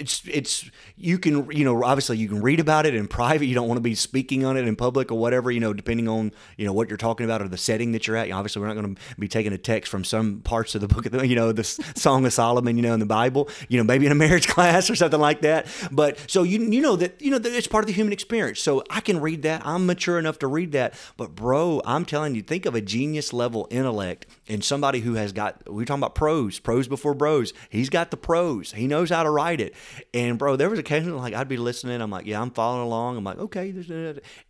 it's 0.00 0.22
it's 0.26 0.70
you 0.96 1.18
can 1.18 1.50
you 1.50 1.64
know 1.64 1.84
obviously 1.84 2.16
you 2.16 2.28
can 2.28 2.40
read 2.40 2.58
about 2.58 2.86
it 2.86 2.94
in 2.94 3.06
private. 3.06 3.46
You 3.46 3.54
don't 3.54 3.68
want 3.68 3.76
to 3.76 3.82
be 3.82 3.94
speaking 3.94 4.44
on 4.44 4.56
it 4.56 4.66
in 4.66 4.74
public 4.76 5.12
or 5.12 5.18
whatever 5.18 5.50
you 5.50 5.60
know 5.60 5.72
depending 5.72 6.08
on 6.08 6.32
you 6.56 6.66
know 6.66 6.72
what 6.72 6.88
you're 6.88 6.96
talking 6.96 7.24
about 7.24 7.42
or 7.42 7.48
the 7.48 7.58
setting 7.58 7.92
that 7.92 8.06
you're 8.06 8.16
at. 8.16 8.30
Obviously 8.30 8.60
we're 8.60 8.68
not 8.68 8.74
going 8.74 8.94
to 8.94 9.00
be 9.18 9.28
taking 9.28 9.52
a 9.52 9.58
text 9.58 9.90
from 9.90 10.04
some 10.04 10.40
parts 10.40 10.74
of 10.74 10.80
the 10.80 10.88
book 10.88 11.06
of 11.06 11.12
the 11.12 11.26
you 11.26 11.36
know 11.36 11.52
the 11.52 11.64
song 11.96 12.24
of 12.24 12.32
solomon 12.32 12.76
you 12.76 12.82
know 12.82 12.94
in 12.94 13.00
the 13.00 13.06
bible 13.06 13.48
you 13.68 13.78
know 13.78 13.84
maybe 13.84 14.06
in 14.06 14.12
a 14.12 14.16
marriage 14.16 14.48
class 14.54 14.88
or 14.88 14.94
something 14.94 15.20
like 15.20 15.42
that. 15.42 15.66
But 15.92 16.18
so 16.28 16.42
you 16.42 16.60
you 16.60 16.80
know 16.80 16.96
that 16.96 17.20
you 17.20 17.30
know 17.30 17.38
that 17.38 17.52
it's 17.52 17.66
part 17.66 17.84
of 17.84 17.86
the 17.86 17.94
human 17.94 18.12
experience. 18.12 18.60
So 18.60 18.82
i 18.90 19.00
can 19.00 19.20
read 19.20 19.42
that. 19.42 19.62
I'm 19.64 19.86
mature 19.86 20.18
enough 20.18 20.38
to 20.40 20.46
read 20.46 20.72
that. 20.72 20.94
But 21.16 21.34
bro 21.34 21.82
i'm 21.84 22.04
telling 22.04 22.34
you 22.34 22.42
think 22.42 22.66
of 22.66 22.74
a 22.74 22.80
genius 22.80 23.32
level 23.32 23.68
intellect 23.70 24.26
and 24.50 24.64
somebody 24.64 25.00
who 25.00 25.14
has 25.14 25.32
got 25.32 25.62
we're 25.72 25.84
talking 25.84 26.00
about 26.02 26.14
pros 26.14 26.58
pros 26.58 26.88
before 26.88 27.14
bros. 27.14 27.52
He's 27.70 27.88
got 27.88 28.10
the 28.10 28.16
pros. 28.16 28.72
He 28.72 28.86
knows 28.86 29.08
how 29.08 29.22
to 29.22 29.30
write 29.30 29.60
it. 29.60 29.74
And 30.12 30.38
bro 30.38 30.56
there 30.56 30.68
was 30.68 30.78
occasionally 30.78 31.18
like 31.18 31.34
i'd 31.34 31.48
be 31.48 31.56
listening. 31.56 32.00
I'm 32.00 32.10
like 32.10 32.26
yeah 32.26 32.40
i'm 32.42 32.50
following 32.50 32.86
along. 32.86 33.16
I'm 33.16 33.24
like 33.24 33.38
okay 33.38 33.72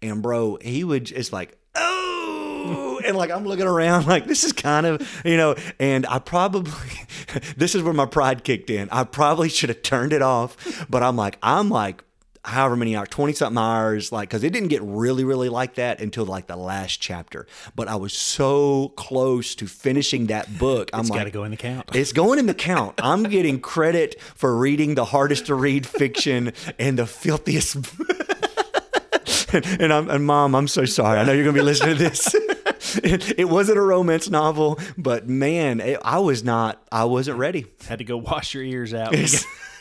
and 0.02 0.22
bro 0.22 0.58
he 0.60 0.82
would 0.82 1.12
it's 1.12 1.32
like 1.32 1.56
oh! 1.74 3.00
And 3.04 3.16
like 3.16 3.30
i'm 3.30 3.44
looking 3.44 3.66
around 3.66 4.06
like 4.08 4.26
this 4.26 4.42
is 4.42 4.52
kind 4.52 4.86
of 4.86 5.22
you 5.24 5.36
know 5.36 5.54
and 5.78 6.06
i 6.06 6.18
probably 6.18 6.72
this 7.56 7.74
is 7.74 7.82
where 7.82 7.94
my 7.94 8.06
pride 8.06 8.42
kicked 8.42 8.70
in. 8.70 8.88
I 8.90 9.04
probably 9.04 9.50
should 9.50 9.68
have 9.68 9.82
turned 9.82 10.12
it 10.12 10.22
off 10.22 10.86
but 10.88 11.02
i'm 11.02 11.16
like 11.16 11.38
i'm 11.42 11.68
like 11.68 12.04
however 12.44 12.74
many 12.74 12.96
hours 12.96 13.08
20 13.10 13.34
something 13.34 13.58
hours 13.58 14.12
like 14.12 14.28
because 14.30 14.42
it 14.42 14.50
didn't 14.50 14.68
get 14.68 14.80
really 14.82 15.24
really 15.24 15.48
like 15.50 15.74
that 15.74 16.00
until 16.00 16.24
like 16.24 16.46
the 16.46 16.56
last 16.56 17.00
chapter 17.00 17.46
but 17.74 17.86
i 17.86 17.94
was 17.94 18.14
so 18.14 18.88
close 18.96 19.54
to 19.54 19.66
finishing 19.66 20.26
that 20.26 20.58
book 20.58 20.88
i'm 20.94 21.00
It's 21.00 21.10
like 21.10 21.20
got 21.20 21.24
to 21.24 21.30
go 21.30 21.44
in 21.44 21.50
the 21.50 21.56
count. 21.58 21.90
it's 21.94 22.12
going 22.12 22.38
in 22.38 22.46
the 22.46 22.54
count. 22.54 22.94
I'm 23.02 23.24
getting 23.24 23.60
credit 23.60 24.20
for 24.34 24.56
reading 24.56 24.94
the 24.94 25.04
hardest 25.04 25.46
to 25.46 25.54
read 25.54 25.86
fiction 25.86 26.52
and 26.78 26.98
the 26.98 27.06
filthiest. 27.06 27.76
and 29.52 29.92
I'm 29.92 30.08
and 30.08 30.24
mom, 30.24 30.54
I'm 30.54 30.68
so 30.68 30.84
sorry. 30.84 31.18
I 31.18 31.24
know 31.24 31.32
you're 31.32 31.44
gonna 31.44 31.54
be 31.54 31.62
listening 31.62 31.96
to 31.96 32.02
this. 32.02 32.34
it, 32.34 33.34
it 33.38 33.48
wasn't 33.48 33.78
a 33.78 33.82
romance 33.82 34.30
novel, 34.30 34.78
but 34.96 35.28
man, 35.28 35.80
it, 35.80 35.98
I 36.04 36.18
was 36.20 36.44
not. 36.44 36.82
I 36.90 37.04
wasn't 37.04 37.38
ready. 37.38 37.66
Had 37.86 37.98
to 37.98 38.04
go 38.04 38.16
wash 38.16 38.54
your 38.54 38.62
ears 38.64 38.94
out. 38.94 39.14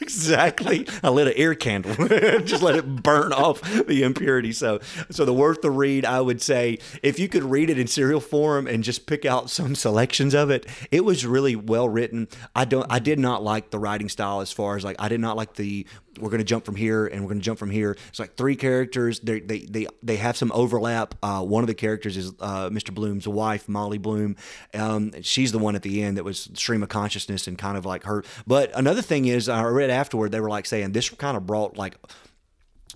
Exactly. 0.09 0.87
I 1.03 1.09
lit 1.09 1.27
an 1.27 1.33
ear 1.35 1.53
candle, 1.55 1.93
just 2.43 2.63
let 2.63 2.75
it 2.75 3.03
burn 3.03 3.31
off 3.31 3.61
the 3.61 4.03
impurity. 4.03 4.51
So, 4.51 4.79
so 5.09 5.25
the 5.25 5.33
worth 5.33 5.61
the 5.61 5.71
read, 5.71 6.05
I 6.05 6.21
would 6.21 6.41
say, 6.41 6.79
if 7.03 7.19
you 7.19 7.29
could 7.29 7.43
read 7.43 7.69
it 7.69 7.77
in 7.77 7.87
serial 7.87 8.19
form 8.19 8.67
and 8.67 8.83
just 8.83 9.05
pick 9.05 9.25
out 9.25 9.49
some 9.49 9.75
selections 9.75 10.33
of 10.33 10.49
it, 10.49 10.65
it 10.91 11.05
was 11.05 11.25
really 11.25 11.55
well 11.55 11.87
written. 11.87 12.27
I 12.55 12.65
don't, 12.65 12.87
I 12.89 12.99
did 12.99 13.19
not 13.19 13.43
like 13.43 13.69
the 13.69 13.79
writing 13.79 14.09
style 14.09 14.41
as 14.41 14.51
far 14.51 14.75
as 14.75 14.83
like 14.83 14.95
I 14.99 15.09
did 15.09 15.19
not 15.19 15.37
like 15.37 15.53
the 15.53 15.85
we're 16.19 16.29
going 16.29 16.39
to 16.39 16.45
jump 16.45 16.65
from 16.65 16.75
here 16.75 17.07
and 17.07 17.21
we're 17.21 17.29
going 17.29 17.39
to 17.39 17.45
jump 17.45 17.59
from 17.59 17.71
here. 17.71 17.97
It's 18.09 18.19
like 18.19 18.35
three 18.35 18.55
characters. 18.55 19.19
They 19.19 19.39
they 19.39 19.59
they 19.59 19.87
they 20.03 20.17
have 20.17 20.37
some 20.37 20.51
overlap. 20.53 21.15
Uh, 21.21 21.43
one 21.43 21.63
of 21.63 21.67
the 21.67 21.73
characters 21.73 22.17
is 22.17 22.33
uh, 22.39 22.69
Mr. 22.69 22.93
Bloom's 22.93 23.27
wife, 23.27 23.67
Molly 23.67 23.97
Bloom. 23.97 24.35
Um, 24.73 25.13
she's 25.21 25.51
the 25.51 25.59
one 25.59 25.75
at 25.75 25.81
the 25.81 26.01
end 26.03 26.17
that 26.17 26.23
was 26.23 26.49
stream 26.53 26.83
of 26.83 26.89
consciousness 26.89 27.47
and 27.47 27.57
kind 27.57 27.77
of 27.77 27.85
like 27.85 28.03
her. 28.03 28.23
But 28.45 28.71
another 28.75 29.01
thing 29.01 29.25
is, 29.25 29.49
I 29.49 29.63
read 29.63 29.89
afterward 29.89 30.31
they 30.31 30.41
were 30.41 30.49
like 30.49 30.65
saying 30.65 30.91
this 30.91 31.09
kind 31.09 31.37
of 31.37 31.45
brought 31.45 31.77
like 31.77 31.95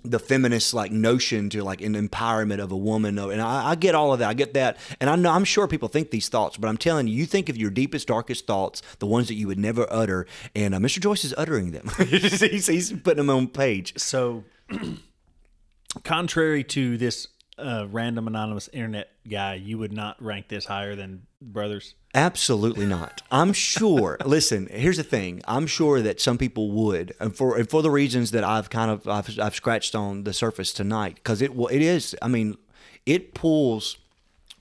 the 0.04 0.20
feminist 0.20 0.74
like 0.74 0.92
notion 0.92 1.50
to 1.50 1.64
like 1.64 1.82
an 1.82 1.94
empowerment 1.96 2.60
of 2.60 2.72
a 2.72 2.78
woman 2.78 3.18
and 3.18 3.42
I, 3.42 3.72
I 3.72 3.76
get 3.76 3.96
all 3.96 4.14
of 4.14 4.20
that 4.20 4.30
i 4.30 4.34
get 4.34 4.54
that 4.56 4.78
and 5.00 5.10
I 5.10 5.16
know, 5.16 5.32
i'm 5.32 5.46
sure 5.46 5.68
people 5.68 5.88
think 5.88 6.12
these 6.12 6.30
thoughts 6.30 6.58
but 6.58 6.68
i'm 6.68 6.78
telling 6.78 7.08
you 7.08 7.14
you 7.16 7.26
think 7.26 7.50
of 7.50 7.58
your 7.58 7.70
deepest 7.70 8.08
darkest 8.08 8.46
thoughts 8.46 8.82
the 9.00 9.08
ones 9.08 9.28
that 9.30 9.36
you 9.36 9.48
would 9.48 9.60
never 9.60 9.88
utter 9.90 10.26
and 10.56 10.76
uh, 10.76 10.80
mr 10.80 11.00
joyce 11.00 11.24
is 11.24 11.34
uttering 11.38 11.72
them 11.72 11.90
he's, 12.08 12.68
he's 12.68 12.92
putting 12.92 13.26
them 13.26 13.30
on 13.30 13.48
page 13.48 13.94
So, 13.98 14.44
contrary 16.04 16.64
to 16.66 16.98
this 16.98 17.28
uh, 17.58 17.88
random 17.90 18.28
anonymous 18.28 18.70
internet 18.74 19.10
guy, 19.30 19.56
you 19.56 19.78
would 19.78 19.94
not 19.94 20.22
rank 20.22 20.48
this 20.48 20.66
higher 20.66 20.96
than 20.96 21.28
Brothers. 21.42 21.96
Absolutely 22.16 22.86
not. 22.86 23.24
I'm 23.32 23.54
sure. 23.54 24.18
listen, 24.26 24.68
here's 24.72 24.98
the 24.98 25.04
thing. 25.04 25.42
I'm 25.48 25.66
sure 25.66 26.02
that 26.02 26.22
some 26.22 26.38
people 26.38 26.72
would, 26.72 27.16
and 27.20 27.36
for 27.36 27.58
and 27.58 27.68
for 27.68 27.82
the 27.82 27.90
reasons 27.90 28.32
that 28.32 28.44
I've 28.44 28.70
kind 28.70 28.92
of 28.92 29.08
I've, 29.08 29.40
I've 29.40 29.56
scratched 29.56 29.96
on 29.96 30.24
the 30.24 30.34
surface 30.34 30.74
tonight, 30.74 31.16
because 31.16 31.42
it 31.42 31.56
well, 31.56 31.68
it 31.68 31.82
is. 31.82 32.16
I 32.22 32.28
mean, 32.28 32.58
it 33.06 33.34
pulls 33.34 33.98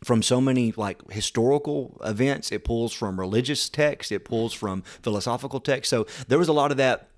from 0.03 0.23
so 0.23 0.41
many 0.41 0.73
like 0.77 1.11
historical 1.13 2.01
events. 2.05 2.51
It 2.53 2.65
pulls 2.65 2.93
from 2.93 3.21
religious 3.21 3.69
texts. 3.69 4.11
It 4.11 4.25
pulls 4.25 4.53
from 4.53 4.83
philosophical 5.03 5.61
texts. 5.61 5.91
So 5.91 6.07
there 6.29 6.39
was 6.39 6.49
a 6.49 6.53
lot 6.53 6.71
of 6.71 6.79
that 6.79 7.09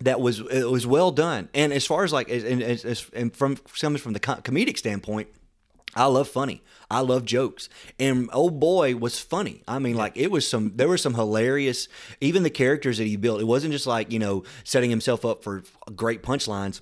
that 0.00 0.20
was 0.20 0.40
it 0.40 0.70
was 0.70 0.86
well 0.86 1.10
done. 1.10 1.48
And 1.54 1.72
as 1.72 1.86
far 1.86 2.04
as 2.04 2.12
like 2.12 2.28
and, 2.30 2.62
and, 2.62 3.04
and, 3.14 3.36
from 3.36 3.56
coming 3.80 3.98
from 3.98 4.12
the 4.12 4.20
comedic 4.20 4.78
standpoint, 4.78 5.28
I 5.94 6.06
love 6.06 6.28
funny. 6.28 6.62
I 6.90 7.00
love 7.00 7.24
jokes. 7.24 7.68
And 7.98 8.28
old 8.32 8.60
boy 8.60 8.96
was 8.96 9.18
funny. 9.18 9.62
I 9.66 9.78
mean, 9.78 9.96
like 9.96 10.16
it 10.16 10.30
was 10.30 10.46
some 10.48 10.72
there 10.76 10.88
were 10.88 10.98
some 10.98 11.14
hilarious 11.14 11.88
even 12.20 12.42
the 12.42 12.50
characters 12.50 12.98
that 12.98 13.06
he 13.06 13.16
built. 13.16 13.40
It 13.40 13.46
wasn't 13.46 13.72
just 13.72 13.86
like, 13.86 14.12
you 14.12 14.18
know, 14.18 14.44
setting 14.64 14.90
himself 14.90 15.24
up 15.24 15.42
for 15.42 15.62
great 15.94 16.22
punchlines 16.22 16.80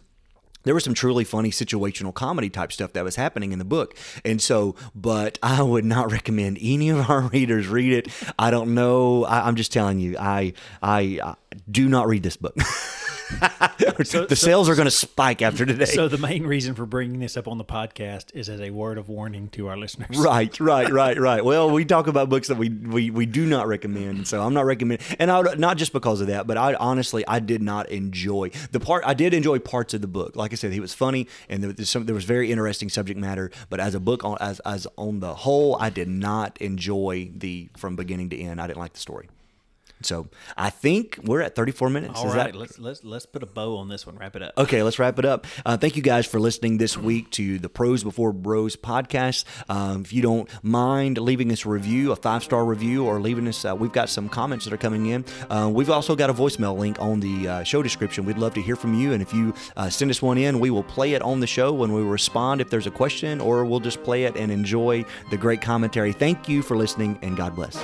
there 0.62 0.74
was 0.74 0.84
some 0.84 0.94
truly 0.94 1.24
funny 1.24 1.50
situational 1.50 2.12
comedy 2.12 2.50
type 2.50 2.72
stuff 2.72 2.92
that 2.92 3.04
was 3.04 3.16
happening 3.16 3.52
in 3.52 3.58
the 3.58 3.64
book. 3.64 3.96
And 4.24 4.40
so, 4.42 4.76
but 4.94 5.38
I 5.42 5.62
would 5.62 5.84
not 5.84 6.12
recommend 6.12 6.58
any 6.60 6.90
of 6.90 7.08
our 7.08 7.22
readers 7.22 7.68
read 7.68 7.92
it. 7.92 8.08
I 8.38 8.50
don't 8.50 8.74
know. 8.74 9.24
I, 9.24 9.46
I'm 9.46 9.56
just 9.56 9.72
telling 9.72 9.98
you, 9.98 10.16
I, 10.18 10.52
I, 10.82 11.20
I 11.22 11.34
do 11.70 11.88
not 11.88 12.08
read 12.08 12.22
this 12.22 12.36
book. 12.36 12.56
the 13.80 14.36
sales 14.36 14.68
are 14.68 14.74
going 14.74 14.86
to 14.86 14.90
spike 14.90 15.42
after 15.42 15.66
today. 15.66 15.84
So 15.84 16.08
the 16.08 16.18
main 16.18 16.44
reason 16.44 16.74
for 16.74 16.86
bringing 16.86 17.20
this 17.20 17.36
up 17.36 17.46
on 17.48 17.58
the 17.58 17.64
podcast 17.64 18.34
is 18.34 18.48
as 18.48 18.60
a 18.60 18.70
word 18.70 18.98
of 18.98 19.08
warning 19.08 19.48
to 19.50 19.68
our 19.68 19.76
listeners. 19.76 20.16
Right, 20.18 20.58
right, 20.60 20.88
right, 20.92 21.18
right. 21.18 21.44
Well, 21.44 21.70
we 21.70 21.84
talk 21.84 22.06
about 22.06 22.28
books 22.28 22.48
that 22.48 22.56
we, 22.56 22.70
we, 22.70 23.10
we 23.10 23.26
do 23.26 23.46
not 23.46 23.66
recommend, 23.66 24.26
so 24.26 24.42
I'm 24.42 24.54
not 24.54 24.64
recommending. 24.64 25.06
And 25.18 25.30
I 25.30 25.40
would, 25.40 25.58
not 25.58 25.76
just 25.76 25.92
because 25.92 26.20
of 26.20 26.28
that, 26.28 26.46
but 26.46 26.56
I 26.56 26.74
honestly 26.74 27.26
I 27.26 27.40
did 27.40 27.62
not 27.62 27.90
enjoy 27.90 28.50
the 28.70 28.80
part. 28.80 29.04
I 29.06 29.14
did 29.14 29.34
enjoy 29.34 29.58
parts 29.58 29.94
of 29.94 30.00
the 30.00 30.08
book. 30.08 30.36
Like 30.36 30.52
I 30.52 30.56
said, 30.56 30.72
he 30.72 30.80
was 30.80 30.94
funny, 30.94 31.26
and 31.48 31.62
there 31.62 31.72
was 31.76 31.90
some 31.90 32.06
there 32.06 32.14
was 32.14 32.24
very 32.24 32.50
interesting 32.50 32.88
subject 32.88 33.18
matter. 33.18 33.50
But 33.68 33.80
as 33.80 33.94
a 33.94 34.00
book, 34.00 34.24
on 34.24 34.36
as 34.40 34.60
as 34.60 34.86
on 34.96 35.20
the 35.20 35.34
whole, 35.34 35.76
I 35.80 35.90
did 35.90 36.08
not 36.08 36.58
enjoy 36.58 37.30
the 37.34 37.70
from 37.76 37.96
beginning 37.96 38.30
to 38.30 38.38
end. 38.38 38.60
I 38.60 38.66
didn't 38.66 38.80
like 38.80 38.94
the 38.94 39.00
story. 39.00 39.28
So 40.02 40.28
I 40.56 40.70
think 40.70 41.18
we're 41.22 41.40
at 41.42 41.54
34 41.54 41.90
minutes. 41.90 42.14
All 42.18 42.26
right, 42.28 42.52
that- 42.52 42.56
let's 42.56 42.78
let's 42.78 43.04
let's 43.04 43.26
put 43.26 43.42
a 43.42 43.46
bow 43.46 43.76
on 43.76 43.88
this 43.88 44.06
one. 44.06 44.16
Wrap 44.16 44.36
it 44.36 44.42
up. 44.42 44.54
Okay, 44.56 44.82
let's 44.82 44.98
wrap 44.98 45.18
it 45.18 45.24
up. 45.24 45.46
Uh, 45.66 45.76
thank 45.76 45.96
you 45.96 46.02
guys 46.02 46.26
for 46.26 46.40
listening 46.40 46.78
this 46.78 46.96
week 46.96 47.30
to 47.32 47.58
the 47.58 47.68
Pros 47.68 48.02
Before 48.02 48.32
Bros 48.32 48.76
podcast. 48.76 49.44
Um, 49.68 50.02
if 50.02 50.12
you 50.12 50.22
don't 50.22 50.48
mind 50.64 51.18
leaving 51.18 51.52
us 51.52 51.64
a 51.64 51.68
review, 51.68 52.12
a 52.12 52.16
five 52.16 52.42
star 52.42 52.64
review, 52.64 53.04
or 53.04 53.20
leaving 53.20 53.46
us, 53.48 53.64
uh, 53.64 53.74
we've 53.76 53.92
got 53.92 54.08
some 54.08 54.28
comments 54.28 54.64
that 54.64 54.72
are 54.72 54.78
coming 54.78 55.06
in. 55.06 55.24
Uh, 55.48 55.70
we've 55.72 55.90
also 55.90 56.16
got 56.16 56.30
a 56.30 56.34
voicemail 56.34 56.76
link 56.76 57.00
on 57.00 57.20
the 57.20 57.48
uh, 57.48 57.62
show 57.62 57.82
description. 57.82 58.24
We'd 58.24 58.38
love 58.38 58.54
to 58.54 58.62
hear 58.62 58.76
from 58.76 58.94
you. 58.94 59.12
And 59.12 59.20
if 59.22 59.32
you 59.34 59.54
uh, 59.76 59.90
send 59.90 60.10
us 60.10 60.22
one 60.22 60.38
in, 60.38 60.60
we 60.60 60.70
will 60.70 60.82
play 60.84 61.12
it 61.14 61.22
on 61.22 61.40
the 61.40 61.46
show 61.46 61.72
when 61.72 61.92
we 61.92 62.02
respond 62.02 62.60
if 62.60 62.70
there's 62.70 62.86
a 62.86 62.90
question, 62.90 63.40
or 63.40 63.64
we'll 63.64 63.80
just 63.80 64.02
play 64.02 64.24
it 64.24 64.36
and 64.36 64.50
enjoy 64.50 65.04
the 65.30 65.36
great 65.36 65.60
commentary. 65.60 66.12
Thank 66.12 66.48
you 66.48 66.62
for 66.62 66.76
listening, 66.76 67.18
and 67.22 67.36
God 67.36 67.54
bless. 67.54 67.76